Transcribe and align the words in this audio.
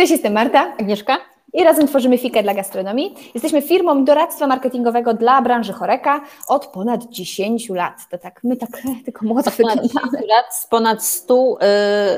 Cześć, 0.00 0.12
jestem 0.12 0.32
Marta. 0.32 0.72
Agnieszka. 0.78 1.18
I 1.52 1.64
razem 1.64 1.88
tworzymy 1.88 2.18
Fikę 2.18 2.42
dla 2.42 2.54
gastronomii. 2.54 3.14
Jesteśmy 3.34 3.62
firmą 3.62 4.04
doradztwa 4.04 4.46
marketingowego 4.46 5.14
dla 5.14 5.42
branży 5.42 5.72
choreka 5.72 6.20
od 6.48 6.66
ponad 6.66 7.04
10 7.04 7.68
lat. 7.68 8.08
To 8.10 8.18
tak, 8.18 8.40
my 8.44 8.56
tak 8.56 8.70
tylko 9.04 9.26
młodych 9.26 9.56
ponad 9.56 9.82
10 9.82 9.94
lat 10.12 10.54
z 10.54 10.66
ponad 10.66 11.04
100 11.04 11.58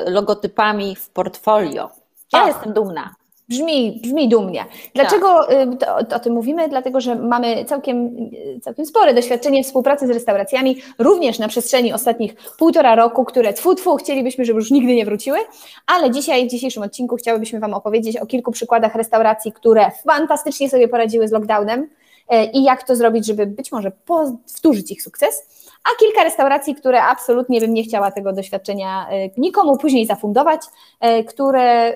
y, 0.06 0.10
logotypami 0.10 0.96
w 0.96 1.10
portfolio. 1.10 1.90
Ja 2.32 2.46
jestem 2.46 2.72
dumna. 2.72 3.14
Brzmi, 3.52 4.00
brzmi 4.02 4.28
dumnie. 4.28 4.64
Dlaczego 4.94 5.46
tak. 5.80 6.08
to, 6.08 6.16
o 6.16 6.20
tym 6.20 6.32
mówimy? 6.32 6.68
Dlatego, 6.68 7.00
że 7.00 7.14
mamy 7.14 7.64
całkiem, 7.64 8.16
całkiem 8.62 8.86
spore 8.86 9.14
doświadczenie 9.14 9.64
współpracy 9.64 10.06
z 10.06 10.10
restauracjami, 10.10 10.76
również 10.98 11.38
na 11.38 11.48
przestrzeni 11.48 11.92
ostatnich 11.92 12.34
półtora 12.58 12.94
roku, 12.94 13.24
które 13.24 13.52
tfu, 13.52 13.74
tfu, 13.74 13.96
chcielibyśmy, 13.96 14.44
żeby 14.44 14.58
już 14.58 14.70
nigdy 14.70 14.94
nie 14.94 15.04
wróciły, 15.04 15.38
ale 15.86 16.10
dzisiaj, 16.10 16.46
w 16.46 16.50
dzisiejszym 16.50 16.82
odcinku 16.82 17.16
chciałybyśmy 17.16 17.60
Wam 17.60 17.74
opowiedzieć 17.74 18.16
o 18.16 18.26
kilku 18.26 18.52
przykładach 18.52 18.94
restauracji, 18.94 19.52
które 19.52 19.90
fantastycznie 20.04 20.70
sobie 20.70 20.88
poradziły 20.88 21.28
z 21.28 21.32
lockdownem 21.32 21.88
e, 22.28 22.44
i 22.44 22.62
jak 22.62 22.82
to 22.82 22.96
zrobić, 22.96 23.26
żeby 23.26 23.46
być 23.46 23.72
może 23.72 23.92
powtórzyć 24.06 24.90
ich 24.90 25.02
sukces, 25.02 25.46
a 25.84 26.00
kilka 26.00 26.24
restauracji, 26.24 26.74
które 26.74 27.02
absolutnie 27.02 27.60
bym 27.60 27.74
nie 27.74 27.82
chciała 27.82 28.10
tego 28.10 28.32
doświadczenia 28.32 29.06
e, 29.10 29.30
nikomu 29.36 29.76
później 29.76 30.06
zafundować, 30.06 30.60
e, 31.00 31.24
które 31.24 31.94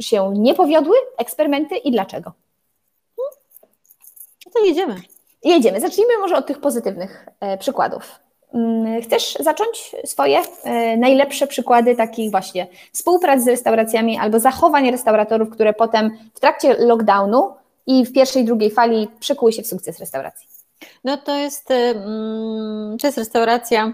się 0.00 0.32
nie 0.34 0.54
powiodły 0.54 0.96
eksperymenty 1.18 1.76
i 1.76 1.90
dlaczego? 1.90 2.32
No 4.46 4.52
to 4.52 4.64
jedziemy. 4.64 4.96
Jedziemy. 5.44 5.80
Zacznijmy 5.80 6.18
może 6.18 6.36
od 6.36 6.46
tych 6.46 6.60
pozytywnych 6.60 7.26
e, 7.40 7.58
przykładów. 7.58 8.20
Mm, 8.54 9.02
chcesz 9.02 9.36
zacząć 9.40 9.96
swoje 10.04 10.40
e, 10.64 10.96
najlepsze 10.96 11.46
przykłady 11.46 11.96
takich 11.96 12.30
właśnie 12.30 12.66
współprac 12.92 13.42
z 13.42 13.48
restauracjami 13.48 14.18
albo 14.18 14.40
zachowań 14.40 14.90
restauratorów, 14.90 15.50
które 15.50 15.72
potem 15.72 16.18
w 16.34 16.40
trakcie 16.40 16.74
lockdownu 16.78 17.54
i 17.86 18.04
w 18.06 18.12
pierwszej, 18.12 18.44
drugiej 18.44 18.70
fali 18.70 19.08
przekuły 19.20 19.52
się 19.52 19.62
w 19.62 19.66
sukces 19.66 19.98
restauracji? 19.98 20.48
No 21.04 21.16
to 21.16 21.36
jest, 21.36 21.70
mm, 21.70 22.98
to 22.98 23.06
jest 23.06 23.18
restauracja, 23.18 23.92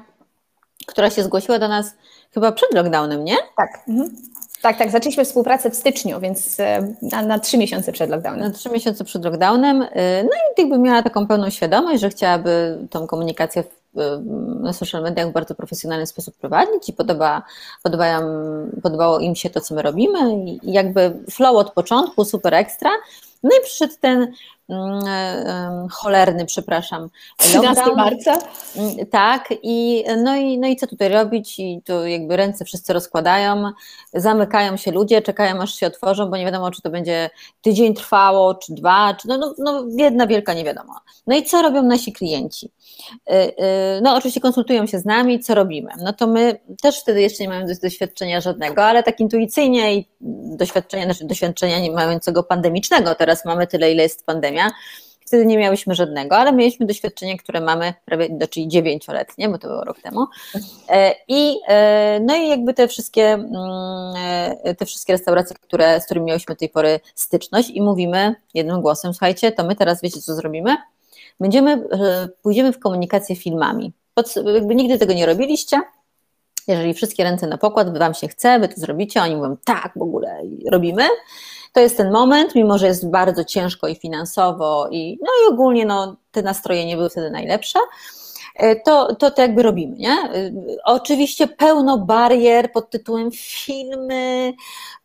która 0.87 1.11
się 1.11 1.22
zgłosiła 1.22 1.59
do 1.59 1.69
nas 1.69 1.94
chyba 2.34 2.53
przed 2.53 2.75
lockdownem, 2.75 3.25
nie? 3.25 3.37
Tak. 3.56 3.83
Mhm. 3.89 4.31
Tak, 4.63 4.79
tak, 4.79 4.91
zaczęliśmy 4.91 5.25
współpracę 5.25 5.71
w 5.71 5.77
styczniu, 5.77 6.21
więc 6.21 6.61
e, 6.61 6.95
na, 7.03 7.23
na 7.23 7.39
trzy 7.39 7.59
miesiące 7.59 7.93
przed 7.93 8.11
lockdownem. 8.11 8.41
Na 8.41 8.51
trzy 8.51 8.71
miesiące 8.71 9.05
przed 9.05 9.25
lockdownem. 9.25 9.83
E, 9.83 10.23
no 10.23 10.31
i 10.31 10.61
jakby 10.61 10.79
miała 10.79 11.03
taką 11.03 11.27
pełną 11.27 11.51
świadomość, 11.51 12.01
że 12.01 12.11
chciałaby 12.11 12.79
tą 12.91 13.07
komunikację 13.07 13.65
e, 13.97 14.23
na 14.61 14.73
social 14.73 15.03
mediach 15.03 15.29
w 15.29 15.33
bardzo 15.33 15.55
profesjonalny 15.55 16.07
sposób 16.07 16.37
prowadzić 16.37 16.89
i 16.89 16.93
podoba, 16.93 17.43
podobają, 17.83 18.21
podobało 18.83 19.19
im 19.19 19.35
się 19.35 19.51
to, 19.51 19.61
co 19.61 19.75
my 19.75 19.83
robimy 19.83 20.45
i 20.45 20.73
jakby 20.73 21.13
flow 21.31 21.57
od 21.57 21.73
początku, 21.73 22.25
super 22.25 22.55
ekstra. 22.55 22.91
No 23.43 23.51
i 23.61 23.65
przyszedł 23.65 23.95
ten 24.01 24.33
cholerny, 25.91 26.47
przepraszam. 26.47 27.09
13 27.39 27.83
marca? 27.97 28.39
Mm, 28.77 29.06
tak, 29.06 29.55
i 29.62 30.05
no, 30.25 30.37
i 30.37 30.59
no 30.59 30.69
i 30.69 30.77
co 30.77 30.87
tutaj 30.87 31.09
robić? 31.09 31.59
I 31.59 31.83
tu 31.84 32.06
jakby 32.06 32.37
ręce 32.37 32.65
wszyscy 32.65 32.93
rozkładają, 32.93 33.73
zamykają 34.15 34.77
się 34.77 34.93
ludzie, 34.93 35.23
czekają 35.23 35.62
aż 35.62 35.75
się 35.75 35.87
otworzą, 35.87 36.31
bo 36.31 36.37
nie 36.37 36.45
wiadomo, 36.45 36.70
czy 36.70 36.83
to 36.83 36.91
będzie 36.91 37.31
tydzień 37.62 37.95
trwało, 37.95 38.55
czy 38.55 38.75
dwa, 38.75 39.15
czy 39.15 39.28
no, 39.28 39.39
no, 39.39 39.55
no 39.59 39.84
jedna 39.97 40.27
wielka 40.27 40.55
nie 40.55 40.65
wiadomo. 40.65 40.95
No 41.27 41.37
i 41.37 41.43
co 41.43 41.62
robią 41.62 41.83
nasi 41.83 42.12
klienci? 42.12 42.70
Y, 43.31 43.34
y, 43.34 43.53
no 44.03 44.17
oczywiście 44.17 44.41
konsultują 44.41 44.87
się 44.87 44.98
z 44.98 45.05
nami, 45.05 45.41
co 45.41 45.55
robimy. 45.55 45.91
No 46.03 46.12
to 46.12 46.27
my 46.27 46.59
też 46.83 47.00
wtedy 47.00 47.20
jeszcze 47.20 47.43
nie 47.43 47.48
mamy 47.48 47.75
doświadczenia 47.83 48.41
żadnego, 48.41 48.84
ale 48.84 49.03
tak 49.03 49.20
intuicyjnie 49.20 49.95
i 49.95 50.09
doświadczenia, 50.56 51.05
znaczy 51.05 51.25
doświadczenia 51.25 51.81
nie 51.81 51.93
mającego 51.93 52.43
pandemicznego, 52.43 53.15
teraz 53.15 53.45
mamy 53.45 53.67
tyle, 53.67 53.93
ile 53.93 54.03
jest 54.03 54.27
pandemia, 54.27 54.62
wtedy 55.33 55.47
nie 55.47 55.59
miałyśmy 55.59 55.95
żadnego, 55.95 56.37
ale 56.37 56.53
mieliśmy 56.53 56.87
doświadczenie, 56.87 57.39
które 57.39 57.61
mamy 57.61 57.95
prawie, 58.05 58.28
no, 58.41 58.47
czyli 58.47 58.69
dziewięcioletnie, 58.69 59.49
bo 59.49 59.59
to 59.59 59.69
było 59.69 59.84
rok 59.84 60.00
temu. 60.00 60.27
E, 60.89 61.15
I, 61.28 61.59
e, 61.69 62.21
no 62.21 62.37
i 62.37 62.49
jakby 62.49 62.75
te 62.75 62.89
wszystkie, 62.89 63.25
mm, 63.25 63.51
e, 64.65 64.75
te 64.75 64.87
wszystkie 64.87 65.12
restauracje, 65.12 65.56
które, 65.61 66.01
z 66.01 66.05
którymi 66.05 66.27
miałyśmy 66.27 66.55
do 66.55 66.59
tej 66.59 66.69
pory 66.69 67.01
styczność 67.15 67.71
i 67.71 67.83
mówimy 67.83 68.34
jednym 68.55 68.81
głosem, 68.81 69.12
słuchajcie, 69.12 69.53
to 69.53 69.65
my 69.65 69.77
teraz 69.77 70.03
wiecie, 70.03 70.21
co 70.21 70.34
zrobimy? 70.34 70.77
Będziemy, 71.41 71.84
pójdziemy 72.43 72.72
w 72.72 72.78
komunikację 72.78 73.37
filmami. 73.37 73.93
Pod, 74.15 74.37
jakby 74.55 74.75
nigdy 74.75 74.99
tego 74.99 75.12
nie 75.12 75.27
robiliście, 75.27 75.81
jeżeli 76.69 76.95
wszystkie 76.95 77.25
ręce 77.25 77.47
na 77.47 77.59
pokład, 77.59 77.99
Wam 77.99 78.15
się 78.15 78.28
chce, 78.28 78.59
Wy 78.59 78.69
to 78.69 78.81
zrobicie, 78.81 79.22
oni 79.22 79.37
mówią 79.37 79.56
tak, 79.65 79.93
w 79.97 80.03
ogóle 80.03 80.43
robimy, 80.71 81.03
to 81.72 81.81
jest 81.81 81.97
ten 81.97 82.12
moment, 82.12 82.55
mimo 82.55 82.78
że 82.78 82.87
jest 82.87 83.10
bardzo 83.10 83.44
ciężko 83.44 83.88
i 83.88 83.94
finansowo, 83.94 84.88
i, 84.91 85.19
no 85.22 85.28
i 85.43 85.53
ogólnie 85.53 85.87
no, 85.87 86.16
te 86.31 86.43
nastroje 86.43 86.87
nie 86.87 86.97
były 86.97 87.10
wtedy 87.10 87.31
najlepsze, 87.31 87.78
to, 88.84 89.14
to, 89.14 89.30
to 89.30 89.42
jakby 89.42 89.62
robimy, 89.62 89.97
nie? 89.97 90.10
E, 90.10 90.53
oczywiście 90.84 91.47
pełno 91.47 91.98
barier 91.98 92.72
pod 92.72 92.91
tytułem 92.91 93.30
filmy, 93.32 94.53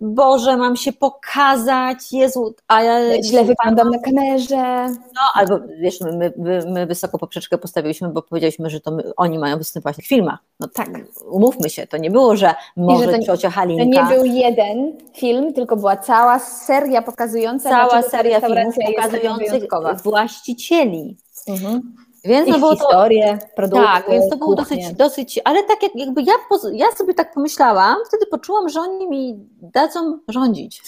Boże, 0.01 0.57
mam 0.57 0.75
się 0.75 0.93
pokazać, 0.93 2.13
Jezu, 2.13 2.55
a 2.67 2.83
ja... 2.83 3.23
Źle 3.23 3.43
wyglądam 3.43 3.89
na 3.89 3.99
kamerze. 3.99 4.87
No, 4.89 5.21
albo 5.33 5.59
wiesz, 5.79 6.01
my, 6.01 6.33
my, 6.37 6.63
my 6.67 6.85
wysoko 6.85 7.17
poprzeczkę 7.17 7.57
postawiliśmy, 7.57 8.09
bo 8.09 8.21
powiedzieliśmy, 8.21 8.69
że 8.69 8.79
to 8.79 8.91
my, 8.91 9.03
oni 9.17 9.39
mają 9.39 9.57
występować 9.57 9.97
w 9.97 10.07
filmach. 10.07 10.39
No 10.59 10.67
tak, 10.67 10.89
umówmy 11.25 11.69
się, 11.69 11.87
to 11.87 11.97
nie 11.97 12.11
było, 12.11 12.35
że 12.35 12.55
może 12.77 13.11
że 13.11 13.17
to, 13.17 13.25
ciocia 13.25 13.49
Halinka... 13.49 13.83
To 13.83 14.11
nie 14.11 14.17
był 14.17 14.25
jeden 14.25 14.97
film, 15.13 15.53
tylko 15.53 15.75
była 15.75 15.97
cała 15.97 16.39
seria 16.39 17.01
pokazująca, 17.01 17.69
cała 17.69 18.01
seria 18.01 18.41
filmów 18.41 18.75
pokazujących 18.95 19.63
właścicieli. 20.03 21.17
Mhm. 21.47 21.95
Więc 22.27 22.49
no 22.49 22.59
było 22.59 22.75
historię, 22.75 23.37
to, 23.41 23.55
produkty, 23.55 23.85
Tak, 23.85 24.09
więc 24.09 24.29
to 24.29 24.37
było 24.37 24.55
dosyć, 24.55 24.93
dosyć, 24.93 25.39
ale 25.43 25.63
tak 25.63 25.83
jak, 25.83 25.95
jakby 25.95 26.21
ja, 26.21 26.33
ja 26.73 26.91
sobie 26.91 27.13
tak 27.13 27.33
pomyślałam, 27.33 27.97
wtedy 28.07 28.25
poczułam, 28.25 28.69
że 28.69 28.79
oni 28.79 29.07
mi 29.07 29.35
dadzą 29.61 30.19
rządzić. 30.27 30.81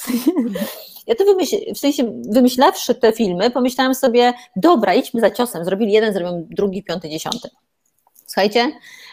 Ja 1.08 1.16
to 1.16 1.26
wymyśl, 1.26 1.56
w 1.76 1.78
sensie 1.78 2.22
wymyślawszy 2.30 2.96
te 2.96 3.12
filmy, 3.12 3.52
pomyślałam 3.52 3.96
sobie, 3.96 4.34
dobra, 4.56 4.94
idźmy 4.94 5.22
za 5.22 5.32
ciosem, 5.32 5.66
zrobili 5.66 5.92
jeden, 5.92 6.14
zrobią 6.14 6.48
drugi, 6.50 6.84
piąty, 6.84 7.10
dziesiąty. 7.10 7.50
Słuchajcie, 8.26 8.72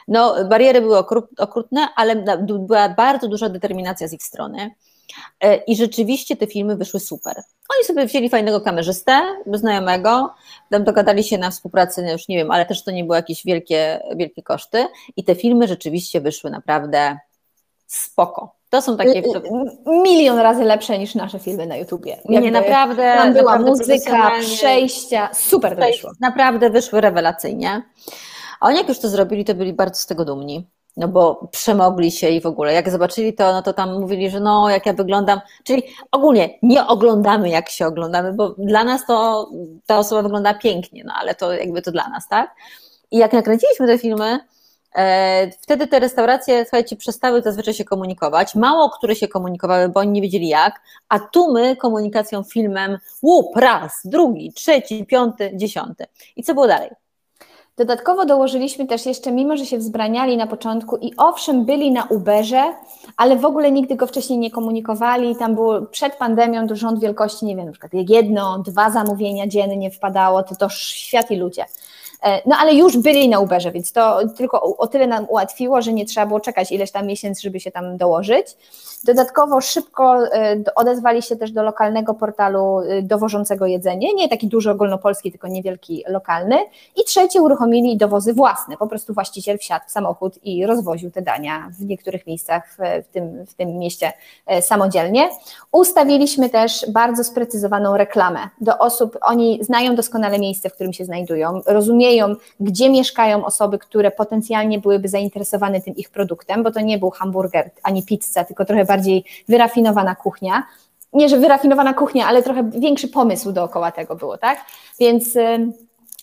no 0.09 0.45
bariery 0.45 0.81
były 0.81 0.99
okrutne, 1.39 1.89
ale 1.97 2.25
była 2.49 2.89
bardzo 2.89 3.29
duża 3.29 3.49
determinacja 3.49 4.09
z 4.09 4.13
ich 4.13 4.23
strony. 4.23 4.71
E, 5.41 5.57
I 5.57 5.77
rzeczywiście 5.77 6.37
te 6.37 6.47
filmy 6.47 6.77
wyszły 6.77 7.01
super. 7.01 7.43
Oni 7.77 7.85
sobie 7.85 8.07
wzięli 8.07 8.29
fajnego 8.29 8.61
kamerzystę, 8.61 9.23
znajomego, 9.53 10.35
tam 10.71 10.85
dogadali 10.85 11.25
się 11.25 11.39
na 11.39 11.51
współpracy, 11.51 12.03
no 12.03 12.13
już 12.13 12.29
nie 12.29 12.37
wiem, 12.37 12.51
ale 12.51 12.67
też 12.67 12.85
to 12.85 12.91
nie 12.91 13.05
były 13.05 13.17
jakieś 13.17 13.45
wielkie, 13.45 14.01
wielkie 14.17 14.43
koszty 14.43 14.87
i 15.17 15.25
te 15.25 15.35
filmy 15.35 15.69
rzeczywiście 15.69 16.21
wyszły 16.21 16.51
naprawdę 16.51 17.19
spoko. 17.87 18.57
To 18.71 18.83
są 18.83 18.97
takie. 18.97 19.19
Y, 19.19 19.23
y, 19.23 20.03
milion 20.03 20.39
razy 20.39 20.65
lepsze 20.65 20.99
niż 20.99 21.15
nasze 21.15 21.39
filmy 21.39 21.67
na 21.67 21.77
YouTubie. 21.77 22.17
Nie, 22.29 22.51
naprawdę. 22.51 23.15
Tam 23.17 23.33
była 23.33 23.59
naprawdę 23.59 23.71
muzyka, 23.71 24.33
przejścia, 24.41 25.31
super 25.35 25.77
to 25.77 25.87
wyszło. 25.87 26.11
Naprawdę 26.21 26.71
wyszły 26.71 27.01
rewelacyjnie. 27.01 27.83
A 28.61 28.67
oni 28.67 28.77
jak 28.77 28.89
już 28.89 28.99
to 28.99 29.09
zrobili, 29.09 29.45
to 29.45 29.55
byli 29.55 29.73
bardzo 29.73 30.01
z 30.01 30.07
tego 30.07 30.25
dumni 30.25 30.67
no 30.97 31.09
bo 31.09 31.49
przemogli 31.53 32.11
się 32.11 32.29
i 32.29 32.41
w 32.41 32.47
ogóle, 32.47 32.73
jak 32.73 32.91
zobaczyli 32.91 33.35
to, 33.35 33.53
no 33.53 33.63
to 33.63 33.73
tam 33.73 34.01
mówili, 34.01 34.31
że 34.31 34.41
no, 34.41 34.71
jak 34.71 34.87
ja 34.87 34.93
wyglądam, 34.93 35.41
czyli 35.65 35.83
ogólnie 36.13 36.59
nie 36.63 36.87
oglądamy, 36.87 37.49
jak 37.49 37.69
się 37.69 37.87
oglądamy, 37.87 38.33
bo 38.33 38.49
dla 38.59 38.85
nas 38.85 39.07
to 39.07 39.49
ta 39.87 39.99
osoba 39.99 40.23
wygląda 40.23 40.55
pięknie, 40.55 41.03
no 41.07 41.13
ale 41.17 41.35
to 41.35 41.53
jakby 41.53 41.83
to 41.83 41.93
dla 41.93 42.09
nas, 42.09 42.29
tak? 42.29 42.55
I 43.11 43.19
jak 43.19 43.33
nakręciliśmy 43.33 43.87
te 43.87 43.99
filmy, 43.99 44.39
e, 44.95 45.51
wtedy 45.51 45.87
te 45.87 45.99
restauracje, 45.99 46.65
słuchajcie, 46.65 46.97
przestały 46.97 47.43
zazwyczaj 47.43 47.75
się 47.75 47.85
komunikować, 47.85 48.55
mało 48.55 48.91
które 48.91 49.17
się 49.17 49.29
komunikowały, 49.29 49.89
bo 49.89 50.01
oni 50.01 50.13
nie 50.13 50.23
wiedzieli 50.23 50.49
jak, 50.49 50.81
a 51.09 51.19
tu 51.19 51.53
my 51.53 51.77
komunikacją 51.77 52.43
filmem, 52.43 52.99
łup, 53.23 53.57
raz, 53.57 54.01
drugi, 54.05 54.53
trzeci, 54.53 55.07
piąty, 55.07 55.51
dziesiąty. 55.55 56.07
I 56.37 56.43
co 56.43 56.55
było 56.55 56.67
dalej? 56.67 56.91
Dodatkowo 57.77 58.27
dołożyliśmy 58.27 58.87
też 58.87 59.07
jeszcze, 59.07 59.33
mimo 59.33 59.57
że 59.57 59.67
się 59.67 59.79
wzbraniali 59.79 60.37
na 60.37 60.47
początku 60.47 60.97
i 60.97 61.13
owszem 61.17 61.65
byli 61.65 61.93
na 61.93 62.05
Uberze, 62.05 62.63
ale 63.17 63.37
w 63.37 63.45
ogóle 63.45 63.73
nigdy 63.73 63.97
go 63.97 64.07
wcześniej 64.07 64.39
nie 64.39 64.51
komunikowali, 64.51 65.37
tam 65.37 65.55
było 65.55 65.83
przed 65.83 66.17
pandemią 66.17 66.69
to 66.69 66.77
rząd 66.77 67.01
wielkości, 67.01 67.47
nie 67.47 67.57
wiem, 67.57 67.67
na 67.67 67.73
przykład 67.73 67.93
jedno, 68.09 68.59
dwa 68.59 68.91
zamówienia 68.91 69.47
dziennie 69.47 69.91
wpadało, 69.91 70.43
to 70.43 70.57
to 70.57 70.69
świat 70.69 71.31
i 71.31 71.37
ludzie. 71.37 71.65
No 72.47 72.57
ale 72.61 72.75
już 72.75 72.97
byli 72.97 73.29
na 73.29 73.41
Uberze, 73.41 73.73
więc 73.73 73.93
to 73.93 74.19
tylko 74.37 74.77
o 74.77 74.87
tyle 74.87 75.07
nam 75.07 75.27
ułatwiło, 75.29 75.83
że 75.83 75.93
nie 75.93 76.07
trzeba 76.07 76.27
było 76.27 76.41
czekać 76.41 76.73
ileś 76.73 76.91
tam 76.91 77.07
miesięcy, 77.07 77.43
żeby 77.43 77.61
się 77.61 77.71
tam 77.71 77.97
dołożyć. 77.97 78.47
Dodatkowo 79.05 79.61
szybko 79.61 80.19
odezwali 80.77 81.23
się 81.23 81.37
też 81.37 81.53
do 81.53 81.63
lokalnego 81.63 82.15
portalu 82.15 82.81
dowożącego 83.03 83.67
jedzenie, 83.67 84.15
nie 84.15 84.29
taki 84.29 84.47
duży 84.47 84.71
ogólnopolski, 84.71 85.31
tylko 85.31 85.49
niewielki 85.49 86.05
lokalny. 86.09 86.57
I 86.97 87.05
trzecie 87.05 87.43
uruchomili 87.43 87.97
dowozy 87.97 88.35
własne, 88.35 88.77
po 88.77 88.87
prostu 88.87 89.15
właściciel 89.15 89.59
wsiadł 89.59 89.85
w 89.89 89.91
samochód 89.91 90.45
i 90.45 90.67
rozwoził 90.67 91.11
te 91.11 91.23
dania 91.23 91.71
w 91.79 91.85
niektórych 91.85 92.27
miejscach 92.27 92.77
w 92.79 93.09
tym, 93.09 93.47
w 93.47 93.55
tym 93.55 93.79
mieście 93.79 94.13
samodzielnie. 94.61 95.29
Ustawiliśmy 95.73 96.51
też 96.51 96.87
bardzo 96.91 97.25
sprecyzowaną 97.25 97.97
reklamę 97.97 98.39
do 98.61 98.79
osób, 98.79 99.19
oni 99.23 99.65
znają 99.65 99.95
doskonale 99.95 100.39
miejsce, 100.39 100.71
w 100.71 100.75
którym 100.75 100.93
się 100.93 101.05
znajdują, 101.05 101.61
rozumieją, 101.67 102.16
gdzie 102.61 102.91
mieszkają 102.91 103.45
osoby, 103.45 103.79
które 103.79 104.11
potencjalnie 104.11 104.79
byłyby 104.79 105.09
zainteresowane 105.09 105.81
tym 105.81 105.97
ich 105.97 106.11
produktem, 106.11 106.63
bo 106.63 106.71
to 106.71 106.81
nie 106.81 106.99
był 106.99 107.11
hamburger 107.11 107.71
ani 107.83 108.03
pizza, 108.03 108.45
tylko 108.45 108.65
trochę 108.65 108.85
bardziej 108.85 109.25
wyrafinowana 109.49 110.15
kuchnia. 110.15 110.63
Nie, 111.13 111.29
że 111.29 111.39
wyrafinowana 111.39 111.95
kuchnia, 111.95 112.27
ale 112.27 112.43
trochę 112.43 112.71
większy 112.71 113.09
pomysł 113.09 113.53
dookoła 113.53 113.93
tego 113.93 114.17
było, 114.17 114.39
tak? 114.39 114.59
Więc, 115.01 115.35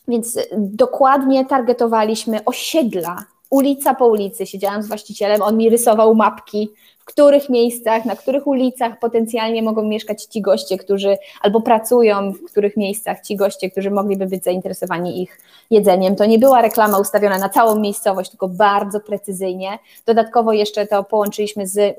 więc 0.08 0.40
dokładnie 0.58 1.46
targetowaliśmy 1.46 2.46
osiedla, 2.46 3.26
ulica 3.54 3.94
po 3.94 4.08
ulicy. 4.08 4.46
Siedziałam 4.46 4.84
z 4.84 4.88
właścicielem, 4.88 5.42
on 5.42 5.58
mi 5.58 5.70
rysował 5.70 6.16
mapki 6.16 6.70
w 7.00 7.06
których 7.06 7.50
miejscach, 7.50 8.06
na 8.06 8.16
których 8.16 8.48
ulicach 8.48 9.00
potencjalnie 9.00 9.64
mogą 9.64 9.84
mieszkać 9.84 10.24
ci 10.24 10.42
goście, 10.42 10.78
którzy 10.78 11.18
albo 11.42 11.62
pracują, 11.62 12.32
w 12.32 12.44
których 12.44 12.78
miejscach 12.78 13.22
ci 13.22 13.36
goście, 13.36 13.72
którzy 13.72 13.92
mogliby 13.92 14.26
być 14.26 14.44
zainteresowani 14.44 15.22
ich 15.22 15.40
jedzeniem. 15.72 16.16
To 16.16 16.26
nie 16.26 16.40
była 16.40 16.62
reklama 16.62 17.00
ustawiona 17.00 17.38
na 17.38 17.50
całą 17.50 17.80
miejscowość, 17.80 18.30
tylko 18.30 18.48
bardzo 18.48 19.00
precyzyjnie. 19.00 19.80
Dodatkowo 20.06 20.54
jeszcze 20.54 20.88
to 20.88 21.04
połączyliśmy 21.04 21.68
z 21.68 21.78
y, 21.78 21.94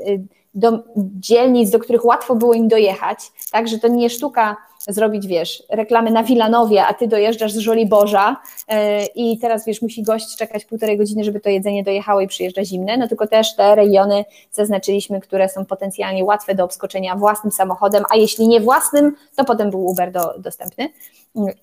do 0.54 0.78
dzielnic, 0.96 1.70
do 1.70 1.78
których 1.78 2.04
łatwo 2.04 2.34
było 2.34 2.54
im 2.54 2.68
dojechać, 2.68 3.18
tak, 3.52 3.68
że 3.68 3.78
to 3.78 3.88
nie 3.88 4.10
sztuka 4.10 4.56
zrobić, 4.88 5.26
wiesz, 5.26 5.62
reklamy 5.70 6.10
na 6.10 6.22
Wilanowie, 6.22 6.86
a 6.86 6.94
ty 6.94 7.08
dojeżdżasz 7.08 7.52
z 7.52 7.58
Żoliborza 7.58 8.36
yy, 8.68 8.76
i 9.14 9.38
teraz, 9.38 9.66
wiesz, 9.66 9.82
musi 9.82 10.02
gość 10.02 10.36
czekać 10.36 10.64
półtorej 10.64 10.98
godziny, 10.98 11.24
żeby 11.24 11.40
to 11.40 11.48
jedzenie 11.48 11.84
dojechało 11.84 12.20
i 12.20 12.26
przyjeżdża 12.26 12.64
zimne, 12.64 12.96
no 12.96 13.08
tylko 13.08 13.26
też 13.26 13.56
te 13.56 13.74
regiony 13.74 14.24
zaznaczyliśmy, 14.52 15.20
które 15.20 15.48
są 15.48 15.64
potencjalnie 15.64 16.24
łatwe 16.24 16.54
do 16.54 16.64
obskoczenia 16.64 17.16
własnym 17.16 17.52
samochodem, 17.52 18.04
a 18.10 18.16
jeśli 18.16 18.48
nie 18.48 18.60
własnym, 18.60 19.16
to 19.36 19.44
potem 19.44 19.70
był 19.70 19.86
Uber 19.86 20.12
do, 20.12 20.34
dostępny. 20.38 20.88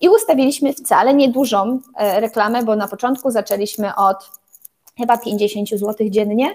I 0.00 0.08
ustawiliśmy 0.08 0.72
wcale 0.72 1.14
niedużą 1.14 1.80
e, 1.96 2.20
reklamę, 2.20 2.62
bo 2.62 2.76
na 2.76 2.88
początku 2.88 3.30
zaczęliśmy 3.30 3.94
od 3.94 4.30
chyba 4.98 5.18
50 5.18 5.68
zł 5.68 6.06
dziennie, 6.10 6.54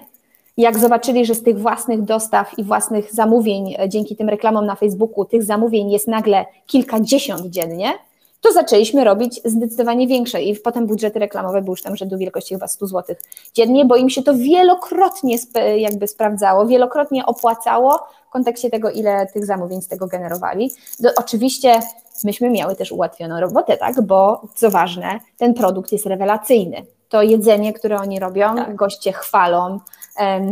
jak 0.58 0.78
zobaczyli, 0.78 1.26
że 1.26 1.34
z 1.34 1.42
tych 1.42 1.58
własnych 1.58 2.02
dostaw 2.02 2.58
i 2.58 2.64
własnych 2.64 3.14
zamówień, 3.14 3.74
e, 3.78 3.88
dzięki 3.88 4.16
tym 4.16 4.28
reklamom 4.28 4.66
na 4.66 4.74
Facebooku, 4.74 5.24
tych 5.24 5.42
zamówień 5.42 5.90
jest 5.90 6.08
nagle 6.08 6.46
kilkadziesiąt 6.66 7.46
dziennie, 7.46 7.92
to 8.40 8.52
zaczęliśmy 8.52 9.04
robić 9.04 9.40
zdecydowanie 9.44 10.06
większe 10.06 10.42
i 10.42 10.56
potem 10.56 10.86
budżety 10.86 11.18
reklamowe 11.18 11.62
były 11.62 11.72
już 11.72 11.82
tam 11.82 11.96
rzędu 11.96 12.18
wielkości 12.18 12.54
chyba 12.54 12.68
100 12.68 12.86
zł 12.86 13.16
dziennie, 13.54 13.84
bo 13.84 13.96
im 13.96 14.10
się 14.10 14.22
to 14.22 14.34
wielokrotnie 14.34 15.36
jakby 15.76 16.08
sprawdzało, 16.08 16.66
wielokrotnie 16.66 17.26
opłacało 17.26 17.98
w 18.28 18.30
kontekście 18.30 18.70
tego, 18.70 18.90
ile 18.90 19.26
tych 19.26 19.46
zamówień 19.46 19.82
z 19.82 19.88
tego 19.88 20.06
generowali. 20.06 20.70
Do, 21.00 21.10
oczywiście 21.16 21.80
myśmy 22.24 22.50
miały 22.50 22.76
też 22.76 22.92
ułatwioną 22.92 23.40
robotę, 23.40 23.76
tak, 23.76 24.02
bo 24.02 24.42
co 24.54 24.70
ważne, 24.70 25.20
ten 25.36 25.54
produkt 25.54 25.92
jest 25.92 26.06
rewelacyjny. 26.06 26.82
To 27.08 27.22
jedzenie, 27.22 27.72
które 27.72 28.00
oni 28.00 28.20
robią, 28.20 28.56
tak. 28.56 28.76
goście 28.76 29.12
chwalą, 29.12 29.80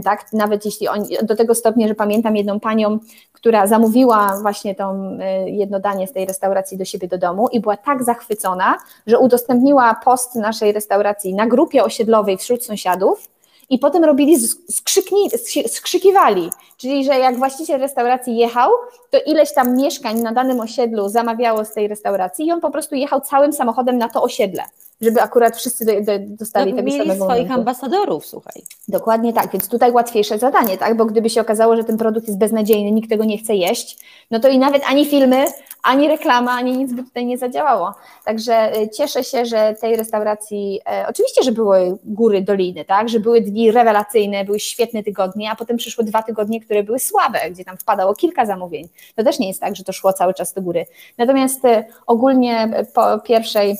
tak, 0.04 0.32
nawet 0.32 0.64
jeśli 0.64 0.88
oni, 0.88 1.16
do 1.22 1.36
tego 1.36 1.54
stopnia, 1.54 1.88
że 1.88 1.94
pamiętam 1.94 2.36
jedną 2.36 2.60
panią, 2.60 2.98
która 3.32 3.66
zamówiła 3.66 4.38
właśnie 4.42 4.74
tą 4.74 5.18
e, 5.20 5.50
jedno 5.50 5.80
danie 5.80 6.06
z 6.06 6.12
tej 6.12 6.26
restauracji 6.26 6.78
do 6.78 6.84
siebie 6.84 7.08
do 7.08 7.18
domu 7.18 7.48
i 7.52 7.60
była 7.60 7.76
tak 7.76 8.04
zachwycona, 8.04 8.78
że 9.06 9.18
udostępniła 9.18 9.96
post 10.04 10.34
naszej 10.34 10.72
restauracji 10.72 11.34
na 11.34 11.46
grupie 11.46 11.84
osiedlowej 11.84 12.36
wśród 12.36 12.64
sąsiadów, 12.64 13.28
i 13.70 13.78
potem 13.78 14.04
robili, 14.04 14.38
skrzykni, 14.70 15.30
skrzykiwali, 15.68 16.50
czyli 16.76 17.04
że 17.04 17.18
jak 17.18 17.38
właściciel 17.38 17.80
restauracji 17.80 18.36
jechał, 18.36 18.70
to 19.10 19.18
ileś 19.26 19.54
tam 19.54 19.76
mieszkań 19.76 20.20
na 20.20 20.32
danym 20.32 20.60
osiedlu 20.60 21.08
zamawiało 21.08 21.64
z 21.64 21.72
tej 21.72 21.88
restauracji 21.88 22.46
i 22.46 22.52
on 22.52 22.60
po 22.60 22.70
prostu 22.70 22.94
jechał 22.94 23.20
całym 23.20 23.52
samochodem 23.52 23.98
na 23.98 24.08
to 24.08 24.22
osiedle 24.22 24.64
żeby 25.00 25.22
akurat 25.22 25.56
wszyscy 25.56 25.84
do, 25.84 25.93
do, 25.93 26.12
dostali 26.19 26.70
no, 26.70 26.76
tego 26.76 26.90
mieli 26.90 27.04
samego 27.04 27.25
swoich 27.25 27.48
momentu. 27.48 27.60
ambasadorów, 27.60 28.26
słuchaj. 28.26 28.62
Dokładnie 28.88 29.32
tak, 29.32 29.52
więc 29.52 29.69
tutaj 29.69 29.93
łatwiejsze 29.93 30.38
zadanie, 30.38 30.78
tak, 30.78 30.96
bo 30.96 31.04
gdyby 31.04 31.31
się 31.31 31.40
okazało, 31.40 31.76
że 31.76 31.84
ten 31.84 31.96
produkt 31.96 32.26
jest 32.26 32.38
beznadziejny, 32.38 32.90
nikt 32.90 33.10
tego 33.10 33.25
nie 33.25 33.38
chce 33.38 33.54
jeść, 33.54 33.98
no 34.31 34.40
to 34.40 34.48
i 34.48 34.58
nawet 34.58 34.82
ani 34.87 35.06
filmy, 35.06 35.44
ani 35.82 36.08
reklama, 36.08 36.52
ani 36.52 36.76
nic 36.76 36.93
by 36.93 37.02
tutaj 37.02 37.26
nie 37.26 37.38
zadziałało. 37.38 37.94
Także 38.25 38.76
y, 38.76 38.88
cieszę 38.88 39.25
się, 39.25 39.46
że 39.46 39.76
tej 39.81 39.96
restauracji, 39.96 40.81
e, 40.87 41.06
oczywiście, 41.08 41.42
że 41.42 41.52
były 41.52 41.99
góry, 42.04 42.42
doliny, 42.42 42.84
tak, 42.84 43.08
że 43.08 43.20
były 43.20 43.40
dni 43.40 43.70
rewelacyjne, 43.70 44.44
były 44.44 44.60
świetne 44.60 45.02
tygodnie, 45.02 45.50
a 45.50 45.56
potem 45.56 45.76
przyszły 45.76 46.04
dwa 46.04 46.22
tygodnie, 46.22 46.60
które 46.60 46.82
były 46.82 46.99
słabe, 46.99 47.38
gdzie 47.50 47.64
tam 47.64 47.76
wpadało 47.76 48.14
kilka 48.14 48.46
zamówień. 48.46 48.88
To 49.14 49.25
też 49.25 49.38
nie 49.38 49.49
jest 49.49 49.60
tak, 49.60 49.76
że 49.76 49.84
to 49.84 49.92
szło 49.92 50.12
cały 50.12 50.34
czas 50.34 50.52
do 50.52 50.62
góry. 50.62 50.87
Natomiast 51.19 51.64
y, 51.64 51.84
ogólnie 52.06 52.84
po 52.94 53.19
pierwszej 53.19 53.76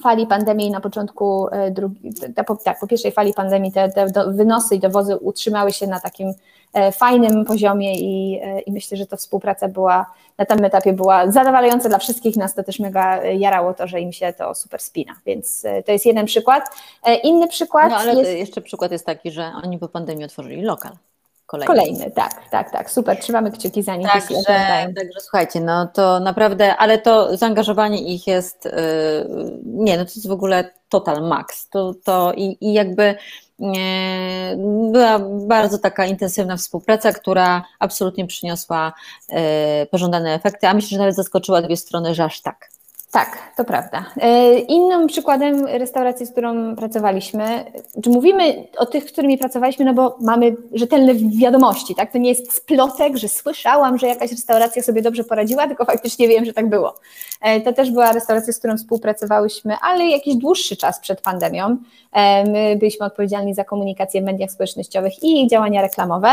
fali 0.00 0.26
pandemii 0.26 0.70
na 0.70 0.80
początku 0.80 1.48
e, 1.48 1.70
drugi, 1.70 2.12
po, 2.46 2.56
tak, 2.56 2.80
po 2.80 2.86
pierwszej 2.86 3.12
fali 3.12 3.34
pandemii 3.34 3.72
te, 3.72 3.88
te 3.88 4.06
wynosy 4.26 4.74
i 4.74 4.78
dowozy 4.78 5.16
utrzymały 5.16 5.72
się 5.72 5.86
na 5.86 6.00
takim 6.00 6.34
e, 6.72 6.92
fajnym 6.92 7.44
poziomie 7.44 7.94
i, 7.94 8.40
e, 8.42 8.60
i 8.60 8.72
myślę, 8.72 8.96
że 8.96 9.06
to 9.06 9.16
współpraca 9.16 9.68
była 9.68 10.06
na 10.38 10.44
tym 10.44 10.64
etapie 10.64 10.92
była 10.92 11.30
zadowalająca 11.30 11.88
dla 11.88 11.98
wszystkich, 11.98 12.36
nas 12.36 12.54
to 12.54 12.62
też 12.62 12.80
mega 12.80 13.24
jarało 13.24 13.74
to, 13.74 13.86
że 13.86 14.00
im 14.00 14.12
się 14.12 14.32
to 14.32 14.54
super 14.54 14.80
spina, 14.80 15.12
więc 15.26 15.66
to 15.86 15.92
jest 15.92 16.06
jeden 16.06 16.26
przykład. 16.26 16.70
Inny 17.22 17.48
przykład 17.48 17.90
No 17.90 17.96
ale 17.96 18.14
jest... 18.14 18.30
jeszcze 18.30 18.60
przykład 18.60 18.92
jest 18.92 19.06
taki, 19.06 19.30
że 19.30 19.52
oni 19.64 19.78
po 19.78 19.88
pandemii 19.88 20.24
otworzyli 20.24 20.62
lokal. 20.62 20.92
Kolejny. 21.52 21.74
Kolejny. 21.74 22.10
tak, 22.10 22.48
tak, 22.50 22.70
tak, 22.70 22.90
super, 22.90 23.18
trzymamy 23.18 23.50
kciuki 23.50 23.82
za 23.82 23.96
nich. 23.96 24.08
Także, 24.12 24.34
także 24.96 25.20
słuchajcie, 25.20 25.60
no 25.60 25.86
to 25.86 26.20
naprawdę, 26.20 26.76
ale 26.76 26.98
to 26.98 27.36
zaangażowanie 27.36 28.14
ich 28.14 28.26
jest, 28.26 28.64
yy, 28.64 28.72
nie, 29.64 29.96
no 29.96 30.04
to 30.04 30.10
jest 30.10 30.28
w 30.28 30.32
ogóle 30.32 30.70
total 30.88 31.28
max, 31.28 31.68
to, 31.68 31.94
to 32.04 32.32
i, 32.32 32.56
i 32.60 32.72
jakby 32.72 33.14
była 34.92 35.18
bardzo 35.46 35.78
taka 35.78 36.06
intensywna 36.06 36.56
współpraca, 36.56 37.12
która 37.12 37.64
absolutnie 37.78 38.26
przyniosła 38.26 38.92
yy, 39.28 39.36
pożądane 39.90 40.34
efekty, 40.34 40.66
a 40.68 40.74
myślę, 40.74 40.88
że 40.88 40.98
nawet 40.98 41.14
zaskoczyła 41.14 41.62
dwie 41.62 41.76
strony, 41.76 42.14
że 42.14 42.24
aż 42.24 42.40
tak. 42.40 42.68
Tak, 43.12 43.38
to 43.56 43.64
prawda. 43.64 44.04
E, 44.20 44.58
innym 44.58 45.06
przykładem 45.06 45.66
restauracji, 45.66 46.26
z 46.26 46.32
którą 46.32 46.76
pracowaliśmy, 46.76 47.64
czy 48.02 48.10
mówimy 48.10 48.64
o 48.76 48.86
tych, 48.86 49.04
z 49.08 49.12
którymi 49.12 49.38
pracowaliśmy, 49.38 49.84
no 49.84 49.94
bo 49.94 50.16
mamy 50.20 50.56
rzetelne 50.72 51.14
wiadomości, 51.14 51.94
tak? 51.94 52.12
To 52.12 52.18
nie 52.18 52.28
jest 52.28 52.52
splotek, 52.52 53.16
że 53.16 53.28
słyszałam, 53.28 53.98
że 53.98 54.06
jakaś 54.06 54.30
restauracja 54.30 54.82
sobie 54.82 55.02
dobrze 55.02 55.24
poradziła, 55.24 55.66
tylko 55.66 55.84
faktycznie 55.84 56.28
wiem, 56.28 56.44
że 56.44 56.52
tak 56.52 56.68
było. 56.68 56.94
E, 57.40 57.60
to 57.60 57.72
też 57.72 57.90
była 57.90 58.12
restauracja, 58.12 58.52
z 58.52 58.58
którą 58.58 58.76
współpracowałyśmy, 58.76 59.76
ale 59.82 60.06
jakiś 60.06 60.34
dłuższy 60.36 60.76
czas 60.76 61.00
przed 61.00 61.20
pandemią. 61.20 61.76
E, 62.12 62.44
my 62.44 62.76
byliśmy 62.76 63.06
odpowiedzialni 63.06 63.54
za 63.54 63.64
komunikację 63.64 64.20
w 64.22 64.24
mediach 64.24 64.50
społecznościowych 64.50 65.22
i 65.22 65.46
działania 65.48 65.82
reklamowe. 65.82 66.32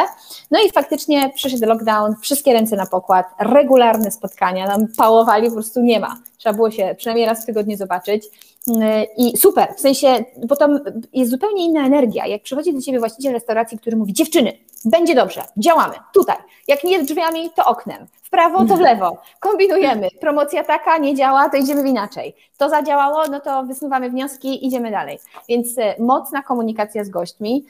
No 0.52 0.60
i 0.68 0.72
faktycznie 0.72 1.32
przyszedł 1.36 1.66
lockdown, 1.66 2.16
wszystkie 2.22 2.54
ręce 2.54 2.76
na 2.76 2.86
pokład, 2.86 3.26
regularne 3.40 4.12
spotkania, 4.12 4.68
nam 4.68 4.88
pałowali, 4.98 5.48
po 5.48 5.54
prostu 5.54 5.82
nie 5.82 6.00
ma. 6.00 6.29
Trzeba 6.40 6.56
było 6.56 6.72
się 6.72 6.96
przynajmniej 6.98 7.26
raz 7.28 7.44
w 7.44 7.46
tygodniu 7.46 7.78
zobaczyć. 7.78 8.24
I 9.18 9.38
super, 9.38 9.74
w 9.78 9.80
sensie, 9.80 10.26
bo 10.48 10.56
tam 10.56 10.80
jest 11.14 11.32
zupełnie 11.32 11.66
inna 11.66 11.86
energia. 11.86 12.28
Jak 12.28 12.42
przychodzi 12.42 12.74
do 12.74 12.82
ciebie 12.82 13.00
właściciel 13.00 13.34
restauracji, 13.34 13.78
który 13.80 13.98
mówi: 13.98 14.14
Dziewczyny, 14.14 14.54
będzie 14.86 15.16
dobrze, 15.16 15.44
działamy 15.58 15.96
tutaj. 16.14 16.36
Jak 16.68 16.84
nie 16.84 17.04
drzwiami, 17.04 17.50
to 17.56 17.66
oknem. 17.66 18.08
W 18.24 18.30
prawo, 18.30 18.66
to 18.66 18.78
w 18.78 18.80
lewo. 18.80 19.18
Kombinujemy. 19.40 20.08
Promocja 20.22 20.64
taka 20.64 20.98
nie 20.98 21.16
działa, 21.16 21.50
to 21.50 21.58
idziemy 21.58 21.90
inaczej. 21.90 22.36
To 22.58 22.70
zadziałało, 22.70 23.28
no 23.32 23.40
to 23.40 23.64
wysnuwamy 23.64 24.10
wnioski, 24.10 24.68
idziemy 24.68 24.92
dalej. 24.92 25.20
Więc 25.48 25.78
e, 25.78 25.96
mocna 26.00 26.42
komunikacja 26.44 27.04
z 27.04 27.10
gośćmi 27.10 27.66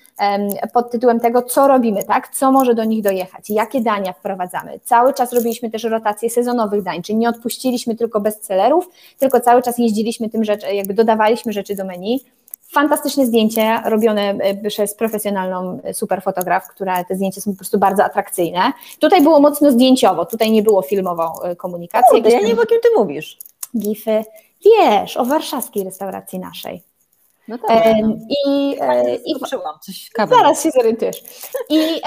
pod 0.73 0.91
tytułem 0.91 1.19
tego, 1.19 1.41
co 1.41 1.67
robimy, 1.67 2.03
tak? 2.03 2.27
Co 2.27 2.51
może 2.51 2.75
do 2.75 2.83
nich 2.83 3.03
dojechać, 3.03 3.49
jakie 3.49 3.81
dania 3.81 4.13
wprowadzamy. 4.13 4.79
Cały 4.83 5.13
czas 5.13 5.33
robiliśmy 5.33 5.71
też 5.71 5.83
rotację 5.83 6.29
sezonowych 6.29 6.83
dań, 6.83 7.01
czyli 7.01 7.17
nie 7.17 7.29
odpuściliśmy 7.29 7.95
tylko 7.95 8.19
bestsellerów, 8.19 8.89
tylko 9.19 9.39
cały 9.39 9.61
czas 9.61 9.77
jeździliśmy 9.77 10.29
tym 10.29 10.43
rzeczy, 10.43 10.75
jakby 10.75 10.93
dodawaliśmy 10.93 11.53
rzeczy 11.53 11.75
do 11.75 11.85
menu 11.85 12.21
Fantastyczne 12.71 13.25
zdjęcie 13.25 13.81
robione 13.85 14.21
e, 14.21 14.69
przez 14.69 14.95
profesjonalną 14.95 15.79
e, 15.83 15.93
super 15.93 16.21
fotograf, 16.21 16.67
która 16.67 17.03
te 17.03 17.15
zdjęcia 17.15 17.41
są 17.41 17.51
po 17.51 17.57
prostu 17.57 17.79
bardzo 17.79 18.03
atrakcyjne. 18.03 18.71
Tutaj 18.99 19.21
było 19.21 19.39
mocno 19.39 19.71
zdjęciowo, 19.71 20.25
tutaj 20.25 20.51
nie 20.51 20.63
było 20.63 20.81
filmową 20.81 21.41
e, 21.41 21.55
komunikacji. 21.55 22.23
ja 22.25 22.39
nie 22.39 22.47
wiem, 22.47 22.59
o 22.59 22.65
kim 22.65 22.79
ty 22.83 22.89
mówisz. 22.97 23.37
Gify, 23.77 24.23
Wiesz, 24.65 25.17
o 25.17 25.25
warszawskiej 25.25 25.83
restauracji 25.83 26.39
naszej. 26.39 26.88
No 27.49 27.57
tak. 27.57 27.85
E, 27.85 27.99
I, 28.47 28.77
e, 28.81 29.15
i 29.15 29.35
coś 29.81 30.09
Zaraz 30.29 30.63
się 30.63 30.71
zorientujesz. 30.71 31.23
I 31.69 31.79
e, 31.79 31.99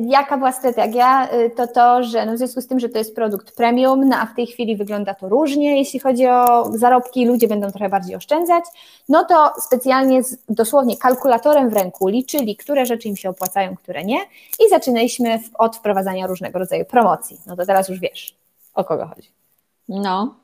jaka 0.00 0.36
była 0.36 0.52
strategia? 0.52 1.28
E, 1.28 1.50
to 1.50 1.66
to, 1.66 2.02
że 2.02 2.26
no 2.26 2.32
w 2.32 2.38
związku 2.38 2.60
z 2.60 2.66
tym, 2.66 2.80
że 2.80 2.88
to 2.88 2.98
jest 2.98 3.14
produkt 3.14 3.56
premium, 3.56 4.08
no 4.08 4.16
a 4.16 4.26
w 4.26 4.34
tej 4.34 4.46
chwili 4.46 4.76
wygląda 4.76 5.14
to 5.14 5.28
różnie, 5.28 5.78
jeśli 5.78 6.00
chodzi 6.00 6.26
o 6.26 6.70
zarobki, 6.78 7.26
ludzie 7.26 7.48
będą 7.48 7.70
trochę 7.70 7.88
bardziej 7.88 8.16
oszczędzać, 8.16 8.64
no 9.08 9.24
to 9.24 9.52
specjalnie 9.60 10.22
z 10.22 10.38
dosłownie 10.48 10.96
kalkulatorem 10.96 11.70
w 11.70 11.72
ręku 11.72 12.08
liczyli, 12.08 12.56
które 12.56 12.86
rzeczy 12.86 13.08
im 13.08 13.16
się 13.16 13.30
opłacają, 13.30 13.76
które 13.76 14.04
nie 14.04 14.18
i 14.66 14.68
zaczynaliśmy 14.70 15.40
od 15.58 15.76
wprowadzania 15.76 16.26
różnego 16.26 16.58
rodzaju 16.58 16.84
promocji. 16.84 17.40
No 17.46 17.56
to 17.56 17.66
teraz 17.66 17.88
już 17.88 18.00
wiesz, 18.00 18.34
o 18.74 18.84
kogo 18.84 19.06
chodzi. 19.06 19.28
No, 19.88 20.34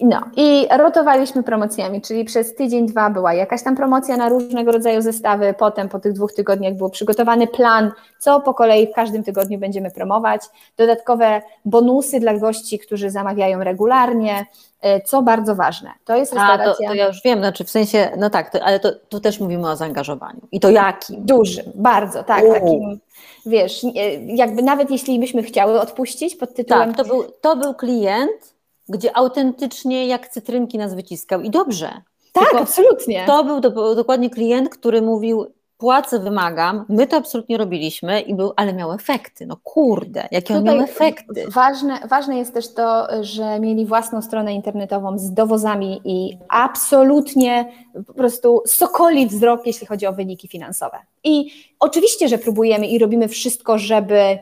no 0.00 0.20
i 0.36 0.66
rotowaliśmy 0.78 1.42
promocjami, 1.42 2.00
czyli 2.00 2.24
przez 2.24 2.54
tydzień, 2.54 2.86
dwa 2.86 3.10
była 3.10 3.34
jakaś 3.34 3.62
tam 3.62 3.76
promocja 3.76 4.16
na 4.16 4.28
różnego 4.28 4.72
rodzaju 4.72 5.02
zestawy, 5.02 5.54
potem 5.58 5.88
po 5.88 5.98
tych 5.98 6.12
dwóch 6.12 6.32
tygodniach 6.32 6.74
był 6.74 6.90
przygotowany 6.90 7.46
plan, 7.46 7.92
co 8.18 8.40
po 8.40 8.54
kolei 8.54 8.86
w 8.86 8.94
każdym 8.94 9.24
tygodniu 9.24 9.58
będziemy 9.58 9.90
promować, 9.90 10.42
dodatkowe 10.76 11.42
bonusy 11.64 12.20
dla 12.20 12.38
gości, 12.38 12.78
którzy 12.78 13.10
zamawiają 13.10 13.64
regularnie, 13.64 14.46
e, 14.80 15.00
co 15.00 15.22
bardzo 15.22 15.54
ważne. 15.54 15.90
To 16.04 16.16
jest 16.16 16.32
restauracja... 16.32 16.72
A, 16.72 16.74
to, 16.74 16.88
to 16.88 16.94
ja 16.94 17.06
już 17.06 17.22
wiem, 17.24 17.38
znaczy 17.38 17.64
w 17.64 17.70
sensie, 17.70 18.10
no 18.16 18.30
tak, 18.30 18.50
to, 18.50 18.62
ale 18.62 18.80
to, 18.80 18.92
tu 19.08 19.20
też 19.20 19.40
mówimy 19.40 19.70
o 19.70 19.76
zaangażowaniu. 19.76 20.40
I 20.52 20.60
to 20.60 20.70
jakim? 20.70 21.26
Dużym, 21.26 21.64
bardzo, 21.74 22.22
tak, 22.22 22.44
takim, 22.52 23.00
wiesz, 23.46 23.86
jakby 24.26 24.62
nawet 24.62 24.90
jeśli 24.90 25.18
byśmy 25.18 25.42
chciały 25.42 25.80
odpuścić 25.80 26.36
pod 26.36 26.54
tytułem... 26.54 26.94
Tak, 26.94 26.96
to 26.96 27.04
był, 27.04 27.24
to 27.40 27.56
był 27.56 27.74
klient 27.74 28.57
gdzie 28.88 29.16
autentycznie 29.16 30.06
jak 30.06 30.28
cytrynki 30.28 30.78
nas 30.78 30.94
wyciskał 30.94 31.40
i 31.40 31.50
dobrze. 31.50 32.02
Tak, 32.32 32.44
Tylko 32.44 32.58
absolutnie. 32.58 33.24
To 33.26 33.44
był 33.44 33.60
do, 33.60 33.94
dokładnie 33.94 34.30
klient, 34.30 34.68
który 34.68 35.02
mówił, 35.02 35.46
płacę, 35.78 36.18
wymagam, 36.18 36.84
my 36.88 37.06
to 37.06 37.16
absolutnie 37.16 37.58
robiliśmy 37.58 38.20
i 38.20 38.34
był, 38.34 38.52
ale 38.56 38.72
miał 38.72 38.92
efekty, 38.92 39.46
no 39.46 39.56
kurde, 39.62 40.28
jakie 40.30 40.56
on 40.56 40.64
miał 40.64 40.80
efekty. 40.80 41.44
Ważne, 41.48 41.98
ważne 42.08 42.38
jest 42.38 42.54
też 42.54 42.74
to, 42.74 43.06
że 43.20 43.60
mieli 43.60 43.86
własną 43.86 44.22
stronę 44.22 44.54
internetową 44.54 45.18
z 45.18 45.32
dowozami 45.32 46.00
i 46.04 46.38
absolutnie 46.48 47.72
po 48.06 48.14
prostu 48.14 48.62
sokoli 48.66 49.26
wzrok, 49.26 49.66
jeśli 49.66 49.86
chodzi 49.86 50.06
o 50.06 50.12
wyniki 50.12 50.48
finansowe. 50.48 50.98
I 51.24 51.50
oczywiście, 51.80 52.28
że 52.28 52.38
próbujemy 52.38 52.86
i 52.86 52.98
robimy 52.98 53.28
wszystko, 53.28 53.78
żeby 53.78 54.38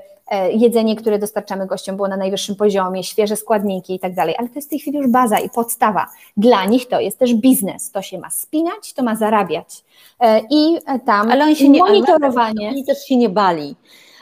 jedzenie, 0.50 0.97
które 0.97 1.18
dostarczamy 1.18 1.66
gościom 1.66 1.97
było 1.97 2.09
na 2.09 2.16
najwyższym 2.16 2.56
poziomie, 2.56 3.04
świeże 3.04 3.37
składniki 3.37 3.95
i 3.95 3.99
tak 3.99 4.14
dalej, 4.14 4.35
ale 4.38 4.49
to 4.49 4.54
jest 4.54 4.68
w 4.68 4.71
tej 4.71 4.78
chwili 4.78 4.99
już 4.99 5.09
baza 5.09 5.38
i 5.38 5.50
podstawa. 5.50 6.06
Dla 6.37 6.64
nich 6.64 6.88
to 6.88 7.00
jest 7.00 7.18
też 7.18 7.35
biznes, 7.35 7.90
to 7.90 8.02
się 8.02 8.18
ma 8.18 8.30
spinać, 8.30 8.92
to 8.92 9.02
ma 9.02 9.16
zarabiać. 9.16 9.85
E, 10.21 10.40
I 10.50 10.78
tam 11.06 11.30
ale 11.30 11.45
oni 11.45 11.56
się 11.56 11.68
nie, 11.68 11.80
monitorowanie. 11.80 12.68
Oni 12.68 12.85
też 12.85 13.04
się 13.04 13.16
nie 13.16 13.28
bali. 13.28 13.76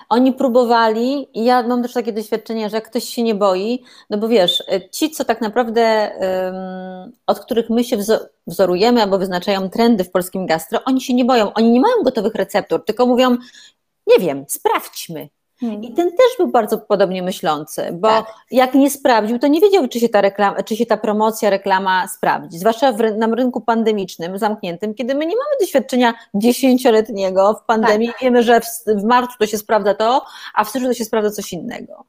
Oni 0.08 0.32
próbowali, 0.32 1.28
i 1.34 1.44
ja 1.44 1.62
mam 1.62 1.82
też 1.82 1.92
takie 1.92 2.12
doświadczenie, 2.12 2.70
że 2.70 2.76
jak 2.76 2.90
ktoś 2.90 3.04
się 3.04 3.22
nie 3.22 3.34
boi, 3.34 3.82
no 4.10 4.18
bo 4.18 4.28
wiesz, 4.28 4.64
e, 4.68 4.90
ci, 4.90 5.10
co 5.10 5.24
tak 5.24 5.40
naprawdę, 5.40 6.10
um, 6.20 7.12
od 7.26 7.40
których 7.40 7.70
my 7.70 7.84
się 7.84 7.96
wzorujemy 8.46 9.02
albo 9.02 9.18
wyznaczają 9.18 9.70
trendy 9.70 10.04
w 10.04 10.10
polskim 10.10 10.46
gastro, 10.46 10.80
oni 10.84 11.00
się 11.00 11.14
nie 11.14 11.24
boją, 11.24 11.52
oni 11.52 11.70
nie 11.70 11.80
mają 11.80 11.94
gotowych 12.04 12.34
receptur, 12.34 12.84
tylko 12.84 13.06
mówią, 13.06 13.36
nie 14.06 14.18
wiem, 14.18 14.44
sprawdźmy, 14.48 15.28
Hmm. 15.60 15.84
I 15.84 15.94
ten 15.94 16.10
też 16.10 16.36
był 16.38 16.48
bardzo 16.48 16.78
podobnie 16.78 17.22
myślący, 17.22 17.88
bo 17.92 18.08
tak. 18.08 18.34
jak 18.50 18.74
nie 18.74 18.90
sprawdził, 18.90 19.38
to 19.38 19.46
nie 19.46 19.60
wiedział, 19.60 19.88
czy 19.88 20.00
się 20.00 20.08
ta, 20.08 20.20
reklama, 20.20 20.62
czy 20.62 20.76
się 20.76 20.86
ta 20.86 20.96
promocja, 20.96 21.50
reklama 21.50 22.08
sprawdzi. 22.08 22.58
Zwłaszcza 22.58 22.92
w, 22.92 22.98
na 23.16 23.26
rynku 23.26 23.60
pandemicznym, 23.60 24.38
zamkniętym, 24.38 24.94
kiedy 24.94 25.14
my 25.14 25.26
nie 25.26 25.36
mamy 25.36 25.56
doświadczenia 25.60 26.14
dziesięcioletniego 26.34 27.54
w 27.54 27.66
pandemii, 27.66 28.08
tak. 28.08 28.20
wiemy, 28.20 28.42
że 28.42 28.60
w, 28.60 28.64
w 28.86 29.04
marcu 29.04 29.38
to 29.38 29.46
się 29.46 29.58
sprawdza 29.58 29.94
to, 29.94 30.24
a 30.54 30.64
w 30.64 30.68
styczniu 30.68 30.88
to 30.88 30.94
się 30.94 31.04
sprawdza 31.04 31.30
coś 31.30 31.52
innego. 31.52 32.04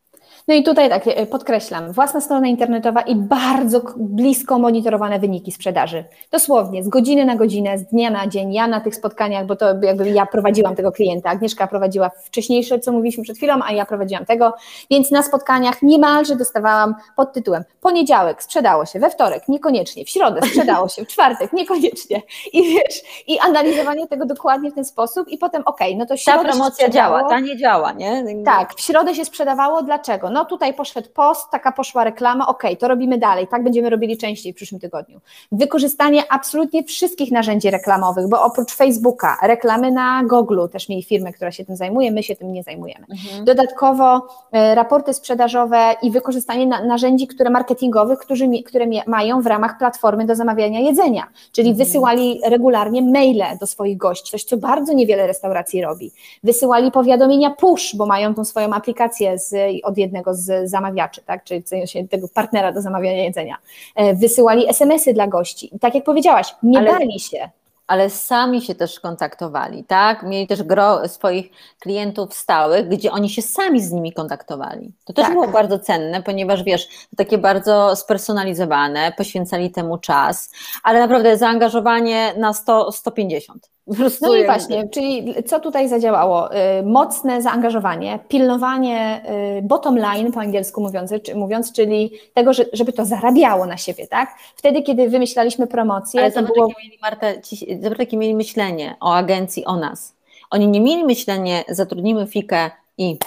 No 0.47 0.55
i 0.55 0.63
tutaj 0.63 0.89
tak, 0.89 1.03
podkreślam, 1.29 1.91
własna 1.91 2.21
strona 2.21 2.47
internetowa 2.47 3.01
i 3.01 3.15
bardzo 3.15 3.81
blisko 3.97 4.59
monitorowane 4.59 5.19
wyniki 5.19 5.51
sprzedaży. 5.51 6.03
Dosłownie, 6.31 6.83
z 6.83 6.87
godziny 6.87 7.25
na 7.25 7.35
godzinę, 7.35 7.77
z 7.77 7.85
dnia 7.85 8.09
na 8.09 8.27
dzień, 8.27 8.53
ja 8.53 8.67
na 8.67 8.81
tych 8.81 8.95
spotkaniach, 8.95 9.45
bo 9.45 9.55
to 9.55 9.65
jakby 9.81 10.09
ja 10.09 10.25
prowadziłam 10.25 10.75
tego 10.75 10.91
klienta, 10.91 11.29
Agnieszka 11.29 11.67
prowadziła 11.67 12.09
wcześniejsze, 12.09 12.79
co 12.79 12.91
mówiliśmy 12.91 13.23
przed 13.23 13.37
chwilą, 13.37 13.59
a 13.63 13.71
ja 13.71 13.85
prowadziłam 13.85 14.25
tego, 14.25 14.53
więc 14.89 15.11
na 15.11 15.23
spotkaniach 15.23 15.81
niemalże 15.81 16.35
dostawałam 16.35 16.95
pod 17.15 17.33
tytułem 17.33 17.63
poniedziałek 17.81 18.43
sprzedało 18.43 18.85
się, 18.85 18.99
we 18.99 19.09
wtorek 19.09 19.47
niekoniecznie, 19.47 20.05
w 20.05 20.09
środę 20.09 20.41
sprzedało 20.47 20.89
się, 20.89 21.05
w 21.05 21.07
czwartek 21.07 21.53
niekoniecznie 21.53 22.21
i 22.53 22.63
wiesz, 22.63 23.23
i 23.27 23.39
analizowanie 23.39 24.07
tego 24.07 24.25
dokładnie 24.25 24.71
w 24.71 24.73
ten 24.73 24.85
sposób 24.85 25.27
i 25.27 25.37
potem 25.37 25.63
okej, 25.65 25.87
okay, 25.87 25.99
no 25.99 26.05
to 26.05 26.17
środa 26.17 26.43
Ta 26.43 26.49
promocja 26.49 26.89
działa, 26.89 27.23
ta 27.29 27.39
nie 27.39 27.57
działa, 27.57 27.91
nie? 27.91 28.23
Tak, 28.45 28.73
w 28.73 28.81
środę 28.81 29.15
się 29.15 29.25
sprzedawało, 29.25 29.83
dlaczego? 29.83 30.29
No 30.35 30.45
tutaj 30.45 30.73
poszedł 30.73 31.09
post, 31.13 31.49
taka 31.51 31.71
poszła 31.71 32.03
reklama, 32.03 32.47
ok, 32.47 32.63
to 32.79 32.87
robimy 32.87 33.17
dalej, 33.17 33.47
tak 33.47 33.63
będziemy 33.63 33.89
robili 33.89 34.17
częściej 34.17 34.53
w 34.53 34.55
przyszłym 34.55 34.81
tygodniu. 34.81 35.19
Wykorzystanie 35.51 36.23
absolutnie 36.29 36.83
wszystkich 36.83 37.31
narzędzi 37.31 37.71
reklamowych, 37.71 38.29
bo 38.29 38.43
oprócz 38.43 38.73
Facebooka, 38.73 39.37
reklamy 39.43 39.91
na 39.91 40.23
Google, 40.23 40.59
też 40.71 40.89
mieli 40.89 41.03
firmę, 41.03 41.33
która 41.33 41.51
się 41.51 41.65
tym 41.65 41.75
zajmuje, 41.75 42.11
my 42.11 42.23
się 42.23 42.35
tym 42.35 42.53
nie 42.53 42.63
zajmujemy. 42.63 43.05
Mhm. 43.11 43.45
Dodatkowo 43.45 44.27
e, 44.51 44.75
raporty 44.75 45.13
sprzedażowe 45.13 45.95
i 46.01 46.11
wykorzystanie 46.11 46.67
na, 46.67 46.85
narzędzi, 46.85 47.27
które 47.27 47.49
marketingowych, 47.49 48.19
którzy, 48.19 48.63
które 48.65 48.85
mają 49.07 49.41
w 49.41 49.45
ramach 49.45 49.77
platformy 49.77 50.25
do 50.25 50.35
zamawiania 50.35 50.79
jedzenia, 50.79 51.27
czyli 51.51 51.69
mhm. 51.69 51.87
wysyłali 51.87 52.41
regularnie 52.45 53.01
maile 53.01 53.57
do 53.59 53.67
swoich 53.67 53.97
gości, 53.97 54.31
coś 54.31 54.43
co 54.43 54.57
bardzo 54.57 54.93
niewiele 54.93 55.27
restauracji 55.27 55.81
robi. 55.81 56.11
Wysyłali 56.43 56.91
powiadomienia 56.91 57.49
push, 57.49 57.95
bo 57.95 58.05
mają 58.05 58.35
tą 58.35 58.45
swoją 58.45 58.73
aplikację 58.73 59.39
z, 59.39 59.55
od 59.83 59.97
jednego 59.97 60.24
jednego 60.25 60.33
z 60.33 60.69
zamawiaczy, 60.69 61.21
tak, 61.25 61.43
czyli 61.43 61.63
tego 62.09 62.27
partnera 62.27 62.71
do 62.71 62.81
zamawiania 62.81 63.23
jedzenia. 63.23 63.57
E, 63.95 64.15
wysyłali 64.15 64.69
SMS-y 64.69 65.13
dla 65.13 65.27
gości. 65.27 65.75
I 65.75 65.79
tak 65.79 65.95
jak 65.95 66.03
powiedziałaś, 66.03 66.55
nie 66.63 66.79
Ale... 66.79 66.91
bali 66.91 67.19
się 67.19 67.49
ale 67.87 68.09
sami 68.09 68.61
się 68.61 68.75
też 68.75 68.99
kontaktowali, 68.99 69.83
tak? 69.83 70.23
Mieli 70.23 70.47
też 70.47 70.63
gro 70.63 71.07
swoich 71.07 71.49
klientów 71.79 72.33
stałych, 72.33 72.87
gdzie 72.87 73.11
oni 73.11 73.29
się 73.29 73.41
sami 73.41 73.81
z 73.81 73.91
nimi 73.91 74.13
kontaktowali. 74.13 74.91
To 75.05 75.13
też 75.13 75.25
tak. 75.25 75.33
było 75.33 75.47
bardzo 75.47 75.79
cenne, 75.79 76.23
ponieważ 76.23 76.63
wiesz, 76.63 76.87
takie 77.17 77.37
bardzo 77.37 77.95
spersonalizowane, 77.95 79.11
poświęcali 79.17 79.71
temu 79.71 79.97
czas, 79.97 80.51
ale 80.83 80.99
naprawdę 80.99 81.37
zaangażowanie 81.37 82.33
na 82.37 82.53
100, 82.53 82.91
150. 82.91 83.74
No 84.21 84.35
i 84.35 84.45
właśnie, 84.45 84.89
czyli 84.89 85.33
co 85.45 85.59
tutaj 85.59 85.89
zadziałało? 85.89 86.55
Y, 86.55 86.83
mocne 86.83 87.41
zaangażowanie, 87.41 88.19
pilnowanie 88.27 89.21
y, 89.59 89.61
bottom 89.61 89.97
line 89.97 90.31
po 90.31 90.39
angielsku 90.39 90.81
mówiąc, 90.81 91.13
mówiąc 91.35 91.71
czyli 91.71 92.11
tego, 92.33 92.51
żeby 92.73 92.93
to 92.93 93.05
zarabiało 93.05 93.65
na 93.65 93.77
siebie, 93.77 94.07
tak? 94.07 94.37
Wtedy, 94.55 94.81
kiedy 94.81 95.09
wymyślaliśmy 95.09 95.67
promocję, 95.67 96.21
Ale 96.21 96.31
to 96.31 96.43
było... 96.43 96.67
Mieli, 96.83 96.97
Marta, 97.01 97.41
ci, 97.41 97.77
zobacz, 97.81 97.99
jakie 97.99 98.17
mieli 98.17 98.35
myślenie 98.35 98.95
o 98.99 99.13
agencji, 99.15 99.65
o 99.65 99.75
nas. 99.75 100.15
Oni 100.51 100.67
nie 100.67 100.81
mieli 100.81 101.03
myślenia, 101.03 101.63
zatrudnimy 101.69 102.27
fikę 102.27 102.71
i 102.97 103.17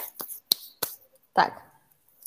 tak 1.33 1.68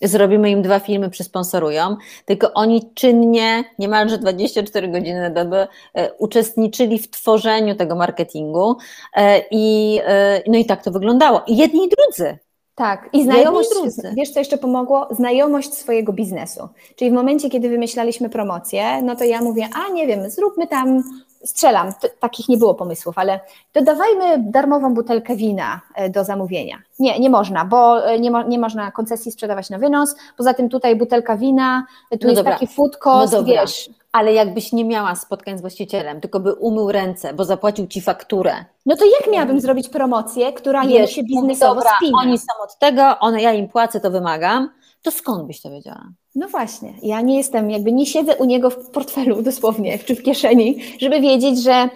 zrobimy 0.03 0.51
im 0.51 0.63
dwa 0.63 0.81
filmy, 0.81 1.11
przysponsorują, 1.11 1.97
tylko 2.25 2.53
oni 2.53 2.91
czynnie, 2.95 3.65
niemalże 3.79 4.19
24 4.19 4.89
godziny 4.89 5.21
na 5.21 5.31
dobę 5.31 5.69
e, 5.95 6.13
uczestniczyli 6.13 6.99
w 6.99 7.11
tworzeniu 7.11 7.75
tego 7.75 7.97
marketingu 7.97 8.77
e, 9.17 9.43
i, 9.51 9.99
e, 10.05 10.43
no 10.47 10.59
i 10.59 10.65
tak 10.65 10.85
to 10.85 10.91
wyglądało. 10.91 11.43
I 11.47 11.57
jedni 11.57 11.87
i 11.87 11.89
drudzy. 11.89 12.39
Tak, 12.75 13.09
i 13.13 13.25
znajomość, 13.25 13.71
wiesz 14.17 14.31
co 14.31 14.39
jeszcze 14.39 14.59
pomogło? 14.59 15.09
Znajomość 15.11 15.75
swojego 15.75 16.13
biznesu. 16.13 16.69
Czyli 16.97 17.11
w 17.11 17.15
momencie, 17.15 17.51
kiedy 17.51 17.69
wymyślaliśmy 17.69 18.29
promocję, 18.29 19.03
no 19.03 19.17
to 19.17 19.25
ja 19.25 19.43
mówię, 19.43 19.69
a 19.75 19.93
nie 19.93 20.07
wiem, 20.07 20.31
zróbmy 20.31 20.67
tam 20.67 21.03
strzelam, 21.45 21.93
takich 22.21 22.49
nie 22.49 22.57
było 22.57 22.75
pomysłów, 22.75 23.19
ale 23.19 23.41
dodawajmy 23.75 24.39
darmową 24.39 24.95
butelkę 24.95 25.37
wina 25.37 25.81
e, 25.95 26.11
do 26.11 26.25
zamówienia. 26.25 26.79
Nie, 26.99 27.21
nie 27.21 27.31
można, 27.31 27.65
bo 27.65 28.07
e, 28.07 28.19
nie, 28.19 28.31
mo 28.31 28.43
nie 28.43 28.59
można 28.59 28.91
koncesji 28.91 29.33
sprzedawać 29.33 29.71
na 29.71 29.79
wynos. 29.79 30.17
Poza 30.37 30.55
tym 30.55 30.69
tutaj 30.69 30.97
butelka 30.97 31.37
wina, 31.37 31.87
tu 32.11 32.19
no 32.23 32.29
jest 32.29 32.41
dobra. 32.41 32.53
taki 32.53 32.67
food 32.67 32.97
cost, 32.97 33.33
no 33.33 33.45
wiesz. 33.45 33.91
Ale 34.13 34.33
jakbyś 34.33 34.73
nie 34.73 34.85
miała 34.85 35.15
spotkań 35.15 35.59
z 35.59 35.61
właścicielem, 35.61 36.21
tylko 36.21 36.41
by 36.41 36.55
umył 36.55 36.93
ręce, 36.93 37.35
bo 37.35 37.45
zapłacił 37.45 37.87
ci 37.87 38.01
fakturę. 38.01 38.65
No 38.87 38.97
to 38.97 39.05
jak 39.05 39.33
miałabym 39.33 39.61
zrobić 39.61 39.89
promocję, 39.89 40.53
która 40.53 40.85
wiesz, 40.87 41.11
się 41.11 41.23
biznesowo 41.23 41.75
dobra, 41.75 41.91
spina? 41.97 42.19
Oni 42.19 42.39
są 42.39 42.53
od 42.65 42.79
tego, 42.79 43.19
one, 43.19 43.43
ja 43.43 43.53
im 43.53 43.69
płacę, 43.69 44.01
to 44.01 44.11
wymagam 44.11 44.69
to 45.03 45.11
skąd 45.11 45.47
byś 45.47 45.61
to 45.61 45.71
wiedziała? 45.71 46.13
No 46.35 46.49
właśnie, 46.49 46.95
ja 47.03 47.21
nie 47.21 47.37
jestem, 47.37 47.71
jakby 47.71 47.93
nie 47.93 48.07
siedzę 48.07 48.37
u 48.37 48.45
niego 48.45 48.71
w 48.71 48.91
portfelu 48.91 49.43
dosłownie, 49.49 49.99
czy 49.99 50.15
w 50.17 50.23
kieszeni, 50.23 50.83
żeby 51.01 51.21
wiedzieć, 51.21 51.63
że 51.63 51.89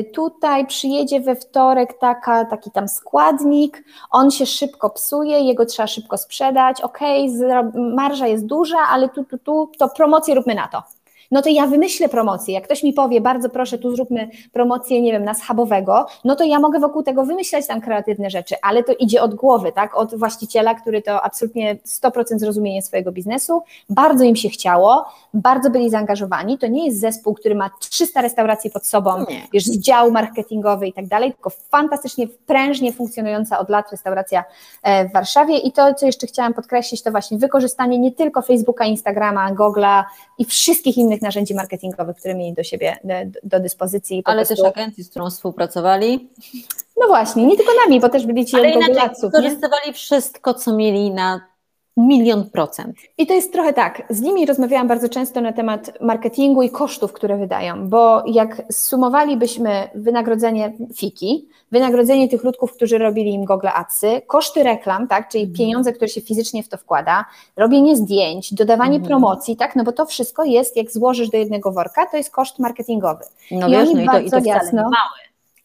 y, 0.00 0.04
tutaj 0.04 0.66
przyjedzie 0.66 1.20
we 1.20 1.36
wtorek 1.36 1.98
taka, 1.98 2.44
taki 2.44 2.70
tam 2.70 2.88
składnik, 2.88 3.84
on 4.10 4.30
się 4.30 4.46
szybko 4.46 4.90
psuje, 4.90 5.40
jego 5.40 5.66
trzeba 5.66 5.86
szybko 5.86 6.18
sprzedać, 6.18 6.80
ok, 6.80 6.98
marża 7.74 8.26
jest 8.26 8.46
duża, 8.46 8.78
ale 8.90 9.08
tu, 9.08 9.24
tu, 9.24 9.38
tu, 9.38 9.70
to 9.78 9.88
promocję 9.88 10.34
róbmy 10.34 10.54
na 10.54 10.68
to. 10.68 10.82
No 11.30 11.42
to 11.42 11.48
ja 11.48 11.66
wymyślę 11.66 12.08
promocję. 12.08 12.54
Jak 12.54 12.64
ktoś 12.64 12.82
mi 12.82 12.92
powie, 12.92 13.20
bardzo 13.20 13.48
proszę, 13.48 13.78
tu 13.78 13.96
zróbmy 13.96 14.28
promocję, 14.52 15.02
nie 15.02 15.12
wiem, 15.12 15.24
na 15.24 15.34
schabowego, 15.34 16.06
no 16.24 16.36
to 16.36 16.44
ja 16.44 16.60
mogę 16.60 16.80
wokół 16.80 17.02
tego 17.02 17.24
wymyślać 17.24 17.66
tam 17.66 17.80
kreatywne 17.80 18.30
rzeczy, 18.30 18.54
ale 18.62 18.84
to 18.84 18.92
idzie 18.92 19.22
od 19.22 19.34
głowy, 19.34 19.72
tak? 19.72 19.96
Od 19.96 20.14
właściciela, 20.14 20.74
który 20.74 21.02
to 21.02 21.22
absolutnie 21.22 21.76
100% 21.76 22.38
zrozumienie 22.38 22.82
swojego 22.82 23.12
biznesu, 23.12 23.62
bardzo 23.90 24.24
im 24.24 24.36
się 24.36 24.48
chciało, 24.48 25.04
bardzo 25.34 25.70
byli 25.70 25.90
zaangażowani. 25.90 26.58
To 26.58 26.66
nie 26.66 26.86
jest 26.86 27.00
zespół, 27.00 27.34
który 27.34 27.54
ma 27.54 27.70
300 27.80 28.22
restauracji 28.22 28.70
pod 28.70 28.86
sobą, 28.86 29.18
nie. 29.28 29.42
wiesz, 29.52 29.64
dział 29.64 30.10
marketingowy 30.10 30.86
i 30.86 30.92
tak 30.92 31.06
dalej, 31.06 31.32
tylko 31.32 31.50
fantastycznie, 31.50 32.26
prężnie 32.46 32.92
funkcjonująca 32.92 33.58
od 33.58 33.68
lat 33.68 33.90
restauracja 33.90 34.44
e, 34.82 35.08
w 35.08 35.12
Warszawie. 35.12 35.58
I 35.58 35.72
to, 35.72 35.94
co 35.94 36.06
jeszcze 36.06 36.26
chciałam 36.26 36.54
podkreślić, 36.54 37.02
to 37.02 37.10
właśnie 37.10 37.38
wykorzystanie 37.38 37.98
nie 37.98 38.12
tylko 38.12 38.42
Facebooka, 38.42 38.84
Instagrama, 38.84 39.54
Google'a 39.54 40.04
i 40.38 40.44
wszystkich 40.44 40.96
innych 40.96 41.17
narzędzi 41.22 41.54
marketingowych, 41.54 42.16
które 42.16 42.34
mieli 42.34 42.54
do 42.54 42.62
siebie, 42.62 42.96
do, 43.04 43.14
do 43.42 43.60
dyspozycji. 43.60 44.22
Ale 44.24 44.46
prostu... 44.46 44.64
też 44.64 44.72
agencji, 44.72 45.04
z 45.04 45.10
którą 45.10 45.30
współpracowali. 45.30 46.30
No 47.00 47.06
właśnie, 47.06 47.46
nie 47.46 47.56
tylko 47.56 47.72
nami, 47.86 48.00
bo 48.00 48.08
też 48.08 48.26
byli 48.26 48.46
ci 48.46 48.56
Ale 48.56 48.70
inaczej 48.70 49.10
wykorzystywali 49.22 49.92
wszystko, 49.92 50.54
co 50.54 50.76
mieli 50.76 51.10
na 51.10 51.40
milion 51.98 52.50
procent. 52.50 52.96
I 53.18 53.26
to 53.26 53.34
jest 53.34 53.52
trochę 53.52 53.72
tak, 53.72 54.02
z 54.10 54.20
nimi 54.20 54.46
rozmawiałam 54.46 54.88
bardzo 54.88 55.08
często 55.08 55.40
na 55.40 55.52
temat 55.52 56.00
marketingu 56.00 56.62
i 56.62 56.70
kosztów, 56.70 57.12
które 57.12 57.36
wydają, 57.36 57.88
bo 57.88 58.22
jak 58.26 58.62
sumowalibyśmy 58.72 59.88
wynagrodzenie 59.94 60.72
fiki, 60.94 61.48
wynagrodzenie 61.72 62.28
tych 62.28 62.44
ludków, 62.44 62.72
którzy 62.72 62.98
robili 62.98 63.34
im 63.34 63.44
Google 63.44 63.68
Adsy, 63.74 64.22
koszty 64.26 64.62
reklam, 64.62 65.08
tak, 65.08 65.28
czyli 65.28 65.44
mhm. 65.44 65.58
pieniądze, 65.58 65.92
które 65.92 66.08
się 66.08 66.20
fizycznie 66.20 66.62
w 66.62 66.68
to 66.68 66.76
wkłada, 66.76 67.24
robienie 67.56 67.96
zdjęć, 67.96 68.54
dodawanie 68.54 68.96
mhm. 68.96 69.08
promocji, 69.08 69.56
tak, 69.56 69.76
no 69.76 69.84
bo 69.84 69.92
to 69.92 70.06
wszystko 70.06 70.44
jest, 70.44 70.76
jak 70.76 70.90
złożysz 70.90 71.28
do 71.28 71.38
jednego 71.38 71.72
worka, 71.72 72.06
to 72.06 72.16
jest 72.16 72.30
koszt 72.30 72.58
marketingowy. 72.58 73.24
No 73.50 73.68
I 73.68 73.70
wiesz, 73.70 73.88
no 73.94 74.00
i 74.02 74.06
to, 74.06 74.18
i 74.18 74.30
to 74.30 74.38
jasno, 74.44 74.82
mały. 74.82 75.18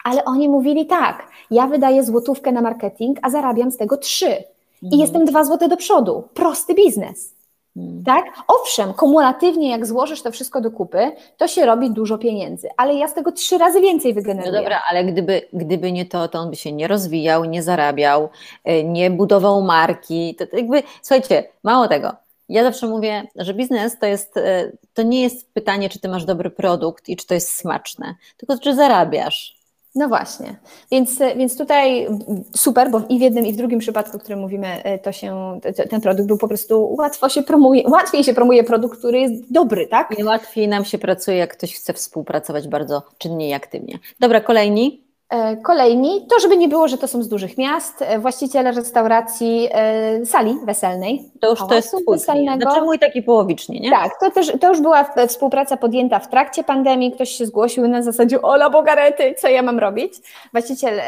Ale 0.04 0.25
oni 0.25 0.50
mówili 0.50 0.86
tak, 0.86 1.28
ja 1.52 1.68
wydaję 1.68 2.04
złotówkę 2.04 2.52
na 2.52 2.62
marketing, 2.62 3.20
a 3.22 3.30
zarabiam 3.30 3.72
z 3.72 3.78
tego 3.78 3.98
trzy 3.98 4.44
i 4.84 4.86
mhm. 4.86 5.02
jestem 5.02 5.25
dwa 5.25 5.44
złote 5.44 5.68
do 5.68 5.78
przodu. 5.78 6.24
Prosty 6.34 6.74
biznes. 6.74 7.34
Hmm. 7.75 8.04
Tak? 8.04 8.25
Owszem, 8.48 8.94
kumulatywnie 8.94 9.70
jak 9.70 9.86
złożysz 9.86 10.22
to 10.22 10.32
wszystko 10.32 10.62
do 10.62 10.72
kupy, 10.72 11.12
to 11.38 11.48
się 11.48 11.66
robi 11.66 11.92
dużo 11.92 12.18
pieniędzy, 12.18 12.70
ale 12.78 12.94
ja 12.94 13.08
z 13.08 13.13
tego 13.13 13.32
trzy 13.32 13.58
razy 13.58 13.82
więcej 13.82 14.13
wygeneruję. 14.13 14.52
No 14.52 14.60
dobra, 14.60 14.82
ale 14.90 15.06
gdyby, 15.06 15.42
gdyby 15.54 15.92
nie 15.92 16.06
to, 16.06 16.28
to 16.28 16.40
on 16.40 16.50
by 16.50 16.56
się 16.56 16.72
nie 16.72 16.88
rozwijał, 16.88 17.46
nie 17.46 17.63
zarabiał, 17.63 18.30
y, 18.70 18.84
nie 18.84 19.12
budował 19.12 19.62
marki. 19.62 20.36
To, 20.36 20.48
to 20.48 20.58
jakby, 20.58 20.84
słuchajcie, 21.02 21.44
mało 21.63 21.88
tego. 21.88 22.12
Ja 22.50 22.63
zawsze 22.63 22.88
mówię, 22.88 23.24
że 23.36 23.54
biznes 23.54 24.00
to 24.00 24.06
jest, 24.06 24.38
y, 24.38 24.78
to 24.94 25.04
nie 25.04 25.22
jest 25.22 25.54
pytanie, 25.54 25.90
czy 25.90 26.00
ty 26.00 26.10
masz 26.10 26.25
dobry 26.25 26.50
produkt 26.50 27.10
i 27.10 27.16
czy 27.16 27.28
to 27.28 27.34
jest 27.34 27.56
smaczne, 27.56 28.16
tylko 28.38 28.58
czy 28.58 28.75
zarabiasz. 28.75 29.62
No 29.95 30.07
właśnie, 30.07 30.55
więc, 30.91 31.19
więc 31.38 31.57
tutaj 31.57 32.07
super, 32.55 32.91
bo 32.91 33.01
i 33.09 33.19
w 33.19 33.21
jednym 33.21 33.45
i 33.45 33.53
w 33.53 33.55
drugim 33.55 33.79
przypadku, 33.79 34.17
o 34.17 34.19
którym 34.19 34.39
mówimy, 34.39 34.83
e, 34.83 35.00
to 35.00 35.12
się, 35.12 35.59
ten 35.89 36.01
produkt 36.01 36.27
był 36.27 36.38
po 36.38 36.47
prostu, 36.47 36.95
łatwo 36.97 37.29
się 37.29 37.43
promuje, 37.43 37.89
łatwiej 37.89 38.23
się 38.23 38.33
promuje 38.33 38.63
produkt, 38.63 39.00
który 39.00 39.19
jest 39.19 39.51
dobry, 39.51 39.88
tak? 39.88 40.19
I 40.19 40.23
łatwiej 40.23 40.67
nam 40.67 40.85
się 40.85 40.97
pracuje, 40.97 41.38
jak 41.38 41.57
ktoś 41.57 41.75
chce 41.75 41.93
współpracować 41.93 42.67
bardzo 42.67 43.03
czynnie 43.17 43.50
i 43.50 43.53
aktywnie. 43.53 44.00
Dobra, 44.19 44.41
kolejni. 44.41 45.02
E, 45.34 45.58
kolejni, 45.58 46.28
to 46.30 46.40
żeby 46.40 46.58
nie 46.58 46.68
było, 46.68 46.88
że 46.88 46.98
to 46.98 47.08
są 47.08 47.24
z 47.24 47.28
dużych 47.28 47.58
miast, 47.58 48.02
e, 48.02 48.20
właściciele 48.20 48.72
restauracji 48.72 49.70
e, 49.72 50.25
sali 50.25 50.56
weselnej. 50.63 51.32
To 51.40 51.50
już 51.50 51.60
to 51.60 51.75
jest 51.75 51.88
twój 51.88 52.04
weselnego. 52.08 52.62
Znaczy 52.62 52.82
mój 52.82 53.00
taki 53.00 53.24
połowicznie, 53.24 53.80
nie? 53.80 53.90
Tak, 53.90 54.20
to, 54.20 54.32
też, 54.32 54.52
to 54.62 54.70
już 54.70 54.82
była 54.82 55.06
współpraca 55.28 55.78
podjęta 55.78 56.20
w 56.20 56.30
trakcie 56.30 56.63
pandemii, 56.63 57.12
ktoś 57.12 57.30
się 57.30 57.46
zgłosił 57.46 57.88
na 57.88 58.04
zasadzie 58.04 58.42
Ola 58.42 58.70
Bogarety, 58.70 59.36
co 59.38 59.48
ja 59.48 59.62
mam 59.62 59.80
robić? 59.80 60.13
Właściciel 60.52 61.02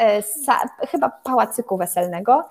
chyba 0.92 1.12
pałacyku 1.24 1.78
weselnego 1.78 2.44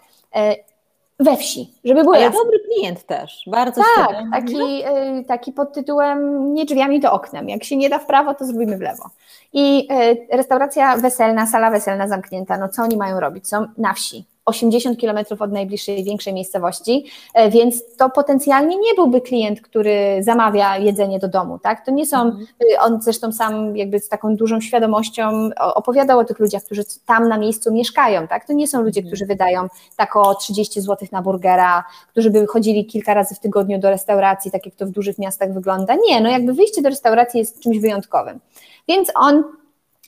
we 1.18 1.36
wsi, 1.36 1.72
żeby 1.84 2.02
było 2.02 2.16
Ale 2.16 2.30
dobry 2.30 2.58
klient 2.60 3.06
też, 3.06 3.42
bardzo 3.46 3.82
Tak, 3.96 4.16
taki, 4.32 4.82
taki 5.26 5.52
pod 5.52 5.72
tytułem 5.72 6.54
nie 6.54 6.64
drzwiami 6.64 7.00
to 7.00 7.12
oknem, 7.12 7.48
jak 7.48 7.64
się 7.64 7.76
nie 7.76 7.90
da 7.90 7.98
w 7.98 8.06
prawo, 8.06 8.34
to 8.34 8.44
zrobimy 8.44 8.78
w 8.78 8.80
lewo. 8.80 9.10
I 9.52 9.88
e, 9.90 10.36
restauracja 10.36 10.96
weselna, 10.96 11.46
sala 11.46 11.70
weselna 11.70 12.08
zamknięta, 12.08 12.58
no 12.58 12.68
co 12.68 12.82
oni 12.82 12.96
mają 12.96 13.20
robić? 13.20 13.48
Są 13.48 13.66
na 13.78 13.94
wsi. 13.94 14.24
80 14.44 14.98
kilometrów 14.98 15.42
od 15.42 15.52
najbliższej, 15.52 16.04
większej 16.04 16.34
miejscowości, 16.34 17.04
e, 17.34 17.50
więc 17.50 17.96
to 17.96 18.10
potencjalnie 18.10 18.76
nie 18.76 18.94
byłby 18.94 19.20
klient, 19.20 19.60
który 19.60 20.16
zamawia 20.20 20.78
jedzenie 20.78 21.18
do 21.18 21.28
domu, 21.28 21.58
tak? 21.58 21.86
To 21.86 21.92
nie 21.92 22.06
są, 22.06 22.22
mhm. 22.22 22.46
Y, 22.62 22.80
on 22.80 23.02
zresztą 23.02 23.32
sam 23.32 23.76
jakby 23.76 23.98
z 23.98 24.08
taką 24.08 24.36
dużą 24.36 24.60
świadomością 24.60 25.50
opowiadał 25.60 26.18
o 26.18 26.24
tych 26.24 26.38
ludziach, 26.38 26.62
którzy 26.64 26.82
tam 27.06 27.28
na 27.28 27.38
miejscu 27.38 27.72
mieszkają, 27.72 28.28
tak? 28.28 28.46
To 28.46 28.52
nie 28.52 28.68
są 28.68 28.82
ludzie, 28.82 29.00
mhm. 29.00 29.10
którzy 29.10 29.26
wydają 29.26 29.68
tak 29.96 30.16
o 30.16 30.34
30 30.34 30.80
zł 30.80 31.08
na 31.12 31.22
burgera, 31.22 31.84
którzy 32.08 32.30
by 32.30 32.46
chodzili 32.46 32.86
kilka 32.86 33.14
razy 33.14 33.34
w 33.34 33.38
tygodniu 33.38 33.78
do 33.78 33.90
restauracji, 33.90 34.50
tak 34.50 34.66
jak 34.66 34.74
to 34.74 34.86
w 34.86 34.90
dużych 34.90 35.18
miastach 35.18 35.52
wygląda. 35.52 35.94
Nie, 36.08 36.20
no 36.20 36.28
jakby 36.28 36.52
wyjście 36.52 36.82
do 36.82 36.88
restauracji 36.88 37.38
jest 37.38 37.60
czymś 37.60 37.78
wyjątkowym. 37.78 38.40
Więc 38.88 39.12
on 39.14 39.44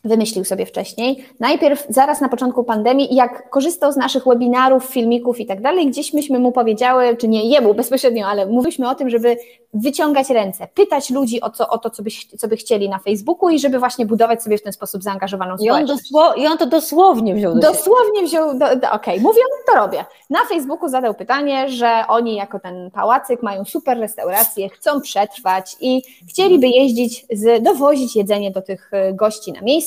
wymyślił 0.04 0.44
sobie 0.44 0.66
wcześniej. 0.66 1.24
Najpierw, 1.40 1.86
zaraz 1.88 2.20
na 2.20 2.28
początku 2.28 2.64
pandemii, 2.64 3.14
jak 3.14 3.50
korzystał 3.50 3.92
z 3.92 3.96
naszych 3.96 4.24
webinarów, 4.24 4.84
filmików 4.84 5.40
i 5.40 5.46
tak 5.46 5.62
dalej, 5.62 5.86
gdzieś 5.86 6.12
myśmy 6.12 6.38
mu 6.38 6.52
powiedziały, 6.52 7.16
czy 7.16 7.28
nie 7.28 7.48
jemu 7.48 7.74
bezpośrednio, 7.74 8.26
ale 8.26 8.46
mówiliśmy 8.46 8.90
o 8.90 8.94
tym, 8.94 9.10
żeby 9.10 9.36
wyciągać 9.74 10.30
ręce, 10.30 10.68
pytać 10.74 11.10
ludzi 11.10 11.40
o, 11.40 11.50
co, 11.50 11.68
o 11.68 11.78
to, 11.78 11.90
co 11.90 12.02
by, 12.02 12.10
co 12.38 12.48
by 12.48 12.56
chcieli 12.56 12.88
na 12.88 12.98
Facebooku 12.98 13.50
i 13.50 13.58
żeby 13.58 13.78
właśnie 13.78 14.06
budować 14.06 14.42
sobie 14.42 14.58
w 14.58 14.62
ten 14.62 14.72
sposób 14.72 15.02
zaangażowaną 15.02 15.58
społeczność. 15.58 16.10
I 16.10 16.14
on, 16.14 16.38
i 16.38 16.46
on 16.46 16.58
to 16.58 16.66
dosłownie 16.66 17.34
wziął 17.34 17.54
do 17.54 17.60
Dosłownie 17.60 18.22
wziął, 18.22 18.58
do, 18.58 18.58
do, 18.58 18.74
okej, 18.74 18.90
okay. 18.92 19.20
mówią, 19.20 19.42
to 19.66 19.74
robię. 19.74 20.04
Na 20.30 20.44
Facebooku 20.44 20.88
zadał 20.88 21.14
pytanie, 21.14 21.68
że 21.68 22.04
oni 22.08 22.36
jako 22.36 22.60
ten 22.60 22.90
pałacyk 22.90 23.42
mają 23.42 23.64
super 23.64 23.98
restaurację, 23.98 24.68
chcą 24.68 25.00
przetrwać 25.00 25.76
i 25.80 26.02
chcieliby 26.28 26.68
jeździć, 26.68 27.26
z, 27.30 27.62
dowozić 27.62 28.16
jedzenie 28.16 28.50
do 28.50 28.62
tych 28.62 28.90
e, 28.92 29.12
gości 29.12 29.52
na 29.52 29.60
miejscu 29.60 29.85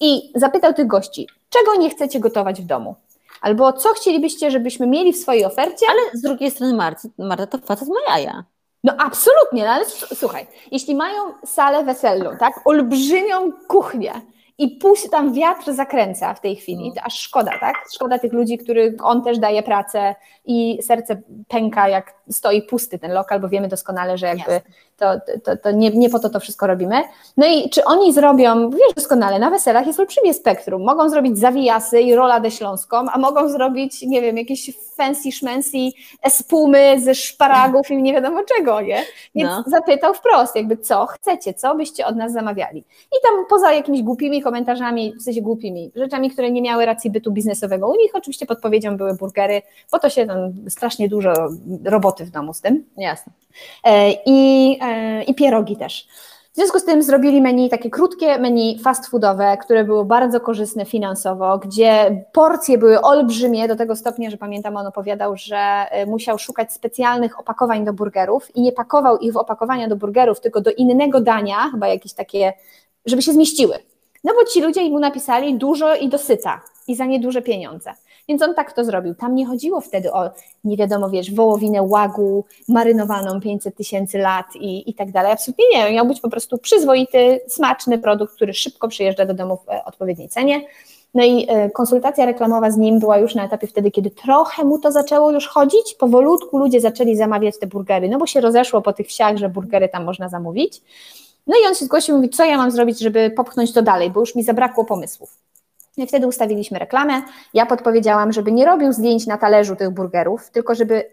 i 0.00 0.32
zapytał 0.34 0.74
tych 0.74 0.86
gości, 0.86 1.28
czego 1.50 1.74
nie 1.74 1.90
chcecie 1.90 2.20
gotować 2.20 2.62
w 2.62 2.66
domu? 2.66 2.94
Albo 3.40 3.72
co 3.72 3.92
chcielibyście, 3.94 4.50
żebyśmy 4.50 4.86
mieli 4.86 5.12
w 5.12 5.16
swojej 5.16 5.44
ofercie? 5.44 5.86
Ale 5.90 6.00
z 6.14 6.22
drugiej 6.22 6.50
strony 6.50 6.74
Marta, 6.74 7.08
Marta 7.18 7.46
to 7.46 7.58
facet 7.58 7.88
ma 7.88 8.14
jaja. 8.16 8.44
No 8.84 8.94
absolutnie, 8.98 9.64
no 9.64 9.70
ale 9.70 9.84
słuchaj, 10.14 10.46
jeśli 10.70 10.94
mają 10.94 11.22
salę 11.46 11.84
weselną, 11.84 12.30
tak, 12.38 12.60
olbrzymią 12.64 13.52
kuchnię 13.68 14.12
i 14.62 14.68
puść 14.68 15.10
tam 15.10 15.32
wiatr 15.32 15.72
zakręca 15.72 16.34
w 16.34 16.40
tej 16.40 16.56
chwili, 16.56 16.88
no. 16.88 16.94
to 16.94 17.02
aż 17.02 17.18
szkoda, 17.18 17.50
tak? 17.60 17.74
Szkoda 17.94 18.18
tych 18.18 18.32
ludzi, 18.32 18.58
których 18.58 18.94
on 19.02 19.22
też 19.24 19.38
daje 19.38 19.62
pracę 19.62 20.14
i 20.44 20.78
serce 20.82 21.20
pęka, 21.48 21.88
jak 21.88 22.14
stoi 22.30 22.62
pusty 22.62 22.98
ten 22.98 23.12
lokal, 23.12 23.40
bo 23.40 23.48
wiemy 23.48 23.68
doskonale, 23.68 24.18
że 24.18 24.26
jakby 24.26 24.60
to, 24.96 25.20
to, 25.44 25.56
to 25.56 25.70
nie, 25.70 25.90
nie 25.90 26.10
po 26.10 26.18
to 26.18 26.30
to 26.30 26.40
wszystko 26.40 26.66
robimy. 26.66 27.02
No 27.36 27.46
i 27.46 27.70
czy 27.70 27.84
oni 27.84 28.12
zrobią, 28.12 28.70
wiesz 28.70 28.94
doskonale, 28.96 29.38
na 29.38 29.50
weselach 29.50 29.86
jest 29.86 30.00
olbrzymie 30.00 30.34
spektrum. 30.34 30.84
Mogą 30.84 31.08
zrobić 31.08 31.38
zawijasy 31.38 32.00
i 32.00 32.14
roladę 32.14 32.50
śląską, 32.50 32.96
a 33.12 33.18
mogą 33.18 33.48
zrobić, 33.48 34.02
nie 34.02 34.22
wiem, 34.22 34.36
jakieś 34.36 34.70
fancy 34.96 35.32
szmensy 35.32 35.78
espumy 36.22 37.00
ze 37.00 37.14
szparagów 37.14 37.90
i 37.90 38.02
nie 38.02 38.12
wiadomo 38.12 38.40
czego, 38.56 38.80
nie? 38.80 39.02
Więc 39.34 39.50
no. 39.50 39.64
zapytał 39.66 40.14
wprost, 40.14 40.56
jakby 40.56 40.76
co 40.76 41.06
chcecie, 41.06 41.54
co 41.54 41.74
byście 41.74 42.06
od 42.06 42.16
nas 42.16 42.32
zamawiali. 42.32 42.80
I 43.06 43.16
tam 43.22 43.46
poza 43.48 43.72
jakimiś 43.72 44.02
głupimi 44.02 44.42
komentarzami, 44.42 45.14
w 45.20 45.22
sensie 45.22 45.42
głupimi, 45.42 45.92
rzeczami, 45.94 46.30
które 46.30 46.50
nie 46.50 46.62
miały 46.62 46.86
racji 46.86 47.10
bytu 47.10 47.32
biznesowego 47.32 47.88
u 47.88 47.96
nich, 47.96 48.10
oczywiście 48.14 48.46
podpowiedzią 48.46 48.96
były 48.96 49.14
burgery, 49.14 49.62
bo 49.92 49.98
to 49.98 50.10
się 50.10 50.26
tam 50.26 50.52
strasznie 50.68 51.08
dużo 51.08 51.32
roboty 51.84 52.24
w 52.24 52.30
domu 52.30 52.54
z 52.54 52.60
tym. 52.60 52.84
Jasne. 52.96 53.32
E, 53.84 54.12
I, 54.26 54.78
e, 54.82 55.22
i 55.22 55.34
pierogi 55.34 55.76
też. 55.76 56.06
W 56.52 56.54
związku 56.54 56.78
z 56.78 56.84
tym 56.84 57.02
zrobili 57.02 57.42
menu, 57.42 57.68
takie 57.68 57.90
krótkie 57.90 58.38
menu 58.38 58.78
fast 58.78 59.06
foodowe, 59.06 59.56
które 59.56 59.84
były 59.84 60.04
bardzo 60.04 60.40
korzystne 60.40 60.84
finansowo, 60.84 61.58
gdzie 61.58 62.24
porcje 62.32 62.78
były 62.78 63.00
olbrzymie 63.00 63.68
do 63.68 63.76
tego 63.76 63.96
stopnia, 63.96 64.30
że 64.30 64.36
pamiętam, 64.36 64.76
on 64.76 64.86
opowiadał, 64.86 65.36
że 65.36 65.56
e, 65.56 66.06
musiał 66.06 66.38
szukać 66.38 66.72
specjalnych 66.72 67.40
opakowań 67.40 67.84
do 67.84 67.92
burgerów 67.92 68.56
i 68.56 68.60
nie 68.60 68.72
pakował 68.72 69.18
ich 69.18 69.32
w 69.32 69.36
opakowania 69.36 69.88
do 69.88 69.96
burgerów, 69.96 70.40
tylko 70.40 70.60
do 70.60 70.70
innego 70.70 71.20
dania, 71.20 71.56
chyba 71.70 71.88
jakieś 71.88 72.12
takie, 72.12 72.52
żeby 73.06 73.22
się 73.22 73.32
zmieściły. 73.32 73.78
No 74.24 74.32
bo 74.34 74.44
ci 74.44 74.60
ludzie 74.60 74.90
mu 74.90 74.98
napisali 74.98 75.58
dużo 75.58 75.94
i 75.94 76.08
dosyta 76.08 76.60
i 76.88 76.94
za 76.94 77.04
nieduże 77.04 77.42
pieniądze. 77.42 77.92
Więc 78.28 78.42
on 78.42 78.54
tak 78.54 78.72
to 78.72 78.84
zrobił. 78.84 79.14
Tam 79.14 79.34
nie 79.34 79.46
chodziło 79.46 79.80
wtedy 79.80 80.12
o, 80.12 80.30
nie 80.64 80.76
wiadomo, 80.76 81.10
wiesz, 81.10 81.34
wołowinę 81.34 81.82
łagu, 81.82 82.44
marynowaną 82.68 83.40
500 83.40 83.76
tysięcy 83.76 84.18
lat 84.18 84.46
i, 84.56 84.90
i 84.90 84.94
tak 84.94 85.12
dalej. 85.12 85.32
Absolutnie 85.32 85.64
nie. 85.74 85.92
Miał 85.92 86.06
być 86.06 86.20
po 86.20 86.30
prostu 86.30 86.58
przyzwoity, 86.58 87.40
smaczny 87.48 87.98
produkt, 87.98 88.34
który 88.34 88.54
szybko 88.54 88.88
przyjeżdża 88.88 89.26
do 89.26 89.34
domu 89.34 89.56
w 89.56 89.68
e, 89.68 89.84
odpowiedniej 89.84 90.28
cenie. 90.28 90.60
No 91.14 91.24
i 91.24 91.46
e, 91.48 91.70
konsultacja 91.70 92.26
reklamowa 92.26 92.70
z 92.70 92.76
nim 92.76 92.98
była 92.98 93.18
już 93.18 93.34
na 93.34 93.44
etapie 93.44 93.66
wtedy, 93.66 93.90
kiedy 93.90 94.10
trochę 94.10 94.64
mu 94.64 94.78
to 94.78 94.92
zaczęło 94.92 95.30
już 95.30 95.46
chodzić. 95.46 95.94
Powolutku 95.98 96.58
ludzie 96.58 96.80
zaczęli 96.80 97.16
zamawiać 97.16 97.58
te 97.58 97.66
burgery, 97.66 98.08
no 98.08 98.18
bo 98.18 98.26
się 98.26 98.40
rozeszło 98.40 98.82
po 98.82 98.92
tych 98.92 99.06
wsiach, 99.06 99.36
że 99.36 99.48
burgery 99.48 99.88
tam 99.88 100.04
można 100.04 100.28
zamówić. 100.28 100.82
No 101.46 101.56
i 101.62 101.66
on 101.68 101.74
się 101.74 101.84
zgłosił 101.84 102.14
i 102.14 102.16
mówi, 102.16 102.28
co 102.28 102.44
ja 102.44 102.56
mam 102.56 102.70
zrobić, 102.70 102.98
żeby 102.98 103.30
popchnąć 103.30 103.72
to 103.72 103.82
dalej, 103.82 104.10
bo 104.10 104.20
już 104.20 104.34
mi 104.34 104.42
zabrakło 104.42 104.84
pomysłów. 104.84 105.41
I 105.96 106.06
wtedy 106.06 106.26
ustawiliśmy 106.26 106.78
reklamę. 106.78 107.22
Ja 107.54 107.66
podpowiedziałam, 107.66 108.32
żeby 108.32 108.52
nie 108.52 108.66
robił 108.66 108.92
zdjęć 108.92 109.26
na 109.26 109.38
talerzu 109.38 109.76
tych 109.76 109.90
burgerów, 109.90 110.50
tylko 110.50 110.74
żeby 110.74 111.04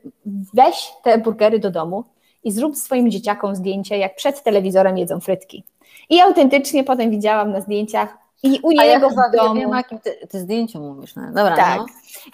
weź 0.53 0.91
te 1.03 1.17
burgery 1.17 1.59
do 1.59 1.71
domu 1.71 2.03
i 2.43 2.51
zrób 2.51 2.77
swoim 2.77 3.11
dzieciakom 3.11 3.55
zdjęcie, 3.55 3.97
jak 3.97 4.15
przed 4.15 4.43
telewizorem 4.43 4.97
jedzą 4.97 5.19
frytki. 5.19 5.63
I 6.09 6.21
autentycznie 6.21 6.83
potem 6.83 7.11
widziałam 7.11 7.51
na 7.51 7.61
zdjęciach 7.61 8.17
i 8.43 8.59
u 8.63 8.69
A 8.79 8.83
ja 8.83 8.93
niego 8.93 9.09
chyba 9.09 9.29
w 9.29 9.35
domu. 9.35 9.59
wiem, 9.59 9.71
o 9.71 9.75
jakim 9.75 9.99
ty, 9.99 10.27
ty 10.29 10.39
zdjęciu 10.39 10.79
mówisz. 10.79 11.15
No. 11.15 11.21
Dobra, 11.27 11.55
Tak. 11.55 11.77
no. 11.77 11.85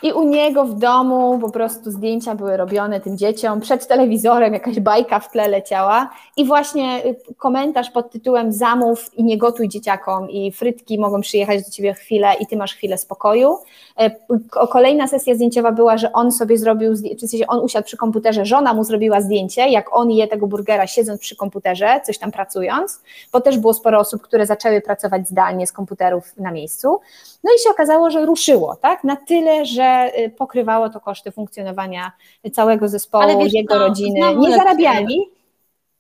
I 0.04 0.12
u 0.14 0.24
niego 0.24 0.66
w 0.66 0.74
domu 0.80 1.40
po 1.40 1.50
prostu 1.52 1.92
zdjęcia 1.92 2.36
były 2.36 2.58
robione 2.58 3.00
tym 3.00 3.18
dzieciom, 3.18 3.62
przed 3.62 3.88
telewizorem 3.88 4.54
jakaś 4.54 4.80
bajka 4.80 5.20
w 5.20 5.32
tle 5.32 5.48
leciała 5.48 6.10
i 6.38 6.46
właśnie 6.46 7.06
y, 7.06 7.16
komentarz 7.38 7.90
pod 7.92 8.12
tytułem 8.12 8.52
zamów 8.54 9.18
i 9.18 9.24
nie 9.24 9.38
gotuj 9.38 9.70
dzieciakom 9.70 10.30
i 10.30 10.52
frytki 10.52 11.00
mogą 11.00 11.22
przyjechać 11.22 11.64
do 11.66 11.72
ciebie 11.72 11.94
chwilę 11.94 12.34
i 12.40 12.48
ty 12.48 12.58
masz 12.58 12.74
chwilę 12.76 12.98
spokoju. 12.98 13.58
E, 13.98 14.12
ko- 14.50 14.68
Kolejna 14.68 15.08
sesja 15.08 15.36
zdjęciowa 15.36 15.72
była, 15.72 15.98
że 15.98 16.12
on 16.14 16.32
sobie 16.32 16.58
zrobił, 16.58 16.94
czy 17.20 17.28
w 17.28 17.30
sensie 17.30 17.48
on 17.48 17.60
usiadł 17.60 17.86
przy 17.86 17.98
komputerze, 17.98 18.46
żona 18.46 18.74
mu 18.74 18.84
zrobiła 18.84 19.22
zdjęcie, 19.22 19.70
jak 19.70 19.96
on 19.98 20.12
je 20.12 20.28
tego 20.28 20.48
burgera 20.48 20.88
siedząc 20.88 21.22
przy 21.22 21.36
komputerze, 21.36 22.02
coś 22.06 22.18
tam 22.18 22.32
pracując, 22.32 23.02
bo 23.32 23.42
też 23.42 23.58
było 23.58 23.74
sporo 23.74 24.00
osób, 24.00 24.22
które 24.22 24.46
zaczęły 24.46 24.82
pracować 24.82 25.28
zdalnie 25.28 25.68
z 25.68 25.72
komputerów 25.72 26.38
na 26.38 26.52
miejscu. 26.52 27.00
No 27.44 27.52
i 27.56 27.64
się 27.64 27.70
okazało, 27.70 28.12
że 28.12 28.26
ruszyło, 28.26 28.76
tak? 28.76 29.04
Na 29.04 29.16
tyle, 29.16 29.65
że 29.66 30.12
y, 30.20 30.30
pokrywało 30.30 30.90
to 30.90 31.00
koszty 31.00 31.32
funkcjonowania 31.32 32.12
całego 32.52 32.88
zespołu, 32.88 33.44
wiesz, 33.44 33.54
jego 33.54 33.76
no, 33.76 33.88
rodziny. 33.88 34.20
Nie 34.38 34.58
zarabiali, 34.58 35.22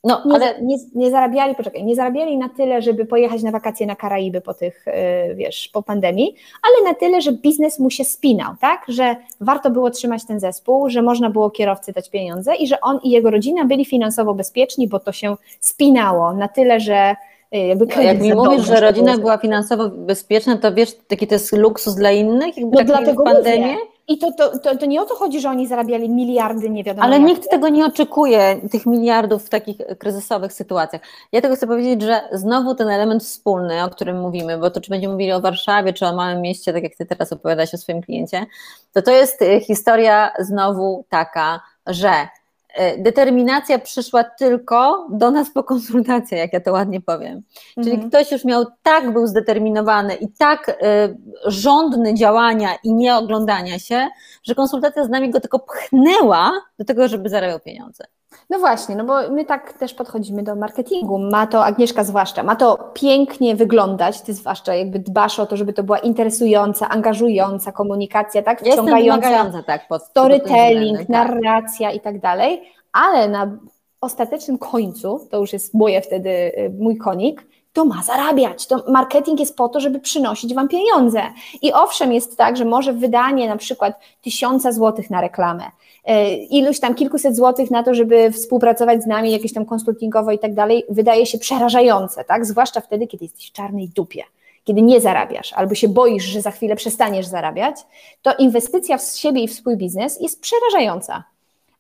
no 0.05 0.21
nie, 0.25 0.35
ale 0.35 0.61
nie, 0.61 0.77
nie 0.95 1.11
zarabiali, 1.11 1.55
poczekaj, 1.55 1.83
nie 1.83 1.95
zarabiali 1.95 2.37
na 2.37 2.49
tyle, 2.49 2.81
żeby 2.81 3.05
pojechać 3.05 3.43
na 3.43 3.51
wakacje 3.51 3.87
na 3.87 3.95
Karaiby 3.95 4.41
po 4.41 4.53
tych, 4.53 4.87
y, 4.87 5.35
wiesz, 5.35 5.69
po 5.73 5.83
pandemii, 5.83 6.35
ale 6.63 6.91
na 6.91 6.99
tyle, 6.99 7.21
że 7.21 7.31
biznes 7.31 7.79
mu 7.79 7.89
się 7.89 8.03
spinał, 8.03 8.53
tak? 8.61 8.85
Że 8.87 9.15
warto 9.41 9.69
było 9.69 9.89
trzymać 9.89 10.25
ten 10.25 10.39
zespół, 10.39 10.89
że 10.89 11.01
można 11.01 11.29
było 11.29 11.49
kierowcy 11.49 11.91
dać 11.91 12.09
pieniądze 12.09 12.55
i 12.55 12.67
że 12.67 12.81
on 12.81 12.99
i 13.03 13.09
jego 13.09 13.31
rodzina 13.31 13.65
byli 13.65 13.85
finansowo 13.85 14.33
bezpieczni, 14.33 14.87
bo 14.87 14.99
to 14.99 15.11
się 15.11 15.35
spinało 15.59 16.33
na 16.33 16.47
tyle, 16.47 16.79
że 16.79 17.15
jakby 17.57 17.85
no, 17.95 18.01
jak 18.01 18.21
mi 18.21 18.33
mówisz, 18.33 18.65
że 18.65 18.79
rodzina 18.79 19.17
była 19.17 19.37
finansowo 19.37 19.89
bezpieczna, 19.89 20.57
to 20.57 20.73
wiesz, 20.73 20.95
taki 21.07 21.27
to 21.27 21.35
jest 21.35 21.51
luksus 21.51 21.95
dla 21.95 22.11
innych, 22.11 22.57
jakby 22.57 22.71
No 22.71 22.77
tak 22.77 22.87
dlatego 22.87 23.23
pandemię. 23.23 23.67
mówię. 23.67 23.77
I 24.07 24.17
to, 24.17 24.31
to, 24.31 24.59
to, 24.59 24.77
to 24.77 24.85
nie 24.85 25.01
o 25.01 25.05
to 25.05 25.15
chodzi, 25.15 25.41
że 25.41 25.49
oni 25.49 25.67
zarabiali 25.67 26.09
miliardy, 26.09 26.69
nie 26.69 26.83
wiadomo 26.83 27.05
Ale 27.05 27.17
jak. 27.17 27.25
nikt 27.27 27.49
tego 27.49 27.69
nie 27.69 27.85
oczekuje, 27.85 28.55
tych 28.71 28.85
miliardów 28.85 29.45
w 29.45 29.49
takich 29.49 29.77
kryzysowych 29.99 30.53
sytuacjach. 30.53 31.01
Ja 31.31 31.41
tylko 31.41 31.55
chcę 31.55 31.67
powiedzieć, 31.67 32.01
że 32.01 32.21
znowu 32.31 32.75
ten 32.75 32.89
element 32.89 33.23
wspólny, 33.23 33.83
o 33.83 33.89
którym 33.89 34.19
mówimy, 34.21 34.57
bo 34.57 34.69
to 34.71 34.81
czy 34.81 34.89
będziemy 34.89 35.13
mówili 35.13 35.31
o 35.31 35.41
Warszawie, 35.41 35.93
czy 35.93 36.05
o 36.05 36.15
małym 36.15 36.41
mieście, 36.41 36.73
tak 36.73 36.83
jak 36.83 36.95
ty 36.95 37.05
teraz 37.05 37.33
opowiadasz 37.33 37.73
o 37.73 37.77
swoim 37.77 38.01
kliencie, 38.01 38.45
to 38.93 39.01
to 39.01 39.11
jest 39.11 39.41
y, 39.41 39.59
historia 39.59 40.31
znowu 40.39 41.05
taka, 41.09 41.61
że 41.87 42.11
determinacja 42.97 43.79
przyszła 43.79 44.23
tylko 44.23 45.07
do 45.11 45.31
nas 45.31 45.49
po 45.53 45.63
konsultacjach, 45.63 46.39
jak 46.39 46.53
ja 46.53 46.59
to 46.59 46.71
ładnie 46.71 47.01
powiem. 47.01 47.41
Czyli 47.75 47.91
Mhm. 47.91 48.09
ktoś 48.09 48.31
już 48.31 48.45
miał 48.45 48.65
tak 48.83 49.13
był 49.13 49.27
zdeterminowany 49.27 50.15
i 50.15 50.27
tak 50.31 50.69
y, 50.69 50.73
żądny 51.45 52.13
działania 52.13 52.69
i 52.83 52.93
nie 52.93 53.15
oglądania 53.15 53.79
się, 53.79 54.07
że 54.43 54.55
konsultacja 54.55 55.03
z 55.05 55.09
nami 55.09 55.29
go 55.29 55.39
tylko 55.39 55.59
pchnęła 55.59 56.51
do 56.79 56.85
tego, 56.85 57.07
żeby 57.07 57.29
zarabiał 57.29 57.59
pieniądze. 57.59 58.03
No 58.49 58.59
właśnie, 58.59 58.95
no 58.95 59.05
bo 59.05 59.29
my 59.29 59.45
tak 59.45 59.73
też 59.73 59.93
podchodzimy 59.93 60.43
do 60.43 60.55
marketingu. 60.55 61.19
Ma 61.19 61.47
to, 61.47 61.65
Agnieszka 61.65 62.03
zwłaszcza, 62.03 62.43
ma 62.43 62.55
to 62.55 62.91
pięknie 62.93 63.55
wyglądać, 63.55 64.21
ty 64.21 64.33
zwłaszcza 64.33 64.75
jakby 64.75 64.99
dbasz 64.99 65.39
o 65.39 65.45
to, 65.45 65.57
żeby 65.57 65.73
to 65.73 65.83
była 65.83 65.97
interesująca, 65.97 66.89
angażująca 66.89 67.71
komunikacja, 67.71 68.41
tak? 68.41 68.61
Wciągająca 68.61 69.63
tak, 69.63 69.87
pod 69.87 70.01
pod 70.01 70.09
storytelling, 70.09 70.99
względem, 70.99 71.27
tak. 71.27 71.41
narracja 71.41 71.91
i 71.91 71.99
tak 71.99 72.19
dalej, 72.19 72.61
ale 72.91 73.29
na 73.29 73.57
ostatecznym 74.01 74.57
końcu, 74.57 75.27
to 75.31 75.37
już 75.37 75.53
jest 75.53 75.73
moje 75.73 76.01
wtedy, 76.01 76.29
y, 76.29 76.73
mój 76.79 76.97
konik, 76.97 77.47
to 77.75 77.85
ma 77.85 78.03
zarabiać. 78.03 78.67
To 78.67 78.83
marketing 78.87 79.39
jest 79.39 79.55
po 79.55 79.69
to, 79.69 79.79
żeby 79.79 79.99
przynosić 79.99 80.53
Wam 80.53 80.67
pieniądze. 80.67 81.21
I 81.61 81.73
owszem, 81.73 82.13
jest 82.13 82.37
tak, 82.37 82.57
że 82.57 82.65
może 82.65 82.93
wydanie 82.93 83.47
na 83.47 83.57
przykład 83.57 83.99
tysiąca 84.21 84.71
złotych 84.71 85.09
na 85.09 85.21
reklamę, 85.21 85.63
y, 85.63 86.35
iluś 86.35 86.79
tam 86.79 86.95
kilkuset 86.95 87.35
złotych 87.35 87.71
na 87.71 87.83
to, 87.83 87.93
żeby 87.93 88.31
współpracować 88.31 89.03
z 89.03 89.05
nami 89.05 89.31
jakieś 89.31 89.53
tam 89.53 89.65
konsultingowo 89.65 90.31
i 90.31 90.39
tak 90.39 90.53
dalej, 90.53 90.83
wydaje 90.89 91.25
się 91.25 91.37
przerażające, 91.37 92.23
tak? 92.23 92.45
Zwłaszcza 92.45 92.81
wtedy, 92.81 93.07
kiedy 93.07 93.25
jesteś 93.25 93.49
w 93.49 93.51
czarnej 93.51 93.89
dupie 93.89 94.23
kiedy 94.63 94.81
nie 94.81 95.01
zarabiasz, 95.01 95.53
albo 95.53 95.75
się 95.75 95.87
boisz, 95.87 96.23
że 96.23 96.41
za 96.41 96.51
chwilę 96.51 96.75
przestaniesz 96.75 97.25
zarabiać, 97.25 97.75
to 98.21 98.33
inwestycja 98.33 98.97
w 98.97 99.03
siebie 99.03 99.43
i 99.43 99.47
w 99.47 99.53
swój 99.53 99.77
biznes 99.77 100.21
jest 100.21 100.41
przerażająca. 100.41 101.23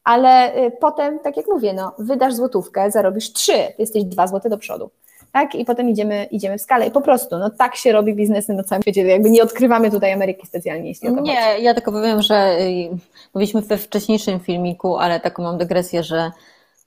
Ale 0.03 0.57
y, 0.57 0.71
potem, 0.71 1.19
tak 1.19 1.37
jak 1.37 1.45
mówię, 1.47 1.73
no, 1.73 1.91
wydasz 1.99 2.33
złotówkę, 2.33 2.91
zarobisz 2.91 3.33
trzy, 3.33 3.73
jesteś 3.79 4.03
dwa 4.03 4.27
złote 4.27 4.49
do 4.49 4.57
przodu. 4.57 4.89
Tak? 5.35 5.55
I 5.55 5.65
potem 5.65 5.89
idziemy, 5.89 6.27
idziemy 6.31 6.57
w 6.57 6.61
skalę. 6.61 6.87
I 6.87 6.91
po 6.91 7.01
prostu, 7.01 7.37
no 7.37 7.49
tak 7.49 7.75
się 7.75 7.91
robi 7.91 8.15
biznesy 8.15 8.53
na 8.53 8.63
całym 8.63 8.81
świecie. 8.81 9.03
Jakby 9.03 9.29
nie 9.29 9.43
odkrywamy 9.43 9.91
tutaj 9.91 10.13
Ameryki 10.13 10.47
specjalnie, 10.47 10.87
jeśli 10.87 11.07
o 11.07 11.11
to 11.11 11.17
chodzi. 11.17 11.31
Nie, 11.31 11.59
ja 11.59 11.73
tylko 11.73 11.91
powiem, 11.91 12.21
że 12.21 12.57
y, 12.59 12.89
mówiliśmy 13.33 13.61
we 13.61 13.77
wcześniejszym 13.77 14.39
filmiku, 14.39 14.97
ale 14.97 15.19
taką 15.19 15.43
mam 15.43 15.57
dygresję, 15.57 16.03
że 16.03 16.31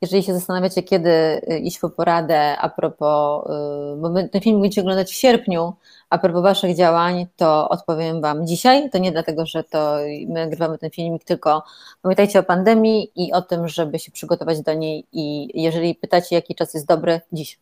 jeżeli 0.03 0.23
się 0.23 0.35
zastanawiacie, 0.35 0.83
kiedy 0.83 1.11
y, 1.11 1.59
iść 1.59 1.79
po 1.79 1.91
poradę 1.91 2.59
a 2.59 2.69
propos, 2.69 3.47
y, 3.47 3.97
bo 3.97 4.11
ten 4.33 4.41
film 4.41 4.61
będziecie 4.61 4.81
oglądać 4.81 5.11
w 5.11 5.15
sierpniu, 5.15 5.73
a 6.11 6.19
propos 6.19 6.43
Waszych 6.43 6.77
działań, 6.77 7.27
to 7.37 7.69
odpowiem 7.69 8.21
Wam 8.21 8.47
dzisiaj. 8.47 8.91
To 8.91 8.99
nie 8.99 9.13
dlatego, 9.13 9.47
że 9.47 9.65
to 9.65 9.97
my 10.29 10.41
nagrywamy 10.41 10.79
ten 10.79 10.91
filmik, 10.91 11.25
tylko 11.25 11.63
pamiętajcie 12.03 12.39
o 12.39 12.43
pandemii 12.43 13.13
i 13.17 13.33
o 13.33 13.43
tym, 13.43 13.69
żeby 13.69 13.99
się 13.99 14.13
przygotować 14.13 14.61
do 14.61 14.75
niej 14.75 15.07
i 15.13 15.51
jeżeli 15.63 15.95
pytacie, 15.95 16.37
jaki 16.37 16.55
czas 16.55 16.75
jest 16.75 16.87
dobry, 16.87 17.21
dziś. 17.33 17.59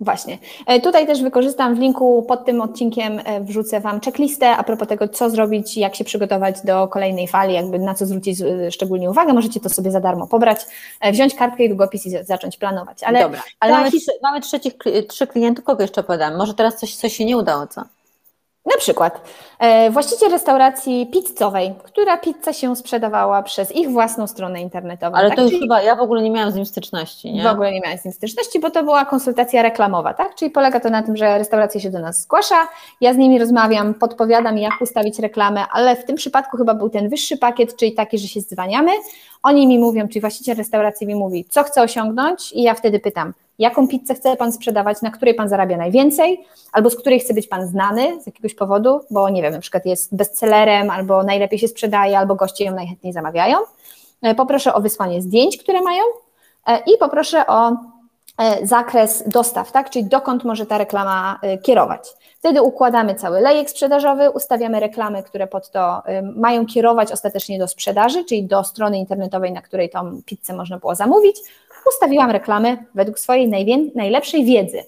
Właśnie. 0.00 0.38
E, 0.66 0.80
Tutaj 0.80 1.06
też 1.06 1.22
wykorzystam 1.22 1.74
w 1.74 1.78
linku 1.78 2.22
pod 2.22 2.44
tym 2.44 2.60
odcinkiem, 2.60 3.20
e, 3.24 3.40
wrzucę 3.40 3.80
Wam 3.80 4.00
checklistę 4.00 4.56
a 4.56 4.64
propos 4.64 4.88
tego, 4.88 5.08
co 5.08 5.30
zrobić, 5.30 5.76
jak 5.76 5.94
się 5.96 6.04
przygotować 6.04 6.56
do 6.64 6.88
kolejnej 6.88 7.28
fali, 7.28 7.54
jakby 7.54 7.78
na 7.78 7.94
co 7.94 8.06
zwrócić 8.06 8.40
e, 8.40 8.70
szczególnie 8.70 9.10
uwagę. 9.10 9.32
Możecie 9.32 9.60
to 9.60 9.68
sobie 9.68 9.90
za 9.90 10.00
darmo 10.00 10.26
pobrać, 10.26 10.60
wziąć 11.12 11.34
kartkę 11.34 11.64
i 11.64 11.68
długopis 11.68 12.06
i 12.06 12.10
za- 12.10 12.24
zacząć 12.24 12.56
planować. 12.56 13.02
Ale 13.02 13.20
Dobra, 13.22 13.42
ale 13.60 13.72
ta 13.72 13.78
mamy, 13.78 13.90
trzy, 13.90 14.10
mamy 14.22 14.40
trzecich, 14.40 14.72
trzy 15.08 15.26
klientów, 15.26 15.64
kogo 15.64 15.82
jeszcze 15.82 16.02
podam? 16.02 16.36
Może 16.36 16.54
teraz 16.54 16.76
coś, 16.76 16.96
coś 16.96 17.12
się 17.16 17.24
nie 17.24 17.36
udało, 17.36 17.66
co? 17.66 17.82
Na 18.66 18.76
przykład 18.76 19.20
e, 19.58 19.90
właściciel 19.90 20.30
restauracji 20.30 21.06
pizzowej, 21.06 21.74
która 21.84 22.16
pizza 22.16 22.52
się 22.52 22.76
sprzedawała 22.76 23.42
przez 23.42 23.76
ich 23.76 23.90
własną 23.90 24.26
stronę 24.26 24.60
internetową. 24.60 25.16
Ale 25.16 25.28
tak? 25.28 25.36
to 25.36 25.42
już 25.42 25.50
Czyli 25.50 25.62
chyba, 25.62 25.82
ja 25.82 25.96
w 25.96 26.00
ogóle 26.00 26.22
nie 26.22 26.30
miałam 26.30 26.50
z 26.50 26.54
nim 26.54 26.66
styczności, 26.66 27.32
nie? 27.32 27.42
w 27.42 27.46
ogóle 27.46 27.72
nie 27.72 27.80
miałam 27.80 27.98
z 27.98 28.04
nim 28.04 28.14
styczności, 28.14 28.60
bo 28.60 28.70
to 28.70 28.82
była 28.82 29.04
konsultacja 29.04 29.62
reklamowa, 29.62 30.14
tak? 30.14 30.34
Czyli 30.34 30.50
polega 30.50 30.80
to 30.80 30.90
na 30.90 31.02
tym, 31.02 31.16
że 31.16 31.38
restauracja 31.38 31.80
się 31.80 31.90
do 31.90 31.98
nas 31.98 32.22
zgłasza, 32.22 32.68
ja 33.00 33.14
z 33.14 33.16
nimi 33.16 33.38
rozmawiam, 33.38 33.94
podpowiadam, 33.94 34.58
jak 34.58 34.72
ustawić 34.80 35.18
reklamę, 35.18 35.64
ale 35.72 35.96
w 35.96 36.04
tym 36.04 36.16
przypadku 36.16 36.56
chyba 36.56 36.74
był 36.74 36.90
ten 36.90 37.08
wyższy 37.08 37.36
pakiet, 37.36 37.76
czyli 37.76 37.92
taki, 37.92 38.18
że 38.18 38.28
się 38.28 38.40
zwaniamy. 38.40 38.90
Oni 39.42 39.66
mi 39.66 39.78
mówią, 39.78 40.08
czyli 40.08 40.20
właściciel 40.20 40.56
restauracji 40.56 41.06
mi 41.06 41.14
mówi, 41.14 41.44
co 41.50 41.62
chce 41.62 41.82
osiągnąć, 41.82 42.52
i 42.52 42.62
ja 42.62 42.74
wtedy 42.74 42.98
pytam, 42.98 43.32
jaką 43.60 43.88
pizzę 43.88 44.14
chce 44.14 44.36
Pan 44.36 44.52
sprzedawać, 44.52 45.02
na 45.02 45.10
której 45.10 45.34
Pan 45.34 45.48
zarabia 45.48 45.76
najwięcej, 45.76 46.44
albo 46.72 46.90
z 46.90 46.96
której 46.96 47.20
chce 47.20 47.34
być 47.34 47.48
Pan 47.48 47.66
znany 47.66 48.22
z 48.22 48.26
jakiegoś 48.26 48.54
powodu, 48.54 49.00
bo 49.10 49.30
nie 49.30 49.42
wiem, 49.42 49.52
na 49.52 49.60
przykład 49.60 49.86
jest 49.86 50.16
bestsellerem, 50.16 50.90
albo 50.90 51.22
najlepiej 51.22 51.58
się 51.58 51.68
sprzedaje, 51.68 52.18
albo 52.18 52.34
goście 52.34 52.64
ją 52.64 52.74
najchętniej 52.74 53.12
zamawiają. 53.12 53.58
E, 54.22 54.34
Poproszę 54.34 54.74
o 54.74 54.80
wysłanie 54.80 55.22
zdjęć, 55.22 55.58
które 55.58 55.82
mają 55.82 56.02
e, 56.66 56.78
i 56.78 56.98
poproszę 56.98 57.46
o 57.46 57.70
e, 58.38 58.66
zakres 58.66 59.24
dostaw, 59.26 59.72
tak? 59.72 59.90
czyli 59.90 60.04
dokąd 60.04 60.44
może 60.44 60.66
ta 60.66 60.78
reklama 60.78 61.40
kierować. 61.62 62.08
Wtedy 62.38 62.62
układamy 62.62 63.14
cały 63.14 63.40
lejek 63.40 63.70
sprzedażowy, 63.70 64.30
ustawiamy 64.30 64.80
reklamy, 64.80 65.22
które 65.22 65.46
pod 65.46 65.70
to 65.70 66.02
mają 66.36 66.66
kierować 66.66 67.12
ostatecznie 67.12 67.58
do 67.58 67.68
sprzedaży, 67.68 68.24
czyli 68.24 68.44
do 68.44 68.64
strony 68.64 68.98
internetowej, 68.98 69.52
na 69.52 69.62
której 69.62 69.90
tą 69.90 70.22
pizzę 70.26 70.54
można 70.54 70.78
było 70.78 70.94
zamówić. 70.94 71.36
Ustawiłam 71.88 72.30
reklamy 72.30 72.84
według 72.94 73.18
swojej 73.18 73.48
najlepszej 73.94 74.44
wiedzy. 74.44 74.78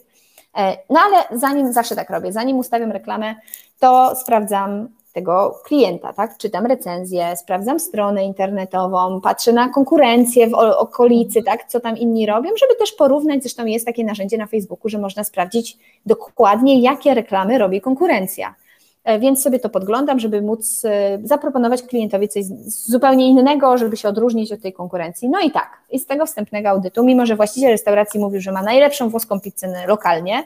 E, 0.56 0.76
No 0.90 1.00
ale 1.00 1.38
zanim, 1.40 1.72
zawsze 1.72 1.96
tak 1.96 2.10
robię, 2.10 2.32
zanim 2.32 2.58
ustawiam 2.58 2.92
reklamę, 2.92 3.34
to 3.78 4.16
sprawdzam 4.16 4.88
tego 5.12 5.60
klienta, 5.64 6.12
tak? 6.12 6.38
Czytam 6.38 6.66
recenzję, 6.66 7.36
sprawdzam 7.36 7.80
stronę 7.80 8.24
internetową, 8.24 9.20
patrzę 9.20 9.52
na 9.52 9.68
konkurencję 9.68 10.48
w 10.48 10.54
okolicy, 10.54 11.42
tak? 11.42 11.64
Co 11.68 11.80
tam 11.80 11.96
inni 11.96 12.26
robią, 12.26 12.50
żeby 12.60 12.74
też 12.74 12.92
porównać, 12.92 13.42
zresztą 13.42 13.66
jest 13.66 13.86
takie 13.86 14.04
narzędzie 14.04 14.38
na 14.38 14.46
Facebooku, 14.46 14.88
że 14.88 14.98
można 14.98 15.24
sprawdzić 15.24 15.78
dokładnie, 16.06 16.80
jakie 16.80 17.14
reklamy 17.14 17.58
robi 17.58 17.80
konkurencja. 17.80 18.54
E, 19.04 19.18
więc 19.18 19.42
sobie 19.42 19.58
to 19.58 19.68
podglądam, 19.68 20.20
żeby 20.20 20.42
móc 20.42 20.84
e, 20.84 21.18
zaproponować 21.24 21.82
klientowi 21.82 22.28
coś 22.28 22.44
zupełnie 22.66 23.28
innego, 23.28 23.78
żeby 23.78 23.96
się 23.96 24.08
odróżnić 24.08 24.52
od 24.52 24.62
tej 24.62 24.72
konkurencji. 24.72 25.28
No 25.28 25.40
i 25.40 25.50
tak, 25.50 25.78
i 25.90 25.98
z 25.98 26.06
tego 26.06 26.26
wstępnego 26.26 26.68
audytu, 26.68 27.04
mimo 27.04 27.26
że 27.26 27.36
właściciel 27.36 27.70
restauracji 27.70 28.20
mówił, 28.20 28.40
że 28.40 28.52
ma 28.52 28.62
najlepszą 28.62 29.08
włoską 29.08 29.40
pizzę 29.40 29.86
lokalnie, 29.86 30.44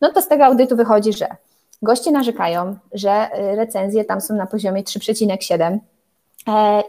no 0.00 0.12
to 0.12 0.22
z 0.22 0.28
tego 0.28 0.44
audytu 0.44 0.76
wychodzi, 0.76 1.12
że 1.12 1.26
goście 1.82 2.10
narzekają, 2.10 2.76
że 2.92 3.10
e, 3.10 3.56
recenzje 3.56 4.04
tam 4.04 4.20
są 4.20 4.34
na 4.34 4.46
poziomie 4.46 4.82
3,7 4.82 5.78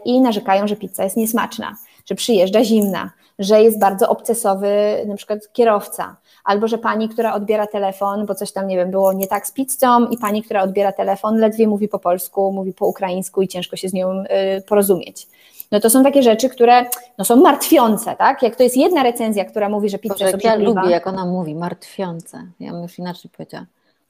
i 0.04 0.20
narzekają, 0.20 0.66
że 0.68 0.76
pizza 0.76 1.04
jest 1.04 1.16
niesmaczna, 1.16 1.76
że 2.06 2.14
przyjeżdża 2.14 2.64
zimna, 2.64 3.10
że 3.38 3.62
jest 3.62 3.78
bardzo 3.78 4.08
obcesowy 4.08 4.68
na 5.06 5.16
przykład 5.16 5.38
kierowca, 5.52 6.16
albo 6.44 6.68
że 6.68 6.78
pani, 6.78 7.08
która 7.08 7.34
odbiera 7.34 7.66
telefon, 7.66 8.26
bo 8.26 8.34
coś 8.34 8.52
tam, 8.52 8.66
nie 8.66 8.76
wiem, 8.76 8.90
było 8.90 9.12
nie 9.12 9.26
tak 9.26 9.46
z 9.46 9.52
pizzą 9.52 10.06
i 10.06 10.18
pani, 10.18 10.42
która 10.42 10.62
odbiera 10.62 10.92
telefon, 10.92 11.38
ledwie 11.38 11.68
mówi 11.68 11.88
po 11.88 11.98
polsku, 11.98 12.52
mówi 12.52 12.72
po 12.72 12.86
ukraińsku 12.86 13.42
i 13.42 13.48
ciężko 13.48 13.76
się 13.76 13.88
z 13.88 13.92
nią 13.92 14.10
y, 14.58 14.62
porozumieć. 14.62 15.28
No 15.72 15.80
to 15.80 15.90
są 15.90 16.04
takie 16.04 16.22
rzeczy, 16.22 16.48
które 16.48 16.84
no, 17.18 17.24
są 17.24 17.36
martwiące, 17.36 18.16
tak? 18.16 18.42
Jak 18.42 18.56
to 18.56 18.62
jest 18.62 18.76
jedna 18.76 19.02
recenzja, 19.02 19.44
która 19.44 19.68
mówi, 19.68 19.88
że 19.88 19.98
pizza 19.98 20.14
Boże, 20.14 20.24
jest 20.24 20.34
obrzydliwa. 20.34 20.80
Ja 20.80 20.82
lubię, 20.82 20.92
jak 20.92 21.06
ona 21.06 21.26
mówi, 21.26 21.54
martwiące. 21.54 22.46
Ja 22.60 22.72
bym 22.72 22.82
już 22.82 22.98
inaczej 22.98 23.30
powiedziała. 23.36 23.66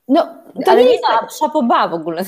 No, 0.08 0.22
to 0.64 0.70
ale 0.70 0.84
nie, 0.84 0.90
jest 0.90 1.04
tak. 1.04 1.30
szapoba 1.30 1.88
w 1.88 1.94
ogóle. 1.94 2.24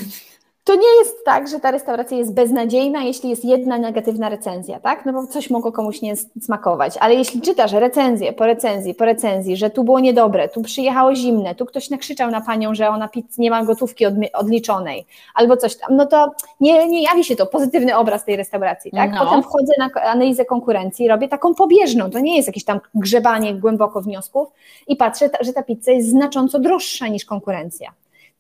To 0.65 0.75
nie 0.75 0.99
jest 0.99 1.25
tak, 1.25 1.49
że 1.49 1.61
ta 1.61 1.71
restauracja 1.71 2.19
jest 2.19 2.35
beznadziejna, 2.35 3.03
jeśli 3.03 3.31
jest 3.31 3.45
jedna 3.45 3.79
negatywna 3.79 4.29
recenzja, 4.29 4.81
tak? 4.81 5.07
No 5.07 5.13
bo 5.13 5.27
coś 5.27 5.51
mogło 5.51 5.73
komuś 5.73 6.03
nie 6.03 6.17
smakować, 6.17 6.97
ale 7.01 7.15
jeśli 7.15 7.41
czytasz 7.41 7.73
recenzję 7.73 8.33
po 8.33 8.47
recenzji, 8.47 8.95
po 8.95 9.05
recenzji, 9.05 9.57
że 9.57 9.71
tu 9.71 9.85
było 9.85 10.01
niedobre, 10.01 10.49
tu 10.49 10.63
przyjechało 10.63 11.15
zimne, 11.15 11.55
tu 11.55 11.67
ktoś 11.67 11.91
nakrzyczał 11.91 12.31
na 12.31 12.41
panią, 12.41 12.75
że 12.75 12.89
ona 12.89 13.09
pizz 13.09 13.39
nie 13.39 13.51
ma 13.51 13.65
gotówki 13.65 14.07
odliczonej, 14.33 15.07
albo 15.35 15.57
coś 15.57 15.77
tam, 15.77 15.97
no 15.97 16.07
to 16.07 16.33
nie, 16.61 16.89
nie 16.89 17.03
jawi 17.03 17.25
się 17.25 17.37
to 17.37 17.47
pozytywny 17.47 17.97
obraz 17.97 18.25
tej 18.25 18.37
restauracji, 18.37 18.91
tak? 18.91 19.13
No. 19.13 19.25
Potem 19.25 19.43
wchodzę 19.43 19.73
na 19.79 19.91
analizę 20.03 20.45
konkurencji, 20.45 21.09
robię 21.09 21.29
taką 21.29 21.55
pobieżną, 21.55 22.11
to 22.11 22.19
nie 22.19 22.37
jest 22.37 22.49
jakieś 22.49 22.65
tam 22.65 22.81
grzebanie 22.95 23.55
głęboko 23.55 24.01
wniosków 24.01 24.49
i 24.89 24.97
patrzę, 24.97 25.31
że 25.41 25.53
ta 25.53 25.63
pizza 25.63 25.93
jest 25.93 26.09
znacząco 26.09 26.59
droższa 26.59 27.09
niż 27.09 27.25
konkurencja. 27.25 27.93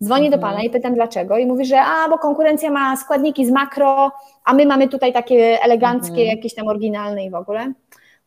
Dzwonię 0.02 0.30
do 0.30 0.38
pana 0.38 0.52
mhm. 0.52 0.66
i 0.66 0.70
pytam 0.70 0.94
dlaczego 0.94 1.38
i 1.38 1.46
mówi, 1.46 1.64
że 1.64 1.80
a, 1.80 2.08
bo 2.08 2.18
konkurencja 2.18 2.70
ma 2.70 2.96
składniki 2.96 3.46
z 3.46 3.50
makro, 3.50 4.10
a 4.44 4.54
my 4.54 4.66
mamy 4.66 4.88
tutaj 4.88 5.12
takie 5.12 5.62
eleganckie, 5.62 6.20
mhm. 6.20 6.28
jakieś 6.28 6.54
tam 6.54 6.68
oryginalne 6.68 7.24
i 7.24 7.30
w 7.30 7.34
ogóle. 7.34 7.72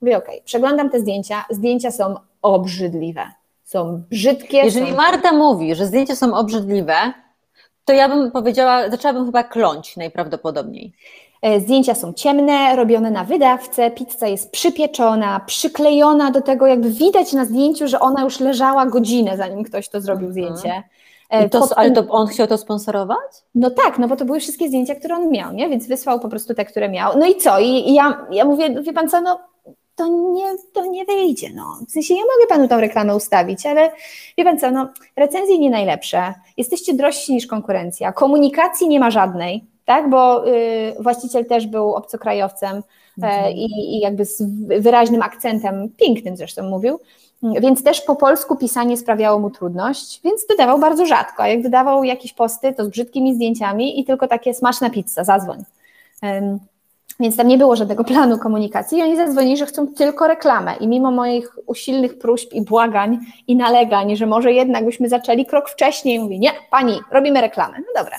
Mówię, 0.02 0.18
okej, 0.18 0.36
okay. 0.36 0.46
przeglądam 0.46 0.90
te 0.90 1.00
zdjęcia, 1.00 1.46
zdjęcia 1.50 1.92
są 1.92 2.16
obrzydliwe, 2.42 3.22
są 3.64 4.04
brzydkie. 4.10 4.58
Jeżeli 4.58 4.90
są... 4.90 4.96
Marta 4.96 5.34
mówi, 5.34 5.76
że 5.76 5.86
zdjęcia 5.86 6.16
są 6.16 6.34
obrzydliwe, 6.34 6.96
to 7.86 7.94
ja 7.94 8.10
bym 8.10 8.32
powiedziała, 8.32 8.90
zaczęłabym 8.90 9.26
chyba 9.26 9.44
kląć 9.44 9.98
najprawdopodobniej. 9.98 10.94
E, 11.42 11.60
zdjęcia 11.60 11.96
są 11.96 12.14
ciemne, 12.14 12.76
robione 12.76 13.12
na 13.12 13.24
wydawcę, 13.24 13.92
pizza 13.92 14.28
jest 14.28 14.52
przypieczona, 14.52 15.40
przyklejona 15.40 16.32
do 16.32 16.42
tego, 16.42 16.68
jakby 16.68 16.90
widać 16.90 17.34
na 17.34 17.46
zdjęciu, 17.46 17.88
że 17.88 18.00
ona 18.00 18.24
już 18.24 18.40
leżała 18.40 18.86
godzinę, 18.86 19.38
zanim 19.38 19.64
ktoś 19.64 19.90
to 19.90 20.02
zrobił 20.02 20.28
mhm. 20.28 20.32
zdjęcie. 20.34 20.84
E, 21.30 21.50
to, 21.50 21.68
ale 21.76 21.92
to 21.92 22.08
on 22.10 22.28
chciał 22.28 22.48
to 22.48 22.58
sponsorować? 22.58 23.32
No 23.56 23.70
tak, 23.70 24.00
no 24.00 24.08
bo 24.08 24.16
to 24.16 24.26
były 24.26 24.40
wszystkie 24.40 24.68
zdjęcia, 24.68 24.96
które 24.96 25.16
on 25.16 25.30
miał, 25.30 25.54
nie? 25.54 25.70
Więc 25.70 25.88
wysłał 25.88 26.20
po 26.20 26.30
prostu 26.30 26.54
te, 26.54 26.66
które 26.66 26.90
miał. 26.90 27.18
No 27.18 27.26
i 27.26 27.36
co? 27.36 27.60
I, 27.60 27.68
i 27.68 27.94
ja, 27.94 28.28
ja 28.32 28.46
mówię, 28.46 28.82
wie 28.82 28.94
pan 28.94 29.10
co, 29.10 29.22
no 29.22 29.40
to 29.96 30.08
nie, 30.08 30.56
to 30.74 30.86
nie 30.86 31.06
wyjdzie, 31.06 31.50
no. 31.56 31.80
W 31.88 31.92
sensie 31.92 32.14
ja 32.14 32.22
mogę 32.22 32.48
panu 32.50 32.68
tą 32.68 32.82
reklamę 32.82 33.16
ustawić, 33.16 33.66
ale 33.66 33.92
wie 34.38 34.44
pan 34.44 34.60
co, 34.60 34.72
no 34.72 34.90
recenzje 35.16 35.60
nie 35.60 35.70
najlepsze, 35.70 36.34
jesteście 36.58 36.94
drożsi 36.94 37.34
niż 37.34 37.48
konkurencja, 37.48 38.14
komunikacji 38.14 38.88
nie 38.88 39.00
ma 39.00 39.12
żadnej, 39.12 39.66
tak, 39.86 40.10
bo 40.10 40.48
y, 40.48 40.96
właściciel 41.00 41.46
też 41.46 41.68
był 41.68 41.94
obcokrajowcem 41.94 42.84
i, 43.56 43.66
i 43.66 44.00
jakby 44.00 44.26
z 44.26 44.44
wyraźnym 44.82 45.22
akcentem, 45.22 45.90
pięknym 45.98 46.38
zresztą 46.38 46.64
mówił, 46.64 47.00
więc 47.44 47.84
też 47.84 48.02
po 48.02 48.16
polsku 48.16 48.56
pisanie 48.56 48.98
sprawiało 48.98 49.40
mu 49.40 49.50
trudność, 49.50 50.22
więc 50.24 50.46
dodawał 50.48 50.80
bardzo 50.80 51.06
rzadko. 51.06 51.44
A 51.44 51.48
jak 51.48 51.64
dodawał 51.64 52.04
jakieś 52.04 52.34
posty, 52.34 52.74
to 52.74 52.86
z 52.86 52.90
brzydkimi 52.90 53.36
zdjęciami 53.36 54.00
i 54.00 54.06
tylko 54.06 54.28
takie 54.28 54.54
smaczna 54.54 54.90
pizza, 54.90 55.24
zadzwoń. 55.24 55.64
Więc 57.20 57.38
tam 57.38 57.48
nie 57.48 57.58
było 57.58 57.76
żadnego 57.76 58.04
planu 58.14 58.38
komunikacji 58.38 59.00
i 59.00 59.02
oni 59.02 59.18
zadzwonili, 59.18 59.58
że 59.58 59.66
chcą 59.66 59.88
tylko 59.88 60.28
reklamę. 60.28 60.76
I 60.76 60.88
mimo 60.88 61.12
moich 61.12 61.58
usilnych 61.66 62.18
próśb 62.20 62.54
i 62.54 62.62
błagań 62.62 63.20
i 63.48 63.56
nalegań, 63.56 64.16
że 64.16 64.26
może 64.26 64.52
jednak 64.52 64.86
byśmy 64.86 65.10
zaczęli 65.10 65.46
krok 65.46 65.70
wcześniej, 65.70 66.20
mówi, 66.20 66.40
nie, 66.40 66.52
pani, 66.72 67.00
robimy 67.12 67.42
reklamę. 67.42 67.78
No 67.78 68.04
dobra. 68.04 68.18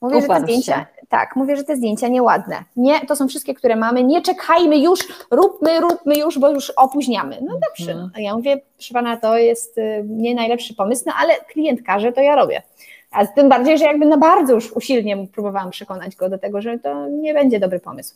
Mówię, 0.00 0.20
że 0.20 0.28
te 0.28 0.40
zdjęcia, 0.40 0.86
tak, 1.10 1.36
mówię, 1.36 1.56
że 1.56 1.64
te 1.64 1.76
zdjęcia 1.76 2.08
nieładne. 2.08 2.64
Nie, 2.76 3.00
to 3.00 3.16
są 3.16 3.28
wszystkie, 3.28 3.54
które 3.54 3.76
mamy. 3.76 4.04
Nie 4.04 4.22
czekajmy 4.22 4.78
już, 4.78 5.00
róbmy, 5.30 5.80
róbmy 5.80 6.14
już, 6.14 6.38
bo 6.38 6.48
już 6.48 6.70
opóźniamy. 6.70 7.38
No 7.42 7.58
dobrze. 7.68 7.92
Mhm. 7.92 8.10
A 8.16 8.20
ja 8.20 8.36
mówię, 8.36 8.60
proszę 8.76 8.94
pana, 8.94 9.16
to 9.16 9.38
jest 9.38 9.78
y, 9.78 10.04
nie 10.08 10.34
najlepszy 10.34 10.74
pomysł, 10.74 11.04
no 11.06 11.12
ale 11.18 11.34
klient 11.36 11.82
każe, 11.82 12.12
to 12.12 12.20
ja 12.20 12.36
robię. 12.36 12.62
A 13.10 13.26
tym 13.26 13.48
bardziej, 13.48 13.78
że 13.78 13.84
jakby 13.84 14.06
na 14.06 14.16
bardzo 14.16 14.54
już 14.54 14.72
usilnie 14.72 15.26
próbowałam 15.32 15.70
przekonać 15.70 16.16
go 16.16 16.28
do 16.28 16.38
tego, 16.38 16.62
że 16.62 16.78
to 16.78 17.08
nie 17.08 17.34
będzie 17.34 17.60
dobry 17.60 17.80
pomysł. 17.80 18.14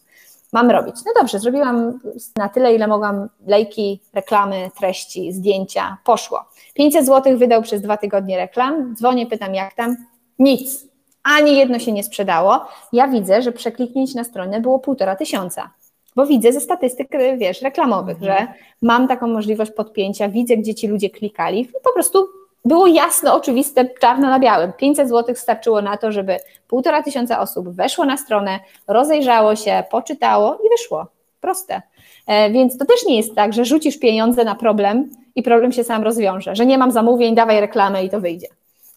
Mam 0.53 0.71
robić. 0.71 0.97
No 1.07 1.13
dobrze, 1.21 1.39
zrobiłam 1.39 2.01
na 2.37 2.49
tyle, 2.49 2.75
ile 2.75 2.87
mogłam 2.87 3.29
lejki, 3.47 4.01
reklamy, 4.13 4.71
treści, 4.79 5.33
zdjęcia. 5.33 5.97
Poszło. 6.05 6.45
500 6.75 7.07
zł 7.07 7.39
wydał 7.39 7.63
przez 7.63 7.83
dwa 7.83 7.97
tygodnie 7.97 8.37
reklam. 8.37 8.95
Dzwonię, 8.97 9.27
pytam 9.27 9.55
jak 9.55 9.75
tam. 9.75 9.97
Nic 10.39 10.94
ani 11.25 11.57
jedno 11.57 11.79
się 11.79 11.93
nie 11.93 12.03
sprzedało. 12.03 12.61
Ja 12.93 13.09
widzę, 13.09 13.43
że 13.43 13.53
przekliknięć 13.53 14.15
na 14.15 14.25
stronę 14.25 14.61
było 14.61 14.79
półtora 14.79 15.17
tysiąca. 15.17 15.71
Bo 16.17 16.27
widzę 16.27 16.53
ze 16.53 16.61
statystyk, 16.61 17.09
wiesz, 17.37 17.63
reklamowych, 17.63 18.17
mhm. 18.17 18.39
że 18.39 18.53
mam 18.83 19.09
taką 19.09 19.27
możliwość 19.27 19.71
podpięcia, 19.71 20.29
widzę, 20.29 20.57
gdzie 20.57 20.75
ci 20.75 20.89
ludzie 20.89 21.11
klikali 21.11 21.61
i 21.61 21.69
po 21.85 21.93
prostu 21.95 22.29
było 22.65 22.87
jasno, 22.87 23.35
oczywiste, 23.35 23.89
czarno 24.01 24.31
na 24.31 24.39
białym. 24.39 24.73
500 24.73 25.09
zł 25.09 25.35
starczyło 25.35 25.83
na 25.83 25.97
to, 25.97 26.13
żeby 26.13 26.37
półtora 26.69 27.03
tysiąca 27.03 27.41
osób 27.41 27.69
weszło 27.69 28.05
na 28.05 28.17
stronę, 28.17 28.61
rozejrzało 28.89 29.57
się, 29.57 29.85
poczytało 29.91 30.59
i 30.67 30.69
wyszło. 30.69 31.07
Proste. 31.41 31.83
E, 32.27 32.51
więc 32.51 32.79
to 32.79 32.85
też 32.85 33.07
nie 33.07 33.17
jest 33.17 33.35
tak, 33.35 33.53
że 33.53 33.65
rzucisz 33.65 33.99
pieniądze 33.99 34.45
na 34.45 34.55
problem 34.55 35.11
i 35.35 35.43
problem 35.43 35.73
się 35.73 35.85
sam 35.85 36.03
rozwiąże, 36.03 36.57
że 36.57 36.67
nie 36.67 36.79
mam 36.79 36.93
zamówień, 36.93 37.35
dawaj 37.35 37.61
reklamę 37.61 38.05
i 38.05 38.11
to 38.11 38.21
wyjdzie. 38.21 38.49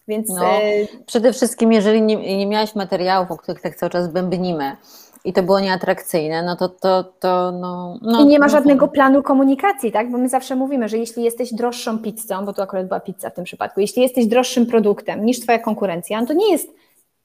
Więc 0.08 0.28
no, 0.28 0.44
e, 0.44 0.86
przede 1.06 1.32
wszystkim, 1.32 1.72
jeżeli 1.72 2.02
nie, 2.02 2.36
nie 2.36 2.46
miałaś 2.46 2.74
materiałów, 2.74 3.30
o 3.30 3.36
których 3.36 3.60
tak 3.60 3.76
cały 3.76 3.90
czas 3.90 4.08
bębnimy, 4.08 4.76
i 5.24 5.32
to 5.32 5.42
było 5.42 5.60
nieatrakcyjne, 5.60 6.42
no 6.42 6.56
to, 6.56 6.68
to, 6.68 7.04
to 7.04 7.52
no, 7.52 7.98
no 8.02 8.20
I 8.20 8.26
nie 8.26 8.38
ma 8.38 8.46
no, 8.46 8.52
żadnego 8.52 8.88
planu 8.88 9.22
komunikacji, 9.22 9.92
tak? 9.92 10.10
Bo 10.10 10.18
my 10.18 10.28
zawsze 10.28 10.56
mówimy, 10.56 10.88
że 10.88 10.98
jeśli 10.98 11.24
jesteś 11.24 11.54
droższą 11.54 11.98
pizzą, 11.98 12.44
bo 12.44 12.52
tu 12.52 12.62
akurat 12.62 12.86
była 12.88 13.00
pizza 13.00 13.30
w 13.30 13.34
tym 13.34 13.44
przypadku, 13.44 13.80
jeśli 13.80 14.02
jesteś 14.02 14.26
droższym 14.26 14.66
produktem 14.66 15.24
niż 15.24 15.40
twoja 15.40 15.58
konkurencja, 15.58 16.20
no 16.20 16.26
to 16.26 16.32
nie 16.32 16.52
jest 16.52 16.68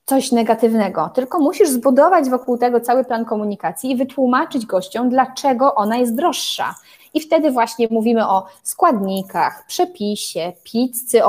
coś 0.06 0.32
negatywnego, 0.32 1.10
tylko 1.16 1.40
musisz 1.40 1.70
zbudować 1.70 2.30
wokół 2.30 2.58
tego 2.58 2.80
cały 2.80 3.04
plan 3.04 3.26
komunikacji 3.26 3.92
i 3.92 3.96
wytłumaczyć 3.96 4.66
gościom, 4.66 5.10
dlaczego 5.10 5.76
ona 5.76 5.98
jest 5.98 6.16
droższa. 6.16 6.76
I 7.14 7.20
wtedy 7.20 7.52
właśnie 7.52 7.88
mówimy 7.92 8.28
o 8.28 8.46
składnikach, 8.64 9.66
przepisie, 9.68 10.54
pizzy, 10.64 11.22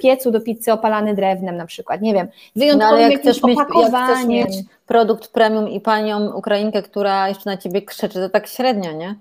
piecu 0.00 0.30
do 0.30 0.40
pizzy 0.40 0.72
opalany 0.72 1.14
drewnem 1.14 1.56
na 1.56 1.66
przykład, 1.66 2.00
nie 2.00 2.14
wiem, 2.14 2.28
wyjątkowo 2.56 2.92
no, 2.92 2.98
jak 2.98 3.20
chcesz, 3.20 3.42
mieć, 3.42 3.58
jak 3.58 3.68
chcesz 3.68 4.26
mieć 4.26 4.56
produkt 4.86 5.28
premium 5.28 5.68
i 5.68 5.80
panią 5.80 6.32
Ukrainkę, 6.32 6.82
która 6.82 7.28
jeszcze 7.28 7.50
na 7.50 7.56
ciebie 7.56 7.82
krzyczy, 7.82 8.20
to 8.20 8.28
tak 8.28 8.46
średnio, 8.46 8.92
nie? 8.92 9.14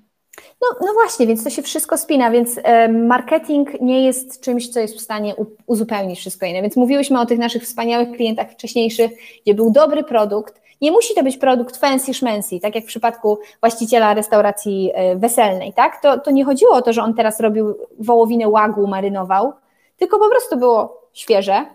No, 0.62 0.67
no 0.82 0.93
właśnie, 0.93 1.28
więc 1.28 1.43
to 1.43 1.50
się 1.50 1.62
wszystko 1.62 1.97
spina, 1.97 2.32
więc 2.32 2.60
e, 2.63 2.88
marketing 2.88 3.82
nie 3.82 4.06
jest 4.06 4.41
czymś, 4.41 4.69
co 4.69 4.80
jest 4.80 4.95
w 4.95 5.02
stanie 5.02 5.36
uzupełnić 5.65 6.19
wszystko 6.19 6.45
inne. 6.45 6.62
Więc 6.62 6.76
mówiłyśmy 6.76 7.19
o 7.19 7.26
tych 7.26 7.39
naszych 7.39 7.63
wspaniałych 7.63 8.12
klientach 8.12 8.52
wcześniejszych, 8.52 9.12
gdzie 9.43 9.54
był 9.54 9.71
dobry 9.71 10.04
produkt. 10.04 10.62
Nie 10.81 10.91
musi 10.91 11.15
to 11.15 11.23
być 11.23 11.37
produkt 11.37 11.77
fancy 11.77 12.13
szmency, 12.13 12.59
tak 12.59 12.75
jak 12.75 12.83
w 12.83 12.87
przypadku 12.87 13.39
właściciela 13.59 14.13
restauracji 14.13 14.91
e, 14.93 15.15
weselnej, 15.15 15.73
tak? 15.73 16.01
To, 16.01 16.19
to 16.19 16.31
nie 16.31 16.45
chodziło 16.45 16.71
o 16.73 16.81
to, 16.81 16.93
że 16.93 17.03
on 17.03 17.13
teraz 17.13 17.39
robił 17.39 17.77
wołowinę 17.99 18.49
łagu, 18.49 18.87
marynował, 18.87 19.53
tylko 19.97 20.19
po 20.19 20.29
prostu 20.29 20.57
było 20.57 21.01
świeże, 21.13 21.65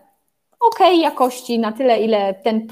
ok 0.60 0.78
jakości 1.00 1.58
na 1.58 1.72
tyle, 1.72 2.00
ile 2.00 2.34
ten 2.34 2.66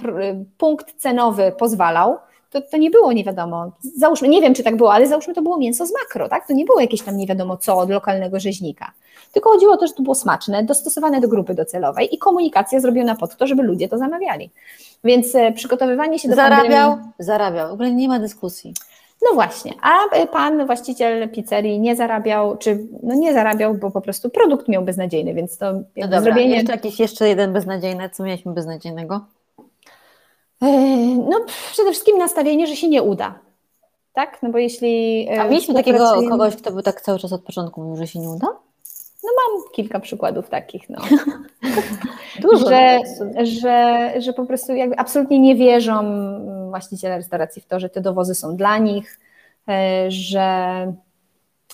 punkt 0.58 0.94
cenowy 0.96 1.52
pozwalał 1.58 2.18
to, 2.50 2.60
to 2.60 2.76
nie 2.76 2.90
było 2.90 3.12
nie 3.12 3.24
wiadomo. 3.24 3.72
Załóżmy, 3.96 4.28
nie 4.28 4.40
wiem 4.40 4.54
czy 4.54 4.62
tak 4.62 4.76
było, 4.76 4.92
ale 4.92 5.06
załóżmy 5.06 5.34
to 5.34 5.42
było 5.42 5.58
mięso 5.58 5.86
z 5.86 5.92
makro, 5.92 6.28
tak? 6.28 6.46
To 6.46 6.52
nie 6.52 6.64
było 6.64 6.80
jakieś 6.80 7.02
tam 7.02 7.16
nie 7.16 7.26
wiadomo 7.26 7.56
co 7.56 7.78
od 7.78 7.90
lokalnego 7.90 8.40
rzeźnika. 8.40 8.92
Tylko 9.32 9.50
chodziło 9.50 9.72
o 9.72 9.76
to, 9.76 9.86
że 9.86 9.92
to 9.92 10.02
było 10.02 10.14
smaczne, 10.14 10.64
dostosowane 10.64 11.20
do 11.20 11.28
grupy 11.28 11.54
docelowej 11.54 12.14
i 12.14 12.18
komunikacja 12.18 12.80
zrobiona 12.80 13.16
pod 13.16 13.36
to, 13.36 13.46
żeby 13.46 13.62
ludzie 13.62 13.88
to 13.88 13.98
zamawiali. 13.98 14.50
Więc 15.04 15.34
e, 15.34 15.52
przygotowywanie 15.52 16.18
się 16.18 16.28
do 16.28 16.34
Zarabiał, 16.34 16.90
pandemii... 16.90 17.12
zarabiał. 17.18 17.68
W 17.68 17.72
ogóle 17.72 17.92
nie 17.92 18.08
ma 18.08 18.18
dyskusji. 18.18 18.74
No 19.22 19.34
właśnie, 19.34 19.74
a 19.82 20.26
pan 20.26 20.66
właściciel 20.66 21.28
pizzerii 21.28 21.80
nie 21.80 21.96
zarabiał, 21.96 22.56
czy 22.56 22.86
no 23.02 23.14
nie 23.14 23.32
zarabiał, 23.32 23.74
bo 23.74 23.90
po 23.90 24.00
prostu 24.00 24.30
produkt 24.30 24.68
miał 24.68 24.82
beznadziejny, 24.82 25.34
więc 25.34 25.58
to 25.58 25.72
no 25.72 25.82
dobra, 25.96 26.20
zrobienie... 26.20 26.54
Jeszcze 26.54 26.72
jakiś 26.72 27.00
jeszcze 27.00 27.28
jeden 27.28 27.52
beznadziejny, 27.52 28.10
co 28.10 28.22
mieliśmy 28.22 28.52
beznadziejnego? 28.52 29.20
E, 30.62 30.66
no 31.16 31.40
przede 31.73 31.90
wszystkim 31.90 32.18
nastawienie, 32.18 32.66
że 32.66 32.77
się 32.77 32.88
nie 32.88 33.03
uda. 33.03 33.38
Tak? 34.12 34.42
No 34.42 34.51
bo 34.51 34.59
jeśli... 34.59 35.29
A 35.29 35.44
mieliśmy 35.44 35.75
takiego 35.75 36.23
kogoś, 36.29 36.57
kto 36.57 36.73
by 36.73 36.83
tak 36.83 37.01
cały 37.01 37.18
czas 37.18 37.33
od 37.33 37.42
początku 37.42 37.81
mówił, 37.81 37.96
że 37.96 38.07
się 38.07 38.18
nie 38.18 38.31
uda? 38.31 38.46
No 39.25 39.31
mam 39.37 39.62
kilka 39.73 40.01
przykładów 40.01 40.49
takich, 40.49 40.90
no. 40.90 40.99
Dużo. 42.42 42.68
Że, 42.68 43.01
że, 43.42 44.12
że 44.18 44.33
po 44.33 44.46
prostu 44.46 44.75
jakby 44.75 44.99
absolutnie 44.99 45.38
nie 45.38 45.57
wierzą 45.57 46.03
właściciele 46.70 47.16
restauracji 47.16 47.62
w 47.62 47.66
to, 47.66 47.81
że 47.81 47.88
te 47.88 48.01
dowozy 48.01 48.35
są 48.35 48.57
dla 48.57 48.79
nich, 48.79 49.18
e, 49.68 50.11
że... 50.11 50.42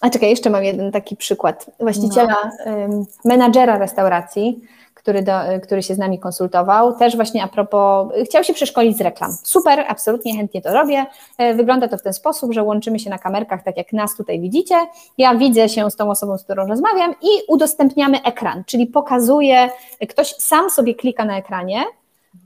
A 0.00 0.10
czekaj, 0.10 0.30
jeszcze 0.30 0.50
mam 0.50 0.64
jeden 0.64 0.92
taki 0.92 1.16
przykład. 1.16 1.70
Właściciela, 1.80 2.36
no. 2.66 3.04
menadżera 3.24 3.78
restauracji, 3.78 4.60
który, 5.06 5.22
do, 5.22 5.32
który 5.62 5.82
się 5.82 5.94
z 5.94 5.98
nami 5.98 6.18
konsultował, 6.18 6.92
też 6.92 7.16
właśnie 7.16 7.44
a 7.44 7.48
propos, 7.48 8.08
chciał 8.24 8.44
się 8.44 8.54
przeszkolić 8.54 8.96
z 8.96 9.00
reklam. 9.00 9.32
Super, 9.42 9.84
absolutnie 9.88 10.36
chętnie 10.36 10.62
to 10.62 10.72
robię. 10.72 11.06
E, 11.38 11.54
wygląda 11.54 11.88
to 11.88 11.98
w 11.98 12.02
ten 12.02 12.12
sposób, 12.12 12.52
że 12.52 12.62
łączymy 12.62 12.98
się 12.98 13.10
na 13.10 13.18
kamerkach, 13.18 13.62
tak 13.62 13.76
jak 13.76 13.92
nas 13.92 14.16
tutaj 14.16 14.40
widzicie. 14.40 14.74
Ja 15.18 15.34
widzę 15.34 15.68
się 15.68 15.90
z 15.90 15.96
tą 15.96 16.10
osobą, 16.10 16.38
z 16.38 16.44
którą 16.44 16.66
rozmawiam 16.66 17.14
i 17.22 17.28
udostępniamy 17.48 18.22
ekran, 18.22 18.64
czyli 18.66 18.86
pokazuje, 18.86 19.70
ktoś 20.08 20.34
sam 20.38 20.70
sobie 20.70 20.94
klika 20.94 21.24
na 21.24 21.38
ekranie, 21.38 21.84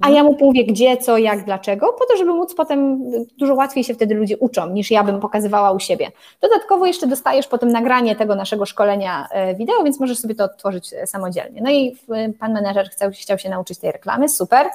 a 0.01 0.11
ja 0.11 0.25
mu 0.25 0.37
mówię 0.41 0.65
gdzie, 0.65 0.97
co, 0.97 1.19
jak, 1.19 1.45
dlaczego, 1.45 1.93
po 1.93 2.07
to, 2.07 2.17
żeby 2.17 2.33
móc 2.33 2.55
potem, 2.55 3.03
dużo 3.39 3.55
łatwiej 3.55 3.85
się 3.85 3.95
wtedy 3.95 4.15
ludzie 4.15 4.39
uczą, 4.39 4.71
niż 4.71 4.91
ja 4.91 5.05
bym 5.05 5.21
pokazywała 5.21 5.73
u 5.73 5.81
siebie. 5.81 6.11
Dodatkowo 6.41 6.87
jeszcze 6.87 7.07
dostajesz 7.07 7.47
potem 7.47 7.69
nagranie 7.69 8.17
tego 8.17 8.35
naszego 8.35 8.67
szkolenia 8.67 9.29
e, 9.31 9.55
wideo, 9.55 9.85
więc 9.85 10.01
możesz 10.01 10.19
sobie 10.19 10.35
to 10.35 10.45
odtworzyć 10.45 10.93
e, 10.93 11.07
samodzielnie. 11.07 11.61
No 11.63 11.71
i 11.71 11.97
pan 12.39 12.53
menedżer 12.53 12.91
chciał, 12.91 13.11
chciał 13.11 13.39
się 13.39 13.51
nauczyć 13.51 13.79
tej 13.79 13.93
reklamy, 13.93 14.29
super. 14.29 14.67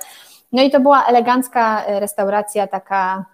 No 0.51 0.63
i 0.63 0.71
to 0.71 0.79
była 0.79 1.05
elegancka 1.05 1.83
restauracja, 1.87 2.67
taka 2.67 3.25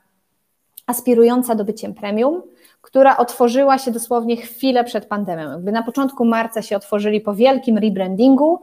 aspirująca 0.88 1.56
do 1.56 1.66
byciem 1.66 1.94
premium, 1.94 2.42
która 2.82 3.18
otworzyła 3.18 3.78
się 3.78 3.92
dosłownie 3.92 4.38
chwilę 4.38 4.84
przed 4.84 5.06
pandemią. 5.06 5.52
Jakby 5.52 5.72
na 5.72 5.84
początku 5.84 6.26
marca 6.26 6.62
się 6.62 6.76
otworzyli 6.76 7.22
po 7.22 7.36
wielkim 7.36 7.78
rebrandingu. 7.78 8.60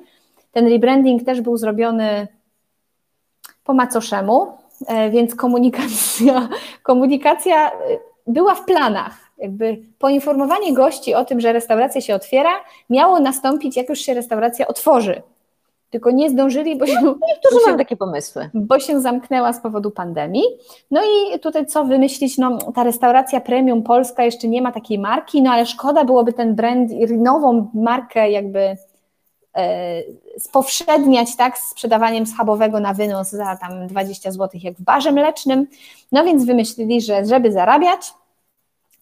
Ten 0.52 0.68
rebranding 0.68 1.24
też 1.24 1.40
był 1.40 1.56
zrobiony 1.56 2.28
po 3.68 3.74
macoszemu, 3.74 4.46
e, 4.86 5.10
więc 5.10 5.34
komunikacja, 5.34 6.48
komunikacja 6.90 7.70
e, 7.70 7.74
była 8.26 8.54
w 8.54 8.64
planach. 8.64 9.12
Jakby 9.38 9.78
poinformowanie 9.98 10.74
gości 10.74 11.14
o 11.14 11.24
tym, 11.24 11.40
że 11.40 11.52
restauracja 11.52 12.00
się 12.00 12.14
otwiera, 12.14 12.50
miało 12.90 13.20
nastąpić, 13.20 13.76
jak 13.76 13.88
już 13.88 13.98
się 13.98 14.14
restauracja 14.14 14.66
otworzy. 14.66 15.22
Tylko 15.90 16.10
nie 16.10 16.30
zdążyli, 16.30 16.76
bo 16.76 16.86
się. 16.86 17.00
No, 17.02 17.14
niektórzy 17.28 17.64
mają 17.66 17.78
takie 17.78 17.96
pomysły. 17.96 18.50
Bo 18.54 18.78
się 18.78 19.00
zamknęła 19.00 19.52
z 19.52 19.60
powodu 19.60 19.90
pandemii. 19.90 20.44
No 20.90 21.00
i 21.04 21.38
tutaj 21.38 21.66
co 21.66 21.84
wymyślić? 21.84 22.38
No, 22.38 22.58
ta 22.74 22.82
restauracja 22.82 23.40
premium 23.40 23.82
polska 23.82 24.24
jeszcze 24.24 24.48
nie 24.48 24.62
ma 24.62 24.72
takiej 24.72 24.98
marki, 24.98 25.42
no 25.42 25.50
ale 25.50 25.66
szkoda 25.66 26.04
byłoby 26.04 26.32
ten 26.32 26.54
brand, 26.54 26.90
nową 27.10 27.70
markę 27.74 28.30
jakby 28.30 28.76
spowszedniać 30.38 31.36
tak, 31.36 31.58
z 31.58 31.70
sprzedawaniem 31.70 32.26
schabowego 32.26 32.80
na 32.80 32.94
wynos 32.94 33.30
za 33.30 33.56
tam 33.56 33.86
20 33.86 34.32
zł 34.32 34.60
jak 34.62 34.74
w 34.74 34.82
barze 34.82 35.12
mlecznym. 35.12 35.66
No 36.12 36.24
więc 36.24 36.44
wymyślili, 36.44 37.00
że 37.00 37.26
żeby 37.26 37.52
zarabiać, 37.52 38.14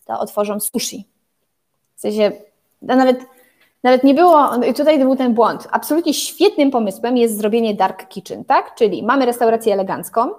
to 0.06 0.20
otworzą 0.20 0.60
sushi. 0.60 1.04
W 1.96 2.00
sensie, 2.00 2.32
no 2.82 2.96
nawet, 2.96 3.20
nawet 3.82 4.04
nie 4.04 4.14
było, 4.14 4.50
tutaj 4.76 4.98
był 4.98 5.16
ten 5.16 5.34
błąd. 5.34 5.68
Absolutnie 5.70 6.14
świetnym 6.14 6.70
pomysłem 6.70 7.16
jest 7.16 7.38
zrobienie 7.38 7.74
dark 7.74 8.08
kitchen, 8.08 8.44
tak? 8.44 8.74
Czyli 8.74 9.02
mamy 9.02 9.26
restaurację 9.26 9.72
elegancką, 9.72 10.30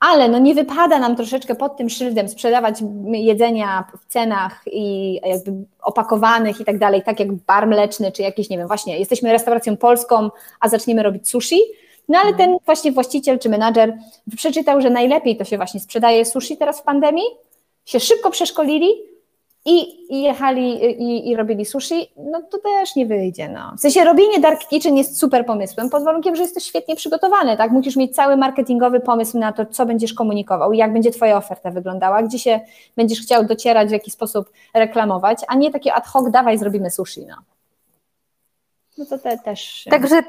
ale 0.00 0.28
no 0.28 0.38
nie 0.38 0.54
wypada 0.54 0.98
nam 0.98 1.16
troszeczkę 1.16 1.54
pod 1.54 1.76
tym 1.76 1.90
szyldem 1.90 2.28
sprzedawać 2.28 2.82
jedzenia 3.12 3.84
w 4.00 4.12
cenach 4.12 4.62
i 4.66 5.14
jakby 5.14 5.52
opakowanych 5.82 6.60
i 6.60 6.64
tak 6.64 6.78
dalej, 6.78 7.02
tak 7.02 7.20
jak 7.20 7.32
bar 7.32 7.66
mleczny, 7.66 8.12
czy 8.12 8.22
jakiś, 8.22 8.50
nie 8.50 8.58
wiem, 8.58 8.66
właśnie 8.66 8.98
jesteśmy 8.98 9.32
restauracją 9.32 9.76
polską, 9.76 10.30
a 10.60 10.68
zaczniemy 10.68 11.02
robić 11.02 11.28
sushi, 11.28 11.60
no 12.08 12.18
ale 12.18 12.34
ten 12.34 12.56
właśnie 12.66 12.92
właściciel 12.92 13.38
czy 13.38 13.48
menadżer 13.48 13.98
przeczytał, 14.36 14.80
że 14.80 14.90
najlepiej 14.90 15.36
to 15.36 15.44
się 15.44 15.56
właśnie 15.56 15.80
sprzedaje 15.80 16.24
sushi 16.24 16.56
teraz 16.56 16.80
w 16.80 16.82
pandemii, 16.82 17.24
się 17.84 18.00
szybko 18.00 18.30
przeszkolili, 18.30 19.09
i, 19.64 20.06
i 20.14 20.22
jechali 20.22 20.84
i, 20.84 21.30
i, 21.30 21.36
robili 21.36 21.64
sushi, 21.64 22.12
no 22.16 22.42
to 22.42 22.58
też 22.58 22.96
nie 22.96 23.06
wyjdzie. 23.06 23.48
No. 23.48 23.72
W 23.76 23.80
sensie 23.80 24.04
robienie 24.04 24.40
dark 24.40 24.68
kitchen 24.68 24.96
jest 24.96 25.18
super 25.18 25.46
pomysłem, 25.46 25.90
pod 25.90 26.04
warunkiem, 26.04 26.36
że 26.36 26.42
jesteś 26.42 26.64
świetnie 26.64 26.96
przygotowany, 26.96 27.56
tak? 27.56 27.70
Musisz 27.70 27.96
mieć 27.96 28.14
cały 28.14 28.36
marketingowy 28.36 29.00
pomysł 29.00 29.38
na 29.38 29.52
to, 29.52 29.66
co 29.66 29.86
będziesz 29.86 30.14
komunikował, 30.14 30.72
jak 30.72 30.92
będzie 30.92 31.10
twoja 31.10 31.36
oferta 31.36 31.70
wyglądała, 31.70 32.22
gdzie 32.22 32.38
się 32.38 32.60
będziesz 32.96 33.20
chciał 33.20 33.44
docierać, 33.44 33.88
w 33.88 33.92
jaki 33.92 34.10
sposób 34.10 34.50
reklamować, 34.74 35.38
a 35.48 35.54
nie 35.54 35.70
takie 35.70 35.94
ad 35.94 36.06
hoc, 36.06 36.30
dawaj 36.30 36.58
zrobimy 36.58 36.90
sushi, 36.90 37.26
no. 37.26 37.36
No 38.98 39.06
to 39.06 39.18
te, 39.18 39.38
też. 39.38 39.84
Także 39.90 40.22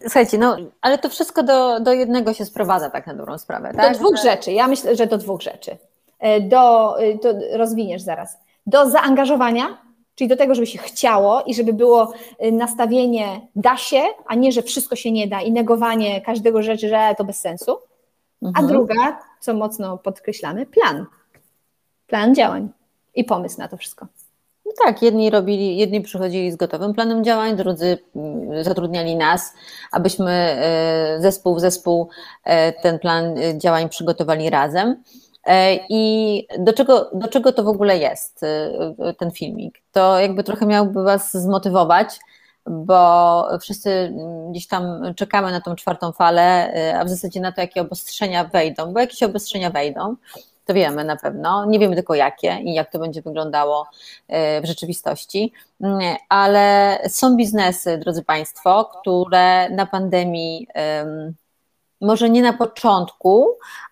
słuchajcie, 0.00 0.38
no 0.38 0.56
ale 0.80 0.98
to 0.98 1.08
wszystko 1.08 1.42
do, 1.42 1.80
do 1.80 1.92
jednego 1.92 2.34
się 2.34 2.44
sprowadza 2.44 2.90
tak 2.90 3.06
na 3.06 3.14
dobrą 3.14 3.38
sprawę, 3.38 3.72
tak? 3.76 3.92
Do 3.92 3.98
dwóch 3.98 4.16
rzeczy. 4.16 4.52
Ja 4.52 4.68
myślę, 4.68 4.96
że 4.96 5.06
do 5.06 5.18
dwóch 5.18 5.42
rzeczy. 5.42 5.76
E, 6.18 6.40
do, 6.40 6.96
to 7.22 7.28
rozwiniesz 7.52 8.02
zaraz 8.02 8.38
do 8.66 8.90
zaangażowania, 8.90 9.78
czyli 10.14 10.28
do 10.28 10.36
tego, 10.36 10.54
żeby 10.54 10.66
się 10.66 10.78
chciało 10.78 11.42
i 11.42 11.54
żeby 11.54 11.72
było 11.72 12.12
y, 12.44 12.52
nastawienie 12.52 13.40
da 13.56 13.76
się, 13.76 14.02
a 14.26 14.34
nie, 14.34 14.52
że 14.52 14.62
wszystko 14.62 14.96
się 14.96 15.12
nie 15.12 15.28
da 15.28 15.40
i 15.40 15.52
negowanie 15.52 16.20
każdego 16.20 16.62
rzeczy, 16.62 16.88
że 16.88 17.14
to 17.18 17.24
bez 17.24 17.40
sensu. 17.40 17.78
Mhm. 18.42 18.64
A 18.64 18.68
druga, 18.68 19.18
co 19.40 19.54
mocno 19.54 19.98
podkreślamy, 19.98 20.66
plan. 20.66 21.06
Plan 22.06 22.34
działań 22.34 22.68
i 23.14 23.24
pomysł 23.24 23.58
na 23.58 23.68
to 23.68 23.76
wszystko. 23.76 24.06
No 24.66 24.72
tak, 24.84 25.02
jedni 25.02 25.30
robili, 25.30 25.76
jedni 25.76 26.00
przychodzili 26.00 26.52
z 26.52 26.56
gotowym 26.56 26.94
planem 26.94 27.24
działań, 27.24 27.56
drudzy 27.56 27.98
mm, 28.16 28.64
zatrudniali 28.64 29.16
nas, 29.16 29.54
abyśmy 29.92 30.56
y, 31.18 31.22
zespół 31.22 31.56
w 31.56 31.60
zespół 31.60 32.08
y, 32.46 32.50
ten 32.82 32.98
plan 32.98 33.34
działań 33.58 33.88
przygotowali 33.88 34.50
razem. 34.50 35.02
E, 35.46 35.78
I 35.88 36.46
do 36.58 36.72
czego, 36.72 37.10
do 37.14 37.28
czego 37.28 37.52
to 37.52 37.62
w 37.62 37.68
ogóle 37.68 37.98
jest, 37.98 38.42
y, 38.42 39.14
ten 39.18 39.30
filmik? 39.30 39.82
To 39.92 40.20
jakby 40.20 40.44
trochę 40.44 40.66
miałby 40.66 41.02
Was 41.02 41.32
zmotywować, 41.32 42.08
bo 42.66 43.48
wszyscy 43.60 44.14
gdzieś 44.50 44.66
tam 44.66 45.14
czekamy 45.16 45.50
na 45.50 45.60
tą 45.60 45.74
czwartą 45.74 46.12
falę, 46.12 46.72
a 47.00 47.04
w 47.04 47.08
zasadzie 47.08 47.40
na 47.40 47.52
to, 47.52 47.60
jakie 47.60 47.80
obostrzenia 47.80 48.44
wejdą, 48.44 48.92
bo 48.92 49.00
jakieś 49.00 49.22
obostrzenia 49.22 49.70
wejdą, 49.70 50.16
to 50.64 50.74
wiemy 50.74 51.04
na 51.04 51.16
pewno, 51.16 51.64
nie 51.64 51.78
wiemy 51.78 51.94
tylko 51.94 52.14
jakie 52.14 52.58
i 52.62 52.74
jak 52.74 52.92
to 52.92 52.98
będzie 52.98 53.22
wyglądało 53.22 53.86
w 54.62 54.64
rzeczywistości, 54.64 55.52
ale 56.28 56.98
są 57.08 57.36
biznesy, 57.36 57.98
drodzy 57.98 58.24
Państwo, 58.24 58.84
które 58.84 59.70
na 59.70 59.86
pandemii 59.86 60.66
może 62.06 62.30
nie 62.30 62.42
na 62.42 62.52
początku, 62.52 63.46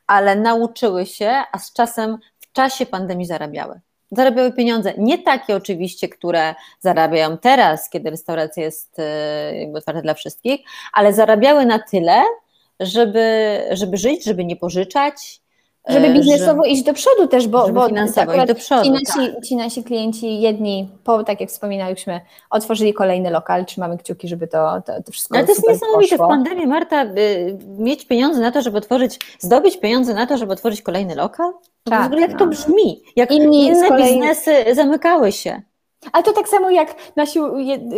ale 0.07 0.37
nauczyły 0.37 1.07
się, 1.07 1.42
a 1.53 1.59
z 1.59 1.72
czasem 1.72 2.18
w 2.40 2.53
czasie 2.53 2.87
pandemii 2.87 3.27
zarabiały. 3.27 3.81
Zarabiały 4.11 4.53
pieniądze, 4.53 4.92
nie 4.98 5.18
takie 5.18 5.57
oczywiście, 5.57 6.09
które 6.09 6.55
zarabiają 6.81 7.38
teraz, 7.38 7.90
kiedy 7.90 8.11
restauracja 8.11 8.62
jest 8.62 8.98
e, 8.98 9.57
jakby 9.61 9.79
otwarta 9.79 10.03
dla 10.03 10.14
wszystkich, 10.14 10.61
ale 10.92 11.12
zarabiały 11.12 11.66
na 11.66 11.79
tyle, 11.79 12.22
żeby, 12.81 13.59
żeby 13.70 13.96
żyć, 13.96 14.24
żeby 14.24 14.44
nie 14.44 14.57
pożyczać, 14.57 15.40
żeby 15.88 16.07
e, 16.07 16.12
biznesowo 16.12 16.64
że, 16.64 16.70
iść 16.70 16.83
do 16.83 16.94
przodu 16.94 17.27
też, 17.29 17.49
bo, 17.49 17.68
bo 17.68 17.88
finansowo 17.88 18.35
iść 18.35 18.47
do 18.47 18.55
przodu. 18.55 18.85
Ci 18.85 18.90
nasi, 18.90 19.33
tak. 19.35 19.44
ci 19.44 19.57
nasi 19.57 19.85
klienci, 19.85 20.40
jedni, 20.40 20.88
po, 21.05 21.25
tak 21.25 21.40
jak 21.40 21.51
wspominaliśmy, 21.51 22.20
otworzyli 22.51 22.94
kolejny 22.94 23.31
lokal, 23.31 23.64
trzymamy 23.64 23.99
kciuki, 23.99 24.29
żeby 24.29 24.49
to, 24.49 24.83
to, 24.87 25.03
to 25.03 25.12
wszystko 25.12 25.37
Ale 25.37 25.47
to 25.47 25.53
jest 25.53 25.68
niesamowite 25.68 26.11
poszło. 26.11 26.27
w 26.27 26.29
pandemii, 26.29 26.66
Marta, 26.66 27.05
mieć 27.79 28.07
pieniądze 28.07 28.40
na 28.40 28.53
to, 28.53 28.62
żeby 28.62 28.79
otworzyć, 28.79 29.18
zdobyć 29.38 29.77
pieniądze 29.77 30.14
na 30.14 30.27
to, 30.27 30.38
żeby 30.38 30.53
otworzyć 30.53 30.83
kolejny 30.83 31.14
lokal? 31.14 31.53
Tak, 31.85 32.03
w 32.03 32.07
ogóle 32.07 32.20
jak 32.20 32.33
no. 32.33 32.38
to 32.38 32.47
brzmi? 32.47 33.03
Jak 33.16 33.31
Inni 33.31 33.66
inne 33.66 33.88
kolei... 33.88 34.05
biznesy 34.05 34.75
zamykały 34.75 35.33
się. 35.33 35.62
Ale 36.12 36.25
to 36.25 36.33
tak 36.33 36.49
samo 36.49 36.70
jak 36.70 36.94
nasi 37.16 37.38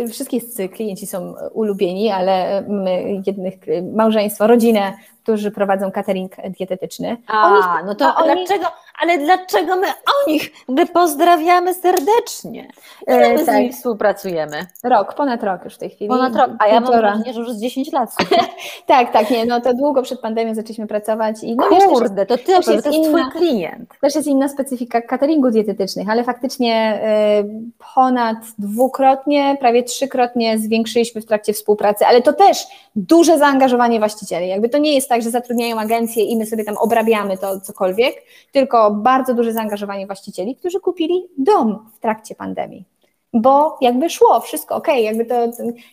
wszystkie 0.09 0.39
klienci 0.69 1.07
są 1.07 1.33
ulubieni, 1.53 2.09
ale 2.09 2.61
my 2.67 3.21
jednych 3.27 3.53
małżeństwo, 3.93 4.47
rodzinę 4.47 4.93
którzy 5.27 5.51
prowadzą 5.51 5.91
catering 5.91 6.35
dietetyczny. 6.59 7.17
A, 7.27 7.47
oni, 7.47 7.85
no 7.85 7.95
to 7.95 8.15
oni... 8.15 8.45
dlaczego, 8.45 8.65
ale 9.01 9.17
dlaczego 9.17 9.75
my 9.75 9.87
o 9.87 10.29
nich 10.29 10.51
my 10.67 10.85
pozdrawiamy 10.85 11.73
serdecznie? 11.73 12.67
Ile 13.07 13.17
e, 13.17 13.33
my 13.33 13.45
tak. 13.45 13.55
z 13.55 13.57
nimi 13.57 13.73
współpracujemy? 13.73 14.65
Rok, 14.83 15.13
ponad 15.13 15.43
rok 15.43 15.63
już 15.65 15.75
w 15.75 15.77
tej 15.77 15.89
chwili. 15.89 16.09
Ponad 16.09 16.35
rok, 16.35 16.49
a 16.59 16.67
ja 16.67 16.79
mam 16.79 16.91
wrażenie, 16.91 17.33
że 17.33 17.39
już 17.39 17.51
z 17.51 17.61
10 17.61 17.91
lat. 17.91 18.09
tak, 18.87 19.11
tak, 19.11 19.29
nie, 19.29 19.45
no 19.45 19.61
to 19.61 19.73
długo 19.73 20.01
przed 20.01 20.21
pandemią 20.21 20.55
zaczęliśmy 20.55 20.87
pracować. 20.87 21.43
I, 21.43 21.55
no, 21.55 21.63
Kurde, 21.89 22.25
to 22.25 22.37
ty, 22.37 22.43
to 22.43 22.51
jest, 22.51 22.67
to 22.67 22.73
jest 22.73 22.93
inna, 22.93 23.29
twój 23.29 23.41
klient. 23.41 23.93
Też 24.01 24.15
jest 24.15 24.27
inna 24.27 24.49
specyfika 24.49 25.01
cateringu 25.01 25.51
dietetycznych, 25.51 26.09
ale 26.09 26.23
faktycznie 26.23 27.01
y, 27.41 27.83
ponad 27.95 28.37
dwukrotnie, 28.57 29.57
prawie 29.59 29.83
trzykrotnie 29.83 30.59
zwiększyliśmy 30.59 31.21
w 31.21 31.25
trakcie 31.25 31.53
współpracy, 31.53 32.05
ale 32.05 32.21
to 32.21 32.33
też 32.33 32.67
duże 32.95 33.37
zaangażowanie 33.37 33.99
właścicieli. 33.99 34.47
Jakby 34.47 34.69
to 34.69 34.77
nie 34.77 34.95
jest 34.95 35.09
tak, 35.09 35.16
że 35.21 35.29
zatrudniają 35.29 35.79
agencje 35.79 36.23
i 36.23 36.37
my 36.37 36.45
sobie 36.45 36.63
tam 36.63 36.77
obrabiamy 36.77 37.37
to 37.37 37.59
cokolwiek, 37.59 38.23
tylko 38.51 38.91
bardzo 38.91 39.33
duże 39.33 39.53
zaangażowanie 39.53 40.05
właścicieli, 40.05 40.55
którzy 40.55 40.79
kupili 40.79 41.27
dom 41.37 41.89
w 41.95 41.99
trakcie 41.99 42.35
pandemii. 42.35 42.85
Bo 43.33 43.77
jakby 43.81 44.09
szło 44.09 44.39
wszystko 44.39 44.75
ok, 44.75 44.87
jakby 44.87 45.25
to 45.25 45.35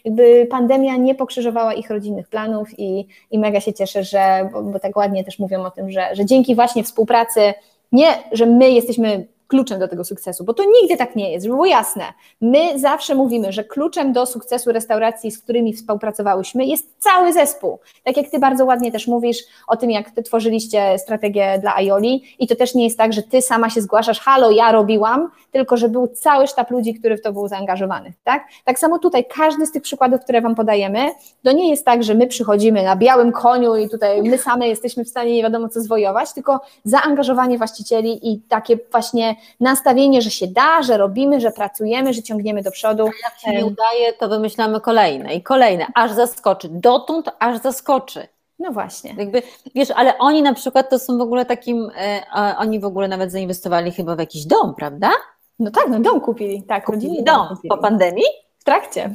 jakby 0.04 0.46
pandemia 0.50 0.96
nie 0.96 1.14
pokrzyżowała 1.14 1.74
ich 1.74 1.90
rodzinnych 1.90 2.28
planów 2.28 2.78
i, 2.78 3.06
i 3.30 3.38
mega 3.38 3.60
się 3.60 3.72
cieszę, 3.72 4.04
że, 4.04 4.48
bo, 4.52 4.62
bo 4.62 4.78
tak 4.78 4.96
ładnie 4.96 5.24
też 5.24 5.38
mówią 5.38 5.64
o 5.64 5.70
tym, 5.70 5.90
że, 5.90 6.08
że 6.12 6.24
dzięki 6.24 6.54
właśnie 6.54 6.84
współpracy, 6.84 7.54
nie, 7.92 8.06
że 8.32 8.46
my 8.46 8.70
jesteśmy 8.70 9.26
kluczem 9.48 9.78
do 9.78 9.88
tego 9.88 10.04
sukcesu, 10.04 10.44
bo 10.44 10.54
to 10.54 10.62
nigdy 10.80 10.96
tak 10.96 11.16
nie 11.16 11.32
jest, 11.32 11.44
żeby 11.44 11.54
było 11.54 11.66
jasne. 11.66 12.04
My 12.40 12.78
zawsze 12.78 13.14
mówimy, 13.14 13.52
że 13.52 13.64
kluczem 13.64 14.12
do 14.12 14.26
sukcesu 14.26 14.72
restauracji, 14.72 15.30
z 15.30 15.38
którymi 15.38 15.72
współpracowałyśmy, 15.72 16.64
jest 16.64 16.94
cały 16.98 17.32
zespół. 17.32 17.78
Tak 18.04 18.16
jak 18.16 18.30
ty 18.30 18.38
bardzo 18.38 18.64
ładnie 18.64 18.92
też 18.92 19.06
mówisz 19.06 19.38
o 19.68 19.76
tym, 19.76 19.90
jak 19.90 20.10
ty 20.10 20.22
tworzyliście 20.22 20.98
strategię 20.98 21.58
dla 21.60 21.76
Aioli 21.76 22.24
i 22.38 22.46
to 22.46 22.56
też 22.56 22.74
nie 22.74 22.84
jest 22.84 22.98
tak, 22.98 23.12
że 23.12 23.22
ty 23.22 23.42
sama 23.42 23.70
się 23.70 23.80
zgłaszasz, 23.80 24.20
halo, 24.20 24.50
ja 24.50 24.72
robiłam, 24.72 25.30
tylko 25.50 25.76
że 25.76 25.88
był 25.88 26.08
cały 26.08 26.46
sztab 26.46 26.70
ludzi, 26.70 26.94
który 26.94 27.16
w 27.16 27.22
to 27.22 27.32
był 27.32 27.48
zaangażowany. 27.48 28.12
Tak, 28.24 28.44
tak 28.64 28.78
samo 28.78 28.98
tutaj 28.98 29.24
każdy 29.24 29.66
z 29.66 29.72
tych 29.72 29.82
przykładów, 29.82 30.20
które 30.20 30.40
wam 30.40 30.54
podajemy, 30.54 31.10
to 31.42 31.52
nie 31.52 31.70
jest 31.70 31.84
tak, 31.84 32.02
że 32.02 32.14
my 32.14 32.26
przychodzimy 32.26 32.82
na 32.82 32.96
białym 32.96 33.32
koniu 33.32 33.76
i 33.76 33.88
tutaj 33.88 34.22
my 34.22 34.38
same 34.38 34.68
jesteśmy 34.68 35.04
w 35.04 35.08
stanie 35.08 35.32
nie 35.34 35.42
wiadomo 35.42 35.68
co 35.68 35.80
zwojować, 35.80 36.32
tylko 36.32 36.60
zaangażowanie 36.84 37.58
właścicieli 37.58 38.32
i 38.32 38.40
takie 38.40 38.78
właśnie 38.90 39.33
nastawienie, 39.60 40.22
że 40.22 40.30
się 40.30 40.46
da, 40.46 40.82
że 40.82 40.96
robimy, 40.96 41.40
że 41.40 41.50
pracujemy, 41.50 42.14
że 42.14 42.22
ciągniemy 42.22 42.62
do 42.62 42.70
przodu. 42.70 43.02
A 43.02 43.30
jak 43.30 43.38
się 43.38 43.50
nie 43.50 43.66
udaje, 43.66 44.12
to 44.12 44.28
wymyślamy 44.28 44.80
kolejne 44.80 45.34
i 45.34 45.42
kolejne, 45.42 45.86
aż 45.94 46.12
zaskoczy. 46.12 46.68
Dotąd 46.70 47.30
aż 47.38 47.58
zaskoczy. 47.58 48.28
No 48.58 48.72
właśnie. 48.72 49.14
Jakby, 49.18 49.42
wiesz, 49.74 49.90
ale 49.90 50.18
oni 50.18 50.42
na 50.42 50.54
przykład 50.54 50.90
to 50.90 50.98
są 50.98 51.18
w 51.18 51.20
ogóle 51.20 51.46
takim, 51.46 51.90
e, 51.96 52.22
oni 52.58 52.80
w 52.80 52.84
ogóle 52.84 53.08
nawet 53.08 53.32
zainwestowali 53.32 53.92
chyba 53.92 54.16
w 54.16 54.18
jakiś 54.18 54.46
dom, 54.46 54.74
prawda? 54.74 55.10
No 55.58 55.70
tak, 55.70 55.88
no 55.88 56.00
dom 56.00 56.20
kupili, 56.20 56.62
tak, 56.62 56.84
kupili 56.84 57.22
dom. 57.24 57.48
Kupili. 57.48 57.68
Po 57.68 57.78
pandemii? 57.78 58.24
W 58.58 58.64
trakcie. 58.64 59.10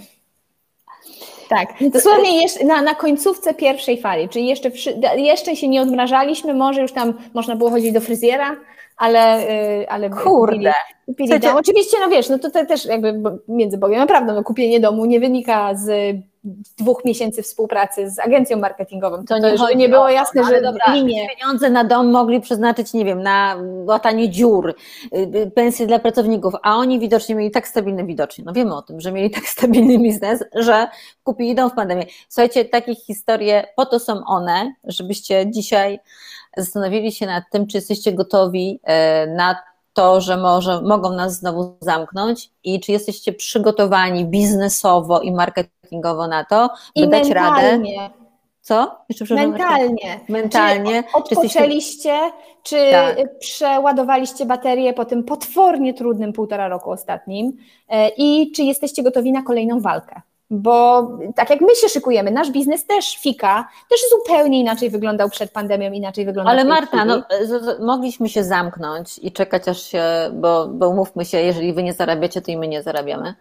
Tak, 1.49 1.69
dosłownie 1.91 2.41
jeszcze 2.41 2.65
na, 2.65 2.81
na 2.81 2.95
końcówce 2.95 3.53
pierwszej 3.53 4.01
fali, 4.01 4.29
czyli 4.29 4.47
jeszcze, 4.47 4.71
jeszcze 5.15 5.55
się 5.55 5.67
nie 5.67 5.81
odmrażaliśmy, 5.81 6.53
może 6.53 6.81
już 6.81 6.91
tam 6.91 7.13
można 7.33 7.55
było 7.55 7.69
chodzić 7.69 7.93
do 7.93 8.01
fryzjera, 8.01 8.55
ale, 8.99 9.49
y, 9.81 9.89
ale 9.89 10.09
Kurde. 10.09 10.55
kupili, 10.55 10.71
kupili 11.05 11.39
dom. 11.39 11.57
Oczywiście, 11.57 11.97
no 11.99 12.09
wiesz, 12.09 12.29
no 12.29 12.39
to, 12.39 12.51
też 12.51 12.85
jakby 12.85 13.21
między 13.47 13.77
Bogiem, 13.77 13.99
naprawdę 13.99 14.33
no, 14.33 14.43
kupienie 14.43 14.79
domu 14.79 15.05
nie 15.05 15.19
wynika 15.19 15.75
z 15.75 16.15
dwóch 16.77 17.05
miesięcy 17.05 17.43
współpracy 17.43 18.09
z 18.09 18.19
agencją 18.19 18.57
marketingową. 18.57 19.25
To, 19.25 19.39
to 19.57 19.69
nie, 19.69 19.75
nie 19.75 19.89
było 19.89 20.09
jasne, 20.09 20.43
że 20.43 20.61
dobra, 20.61 20.93
linie. 20.93 21.27
pieniądze 21.29 21.69
na 21.69 21.83
dom 21.83 22.11
mogli 22.11 22.41
przeznaczyć, 22.41 22.93
nie 22.93 23.05
wiem, 23.05 23.23
na 23.23 23.55
łatanie 23.85 24.29
dziur, 24.29 24.69
y, 24.69 25.17
y, 25.35 25.51
pensje 25.51 25.87
dla 25.87 25.99
pracowników, 25.99 26.53
a 26.63 26.75
oni 26.75 26.99
widocznie 26.99 27.35
mieli 27.35 27.51
tak 27.51 27.67
stabilny, 27.67 28.03
widocznie, 28.05 28.43
no 28.47 28.53
wiemy 28.53 28.75
o 28.75 28.81
tym, 28.81 29.01
że 29.01 29.11
mieli 29.11 29.29
tak 29.29 29.43
stabilny 29.57 29.99
biznes, 29.99 30.43
że 30.55 30.87
kupili 31.23 31.55
dom 31.55 31.69
w 31.69 31.73
pandemii. 31.73 32.05
Słuchajcie, 32.29 32.65
takie 32.65 32.95
historie, 32.95 33.63
po 33.75 33.85
to 33.85 33.99
są 33.99 34.21
one, 34.27 34.73
żebyście 34.83 35.51
dzisiaj 35.51 35.99
zastanowili 36.59 37.11
się 37.11 37.25
nad 37.25 37.43
tym, 37.51 37.67
czy 37.67 37.77
jesteście 37.77 38.13
gotowi 38.13 38.79
e, 38.83 39.27
na 39.27 39.55
to, 39.93 40.21
że 40.21 40.37
może, 40.37 40.81
mogą 40.81 41.13
nas 41.13 41.33
znowu 41.39 41.77
zamknąć 41.81 42.51
i 42.63 42.79
czy 42.79 42.91
jesteście 42.91 43.33
przygotowani 43.33 44.25
biznesowo 44.25 45.21
i 45.21 45.31
marketingowo 45.31 46.27
na 46.27 46.43
to, 46.43 46.69
by 46.95 47.01
I 47.01 47.07
dać 47.07 47.23
mentalnie. 47.23 47.97
radę. 47.97 48.13
Co? 48.61 48.95
Jeszcze 49.09 49.35
mentalnie. 49.35 50.19
Mentalnie. 50.29 51.03
Czy 51.03 51.17
odpoczęliście, 51.17 52.19
czy, 52.63 52.75
czy 52.75 52.91
tak. 52.91 53.39
przeładowaliście 53.39 54.45
baterię 54.45 54.93
po 54.93 55.05
tym 55.05 55.23
potwornie 55.23 55.93
trudnym 55.93 56.33
półtora 56.33 56.67
roku 56.67 56.91
ostatnim 56.91 57.57
e, 57.89 58.09
i 58.17 58.51
czy 58.51 58.63
jesteście 58.63 59.03
gotowi 59.03 59.31
na 59.31 59.41
kolejną 59.41 59.79
walkę? 59.79 60.21
Bo 60.49 61.07
tak 61.35 61.49
jak 61.49 61.61
my 61.61 61.75
się 61.75 61.89
szykujemy, 61.89 62.31
nasz 62.31 62.51
biznes 62.51 62.85
też 62.85 63.17
fika, 63.17 63.67
też 63.89 63.99
zupełnie 64.09 64.59
inaczej 64.59 64.89
wyglądał 64.89 65.29
przed 65.29 65.51
pandemią, 65.51 65.91
inaczej 65.91 66.25
wyglądał 66.25 66.51
Ale 66.53 66.65
Marta, 66.65 67.05
no, 67.05 67.23
mogliśmy 67.79 68.29
się 68.29 68.43
zamknąć 68.43 69.19
i 69.19 69.31
czekać 69.31 69.67
aż 69.67 69.81
się, 69.81 70.03
bo, 70.33 70.67
bo 70.67 70.89
umówmy 70.89 71.25
się, 71.25 71.41
jeżeli 71.41 71.73
wy 71.73 71.83
nie 71.83 71.93
zarabiacie, 71.93 72.41
to 72.41 72.51
i 72.51 72.57
my 72.57 72.67
nie 72.67 72.83
zarabiamy. 72.83 73.33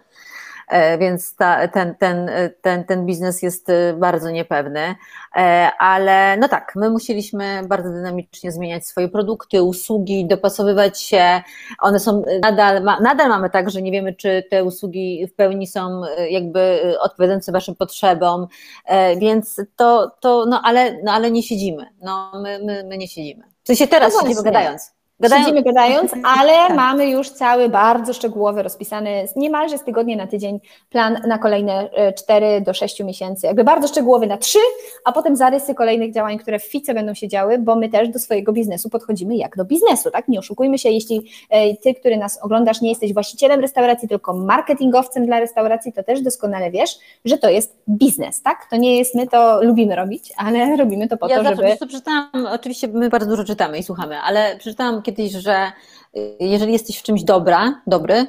E, 0.68 0.98
więc 0.98 1.36
ta, 1.36 1.68
ten, 1.68 1.94
ten, 1.94 2.30
ten, 2.62 2.84
ten 2.84 3.06
biznes 3.06 3.42
jest 3.42 3.70
e, 3.70 3.94
bardzo 3.94 4.30
niepewny, 4.30 4.94
e, 5.36 5.70
ale 5.78 6.36
no 6.36 6.48
tak, 6.48 6.72
my 6.76 6.90
musieliśmy 6.90 7.62
bardzo 7.68 7.90
dynamicznie 7.90 8.52
zmieniać 8.52 8.86
swoje 8.86 9.08
produkty, 9.08 9.62
usługi, 9.62 10.26
dopasowywać 10.26 11.02
się, 11.02 11.42
one 11.80 12.00
są 12.00 12.22
nadal, 12.42 12.82
nadal 12.82 13.28
mamy 13.28 13.50
tak, 13.50 13.70
że 13.70 13.82
nie 13.82 13.92
wiemy, 13.92 14.14
czy 14.14 14.44
te 14.50 14.64
usługi 14.64 15.26
w 15.26 15.34
pełni 15.34 15.66
są 15.66 16.02
jakby 16.30 16.94
odpowiadające 17.00 17.52
Waszym 17.52 17.74
potrzebom, 17.74 18.46
więc 19.18 19.60
to, 19.76 20.10
to 20.20 20.46
no 20.48 20.60
ale, 20.64 21.02
no 21.02 21.12
ale 21.12 21.30
nie 21.30 21.42
siedzimy, 21.42 21.86
no 22.02 22.32
my, 22.42 22.60
my, 22.64 22.84
my 22.84 22.98
nie 22.98 23.08
siedzimy. 23.08 23.44
W 23.62 23.66
sensie 23.66 23.86
teraz 23.86 24.14
no 24.14 24.20
siedzimy 24.20 24.42
gadając. 24.42 24.97
Gadają... 25.20 25.42
Siedzimy 25.42 25.62
gadając, 25.62 26.12
ale 26.38 26.52
tak. 26.52 26.76
mamy 26.76 27.10
już 27.10 27.30
cały 27.30 27.68
bardzo 27.68 28.12
szczegółowy, 28.12 28.62
rozpisany 28.62 29.26
niemalże 29.36 29.78
z 29.78 29.84
tygodnia 29.84 30.16
na 30.16 30.26
tydzień 30.26 30.60
plan 30.90 31.20
na 31.26 31.38
kolejne 31.38 31.90
4 32.16 32.46
e, 32.46 32.60
do 32.60 32.74
6 32.74 33.00
miesięcy. 33.00 33.46
Jakby 33.46 33.64
bardzo 33.64 33.88
szczegółowy 33.88 34.26
na 34.26 34.36
3, 34.36 34.58
a 35.04 35.12
potem 35.12 35.36
zarysy 35.36 35.74
kolejnych 35.74 36.14
działań, 36.14 36.38
które 36.38 36.58
w 36.58 36.64
FICE 36.64 36.94
będą 36.94 37.14
się 37.14 37.28
działy, 37.28 37.58
bo 37.58 37.76
my 37.76 37.88
też 37.88 38.08
do 38.08 38.18
swojego 38.18 38.52
biznesu 38.52 38.90
podchodzimy 38.90 39.36
jak 39.36 39.56
do 39.56 39.64
biznesu, 39.64 40.10
tak? 40.10 40.28
Nie 40.28 40.38
oszukujmy 40.38 40.78
się, 40.78 40.90
jeśli 40.90 41.30
e, 41.50 41.76
ty, 41.76 41.94
który 41.94 42.16
nas 42.16 42.38
oglądasz, 42.42 42.80
nie 42.80 42.88
jesteś 42.88 43.14
właścicielem 43.14 43.60
restauracji, 43.60 44.08
tylko 44.08 44.34
marketingowcem 44.34 45.26
dla 45.26 45.40
restauracji, 45.40 45.92
to 45.92 46.02
też 46.02 46.22
doskonale 46.22 46.70
wiesz, 46.70 46.98
że 47.24 47.38
to 47.38 47.50
jest 47.50 47.76
biznes, 47.88 48.42
tak? 48.42 48.66
To 48.70 48.76
nie 48.76 48.98
jest, 48.98 49.14
my 49.14 49.26
to 49.26 49.62
lubimy 49.62 49.96
robić, 49.96 50.32
ale 50.36 50.76
robimy 50.76 51.08
to 51.08 51.16
po 51.16 51.28
ja 51.28 51.36
to, 51.36 51.42
zawsze, 51.42 51.56
żeby... 51.56 51.68
Ja 51.68 51.76
przeczytałam, 51.76 52.46
oczywiście 52.52 52.88
my 52.88 53.08
bardzo 53.08 53.30
dużo 53.30 53.44
czytamy 53.44 53.78
i 53.78 53.82
słuchamy, 53.82 54.20
ale 54.20 54.56
przeczytałam 54.58 55.02
kiedyś, 55.08 55.32
że 55.32 55.72
y, 56.16 56.36
jeżeli 56.40 56.72
jesteś 56.72 56.98
w 56.98 57.02
czymś 57.02 57.22
dobra, 57.22 57.82
dobry, 57.86 58.26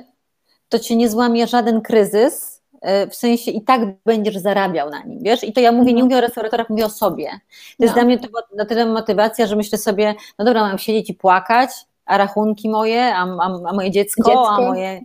to 0.70 0.80
cię 0.80 0.96
nie 0.96 1.10
złamie 1.10 1.48
żaden 1.48 1.82
kryzys, 1.82 2.62
y, 2.74 3.10
w 3.10 3.16
sensie 3.16 3.52
i 3.52 3.62
tak 3.62 3.82
będziesz 4.06 4.38
zarabiał 4.38 4.90
na 4.90 5.04
nim, 5.04 5.20
wiesz? 5.22 5.44
I 5.44 5.54
to 5.54 5.62
ja 5.62 5.72
mówię, 5.72 5.94
nie 5.94 6.02
mhm. 6.02 6.06
mówię 6.06 6.18
o 6.18 6.22
restauratorach, 6.22 6.70
mówię 6.70 6.86
o 6.86 6.90
sobie. 6.90 7.30
To 7.30 7.76
no. 7.80 7.86
jest 7.86 7.94
dla 7.94 8.04
mnie 8.04 8.20
to 8.20 8.28
na 8.56 8.66
tyle 8.66 8.86
motywacja, 8.86 9.48
że 9.48 9.56
myślę 9.56 9.78
sobie, 9.78 10.16
no 10.40 10.46
dobra, 10.46 10.62
mam 10.62 10.78
siedzieć 10.78 11.10
i 11.10 11.14
płakać, 11.14 11.70
a 12.06 12.18
rachunki 12.18 12.70
moje, 12.70 13.16
a, 13.16 13.24
a, 13.24 13.60
a 13.66 13.74
moje 13.74 13.92
dziecko, 13.92 14.24
dziecko, 14.24 14.50
a 14.50 14.62
moje... 14.62 15.02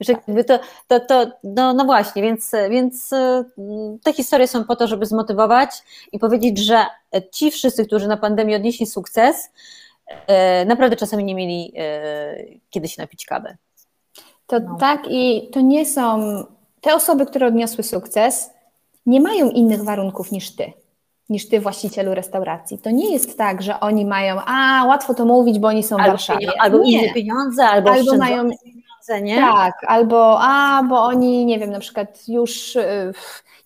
Wiesz, 0.00 0.08
jakby 0.08 0.44
to, 0.44 0.58
to, 0.88 1.00
to 1.00 1.26
no, 1.44 1.72
no 1.72 1.84
właśnie, 1.84 2.22
więc, 2.22 2.52
więc 2.70 3.12
y, 3.12 3.44
te 4.02 4.12
historie 4.12 4.48
są 4.48 4.64
po 4.64 4.76
to, 4.76 4.86
żeby 4.86 5.06
zmotywować 5.06 5.70
i 6.12 6.18
powiedzieć, 6.18 6.58
że 6.58 6.86
ci 7.32 7.50
wszyscy, 7.50 7.86
którzy 7.86 8.08
na 8.08 8.16
pandemii 8.16 8.56
odnieśli 8.56 8.86
sukces, 8.86 9.50
naprawdę 10.66 10.96
czasami 10.96 11.24
nie 11.24 11.34
mieli 11.34 11.72
e, 11.76 12.34
kiedy 12.70 12.88
się 12.88 13.02
napić 13.02 13.26
kawy. 13.26 13.56
To 14.46 14.60
no. 14.60 14.76
tak 14.80 15.00
i 15.10 15.48
to 15.52 15.60
nie 15.60 15.86
są, 15.86 16.20
te 16.80 16.94
osoby, 16.94 17.26
które 17.26 17.46
odniosły 17.46 17.84
sukces, 17.84 18.50
nie 19.06 19.20
mają 19.20 19.50
innych 19.50 19.84
warunków 19.84 20.32
niż 20.32 20.56
ty, 20.56 20.72
niż 21.28 21.48
ty 21.48 21.60
właścicielu 21.60 22.14
restauracji. 22.14 22.78
To 22.78 22.90
nie 22.90 23.12
jest 23.12 23.38
tak, 23.38 23.62
że 23.62 23.80
oni 23.80 24.04
mają, 24.04 24.36
a 24.46 24.84
łatwo 24.86 25.14
to 25.14 25.24
mówić, 25.24 25.58
bo 25.58 25.68
oni 25.68 25.82
są 25.82 25.96
albo 25.96 26.08
w 26.08 26.10
Warszawie. 26.10 26.48
albo 26.60 26.78
nie. 26.78 27.02
inne 27.02 27.14
pieniądze, 27.14 27.66
albo, 27.66 27.90
albo 27.90 28.16
mają 28.16 28.50
pieniądze, 28.64 29.22
nie? 29.22 29.36
Tak, 29.36 29.84
albo 29.86 30.38
a, 30.40 30.82
bo 30.88 31.02
oni, 31.02 31.46
nie 31.46 31.58
wiem, 31.58 31.70
na 31.70 31.80
przykład 31.80 32.28
już... 32.28 32.74
Yy, 32.74 33.12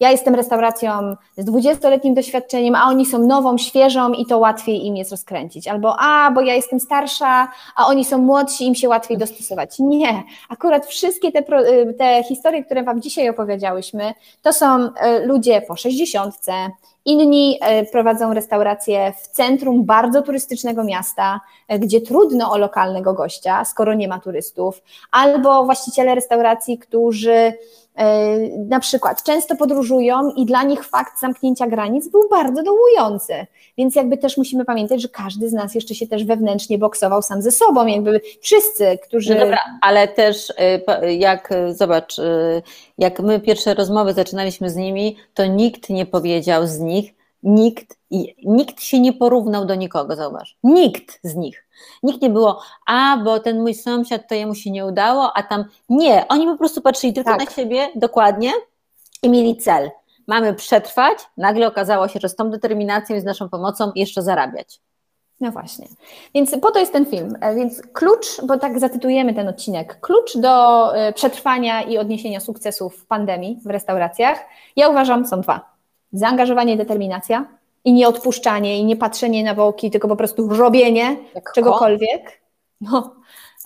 ja 0.05 0.11
jestem 0.11 0.35
restauracją 0.35 1.17
z 1.37 1.45
20-letnim 1.45 2.15
doświadczeniem, 2.15 2.75
a 2.75 2.85
oni 2.89 3.07
są 3.07 3.19
nową, 3.19 3.59
świeżą 3.59 4.13
i 4.13 4.27
to 4.27 4.39
łatwiej 4.39 4.87
im 4.87 4.97
jest 4.97 5.11
rozkręcić. 5.11 5.69
Albo 5.69 5.97
a, 5.99 6.31
bo 6.31 6.41
ja 6.41 6.55
jestem 6.55 6.81
starsza, 6.81 7.49
a 7.77 7.87
oni 7.87 8.05
są 8.05 8.19
młodsi, 8.19 8.67
im 8.67 8.75
się 8.75 8.89
łatwiej 8.89 9.19
dostosować. 9.19 9.79
Nie, 9.79 10.23
akurat 10.49 10.87
wszystkie 10.87 11.33
te, 11.33 11.43
te 11.99 12.25
historie, 12.29 12.65
które 12.65 12.83
Wam 12.83 13.01
dzisiaj 13.01 13.29
opowiedziałyśmy, 13.29 14.15
to 14.43 14.53
są 14.53 14.67
e, 14.67 15.27
ludzie 15.27 15.63
po 15.69 15.77
60, 15.77 16.35
Inni 17.07 17.59
e, 17.61 17.85
prowadzą 17.85 18.35
restauracje 18.35 19.13
w 19.23 19.29
centrum 19.29 19.85
bardzo 19.85 20.23
turystycznego 20.23 20.85
miasta, 20.85 21.41
gdzie 21.79 22.01
trudno 22.01 22.53
o 22.53 22.59
lokalnego 22.59 23.15
gościa, 23.15 23.65
skoro 23.65 23.95
nie 23.95 24.09
ma 24.09 24.21
turystów, 24.21 24.83
albo 25.11 25.65
właściciele 25.65 26.15
restauracji, 26.15 26.79
którzy 26.79 27.53
na 28.69 28.81
przykład 28.81 29.23
często 29.23 29.57
podróżują 29.57 30.31
i 30.37 30.47
dla 30.47 30.63
nich 30.63 30.85
fakt 30.85 31.21
zamknięcia 31.21 31.67
granic 31.67 32.09
był 32.09 32.29
bardzo 32.31 32.63
dołujący. 32.63 33.47
Więc 33.79 33.95
jakby 33.95 34.17
też 34.17 34.37
musimy 34.37 34.65
pamiętać, 34.65 35.03
że 35.03 35.09
każdy 35.09 35.49
z 35.49 35.53
nas 35.53 35.75
jeszcze 35.75 35.95
się 35.95 36.07
też 36.07 36.25
wewnętrznie 36.25 36.79
boksował 36.79 37.23
sam 37.23 37.43
ze 37.43 37.51
sobą, 37.51 37.87
jakby 37.87 38.21
wszyscy, 38.41 38.99
którzy... 39.03 39.35
No 39.35 39.41
dobra, 39.41 39.59
ale 39.81 40.09
też 40.09 40.51
y, 40.51 41.15
jak, 41.15 41.51
zobacz, 41.71 42.19
y, 42.19 42.63
jak 42.99 43.21
my 43.21 43.41
pierwsze 43.41 43.75
rozmowy 43.75 44.13
zaczynaliśmy 44.13 44.71
z 44.71 44.77
nimi, 44.77 45.17
to 45.35 45.47
nikt 45.47 45.91
nie 45.91 46.07
powiedział 46.07 46.67
z 46.67 46.79
nich, 46.79 47.15
nikt, 47.45 47.99
nikt 48.45 48.83
się 48.83 49.01
nie 49.01 49.13
porównał 49.13 49.65
do 49.65 49.75
nikogo, 49.75 50.17
zauważ, 50.17 50.57
nikt 50.63 51.21
z 51.23 51.35
nich. 51.35 51.67
Nikt 52.03 52.23
nie 52.23 52.31
było, 52.31 52.61
a 52.87 53.17
bo 53.25 53.41
ten 53.41 53.61
mój 53.61 53.75
sąsiad 53.75 54.29
to 54.29 54.35
jemu 54.35 54.55
się 54.55 54.71
nie 54.71 54.87
udało, 54.87 55.33
a 55.37 55.43
tam 55.43 55.65
nie. 55.89 56.29
Oni 56.29 56.47
po 56.47 56.57
prostu 56.57 56.81
patrzyli 56.81 57.13
tylko 57.13 57.31
tak. 57.31 57.41
na 57.41 57.51
siebie 57.51 57.89
dokładnie 57.95 58.53
i 59.23 59.31
mieli 59.31 59.57
cel. 59.57 59.91
Mamy 60.27 60.55
przetrwać, 60.55 61.19
nagle 61.37 61.67
okazało 61.67 62.09
się, 62.09 62.21
że 62.21 62.29
z 62.29 62.37
tą 62.37 62.51
determinacją 62.51 63.17
i 63.17 63.21
z 63.21 63.25
naszą 63.25 63.49
pomocą 63.49 63.93
jeszcze 63.95 64.23
zarabiać. 64.23 64.81
No 65.41 65.51
właśnie. 65.51 65.87
Więc 66.35 66.59
po 66.59 66.71
to 66.71 66.79
jest 66.79 66.93
ten 66.93 67.07
film. 67.07 67.37
E, 67.41 67.55
więc 67.55 67.83
klucz, 67.93 68.27
bo 68.47 68.59
tak 68.59 68.81
zatytułujemy 68.81 69.35
ten 69.35 69.49
odcinek, 69.49 70.01
klucz 70.01 70.37
do 70.39 70.97
e, 70.97 71.13
przetrwania 71.13 71.83
i 71.83 71.99
odniesienia 71.99 72.41
sukcesów 72.41 72.97
w 72.97 73.07
pandemii 73.07 73.59
w 73.65 73.67
restauracjach, 73.67 74.39
ja 74.77 74.89
uważam 74.89 75.27
są 75.27 75.41
dwa. 75.41 75.74
Zaangażowanie 76.15 76.75
i 76.75 76.77
determinacja 76.77 77.47
i 77.85 77.93
nie 77.93 78.09
odpuszczanie, 78.09 78.79
i 78.79 78.85
nie 78.85 78.97
patrzenie 78.97 79.45
na 79.45 79.55
boki, 79.55 79.91
tylko 79.91 80.09
po 80.09 80.17
prostu 80.17 80.49
robienie 80.49 81.17
Jak 81.35 81.53
czegokolwiek. 81.53 82.41
No. 82.81 83.15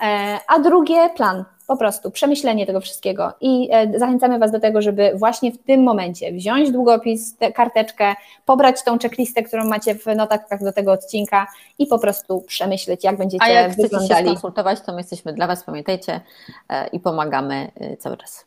E, 0.03 0.39
a 0.49 0.59
drugie 0.59 1.11
plan, 1.17 1.45
po 1.67 1.77
prostu 1.77 2.11
przemyślenie 2.11 2.67
tego 2.67 2.81
wszystkiego. 2.81 3.33
I 3.41 3.69
e, 3.73 3.99
zachęcamy 3.99 4.39
Was 4.39 4.51
do 4.51 4.61
tego, 4.61 4.83
żeby 4.83 5.13
właśnie 5.15 5.53
w 5.53 5.59
tym 5.59 5.83
momencie 5.83 6.33
wziąć 6.33 6.71
długopis, 6.71 7.37
tę 7.37 7.53
karteczkę, 7.53 8.15
pobrać 8.45 8.83
tą 8.83 8.99
checklistę, 8.99 9.43
którą 9.43 9.65
macie 9.65 9.95
w 9.95 10.07
notatkach 10.07 10.65
do 10.65 10.73
tego 10.73 10.93
odcinka 10.93 11.47
i 11.79 11.87
po 11.87 11.99
prostu 11.99 12.41
przemyśleć, 12.41 13.05
jak 13.05 13.17
będziecie 13.17 13.45
A 13.45 13.49
jak 13.49 13.71
wyglądali. 13.71 14.05
chcecie 14.05 14.21
się 14.21 14.27
skonsultować, 14.27 14.81
to 14.81 14.93
my 14.93 14.99
jesteśmy 14.99 15.33
dla 15.33 15.47
Was, 15.47 15.65
pamiętajcie, 15.65 16.21
e, 16.69 16.87
i 16.87 17.01
pomagamy 17.01 17.71
cały 17.99 18.17
czas. 18.17 18.47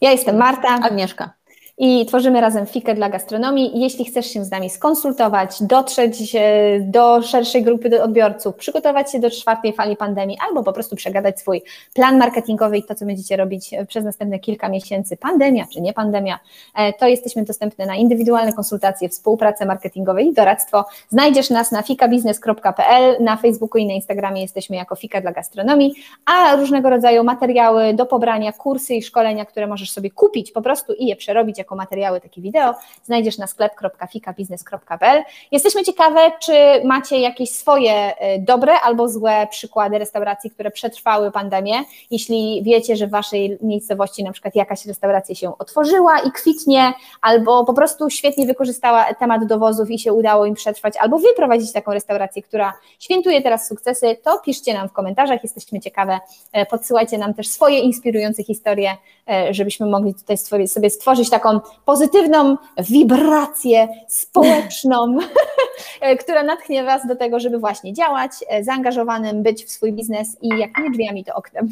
Ja 0.00 0.10
jestem 0.10 0.36
Marta. 0.36 0.68
Agnieszka 0.68 1.30
i 1.78 2.06
tworzymy 2.06 2.40
razem 2.40 2.66
fikę 2.66 2.94
dla 2.94 3.08
gastronomii. 3.08 3.80
Jeśli 3.80 4.04
chcesz 4.04 4.26
się 4.26 4.44
z 4.44 4.50
nami 4.50 4.70
skonsultować, 4.70 5.62
dotrzeć 5.62 6.36
do 6.80 7.22
szerszej 7.22 7.62
grupy 7.62 8.02
odbiorców, 8.02 8.54
przygotować 8.54 9.12
się 9.12 9.20
do 9.20 9.30
czwartej 9.30 9.72
fali 9.72 9.96
pandemii 9.96 10.38
albo 10.48 10.62
po 10.62 10.72
prostu 10.72 10.96
przegadać 10.96 11.40
swój 11.40 11.62
plan 11.94 12.18
marketingowy 12.18 12.78
i 12.78 12.82
to, 12.82 12.94
co 12.94 13.06
będziecie 13.06 13.36
robić 13.36 13.70
przez 13.88 14.04
następne 14.04 14.38
kilka 14.38 14.68
miesięcy, 14.68 15.16
pandemia 15.16 15.66
czy 15.72 15.80
nie 15.80 15.92
pandemia, 15.92 16.38
e, 16.74 16.92
to 16.92 17.06
jesteśmy 17.06 17.44
dostępne 17.44 17.86
na 17.86 17.96
indywidualne 17.96 18.52
konsultacje, 18.52 19.08
współpracę 19.08 19.66
marketingową 19.66 20.18
i 20.18 20.32
doradztwo. 20.32 20.84
Znajdziesz 21.08 21.50
nas 21.50 21.72
na 21.72 21.82
fikabiznes.pl, 21.82 23.16
na 23.20 23.36
Facebooku 23.36 23.78
i 23.78 23.86
na 23.86 23.92
Instagramie 23.92 24.42
jesteśmy 24.42 24.76
jako 24.76 24.96
Fika 24.96 25.20
dla 25.20 25.32
Gastronomii, 25.32 25.94
a 26.26 26.56
różnego 26.56 26.90
rodzaju 26.90 27.24
materiały 27.24 27.94
do 27.94 28.06
pobrania, 28.06 28.52
kursy 28.52 28.94
i 28.94 29.02
szkolenia, 29.02 29.44
które 29.44 29.66
możesz 29.66 29.90
sobie 29.90 30.10
kupić 30.10 30.52
po 30.52 30.62
prostu 30.62 30.92
i 30.92 31.06
je 31.06 31.16
przerobić 31.16 31.63
jako 31.64 31.76
materiały, 31.76 32.20
takie 32.20 32.40
wideo, 32.40 32.74
znajdziesz 33.04 33.38
na 33.38 33.46
sklep.fikabiznes.pl. 33.46 35.22
Jesteśmy 35.52 35.82
ciekawe, 35.82 36.20
czy 36.40 36.52
macie 36.84 37.18
jakieś 37.18 37.50
swoje 37.50 37.92
e, 37.92 38.38
dobre 38.38 38.80
albo 38.80 39.08
złe 39.08 39.46
przykłady 39.50 39.98
restauracji, 39.98 40.50
które 40.50 40.70
przetrwały 40.70 41.30
pandemię. 41.30 41.74
Jeśli 42.10 42.62
wiecie, 42.64 42.96
że 42.96 43.06
w 43.06 43.10
waszej 43.10 43.58
miejscowości 43.62 44.24
na 44.24 44.32
przykład 44.32 44.54
jakaś 44.54 44.86
restauracja 44.86 45.34
się 45.34 45.58
otworzyła 45.58 46.18
i 46.18 46.32
kwitnie, 46.32 46.92
albo 47.22 47.64
po 47.64 47.74
prostu 47.74 48.10
świetnie 48.10 48.46
wykorzystała 48.46 49.14
temat 49.14 49.46
dowozów 49.46 49.90
i 49.90 49.98
się 49.98 50.12
udało 50.12 50.46
im 50.46 50.54
przetrwać, 50.54 50.94
albo 50.96 51.18
wyprowadzić 51.18 51.72
taką 51.72 51.92
restaurację, 51.92 52.42
która 52.42 52.72
świętuje 52.98 53.42
teraz 53.42 53.68
sukcesy, 53.68 54.16
to 54.22 54.38
piszcie 54.38 54.74
nam 54.74 54.88
w 54.88 54.92
komentarzach, 54.92 55.42
jesteśmy 55.42 55.80
ciekawe. 55.80 56.20
E, 56.52 56.66
podsyłajcie 56.66 57.18
nam 57.18 57.34
też 57.34 57.48
swoje 57.48 57.78
inspirujące 57.78 58.44
historie, 58.44 58.96
e, 59.30 59.54
żebyśmy 59.54 59.86
mogli 59.86 60.14
tutaj 60.14 60.36
sobie 60.66 60.90
stworzyć 60.90 61.30
taką 61.30 61.53
pozytywną 61.84 62.56
wibrację 62.78 63.88
społeczną, 64.08 65.16
która 66.20 66.42
natchnie 66.42 66.84
Was 66.84 67.06
do 67.06 67.16
tego, 67.16 67.40
żeby 67.40 67.58
właśnie 67.58 67.92
działać, 67.92 68.32
e, 68.48 68.64
zaangażowanym, 68.64 69.42
być 69.42 69.64
w 69.64 69.70
swój 69.70 69.92
biznes 69.92 70.36
i 70.42 70.48
jak 70.48 70.78
nie 70.78 70.90
drzwiami, 70.90 71.24
to 71.24 71.34
oknem. 71.34 71.68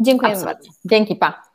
Dziękuję 0.00 0.36
bardzo. 0.44 0.70
Dzięki, 0.84 1.16
pa. 1.16 1.51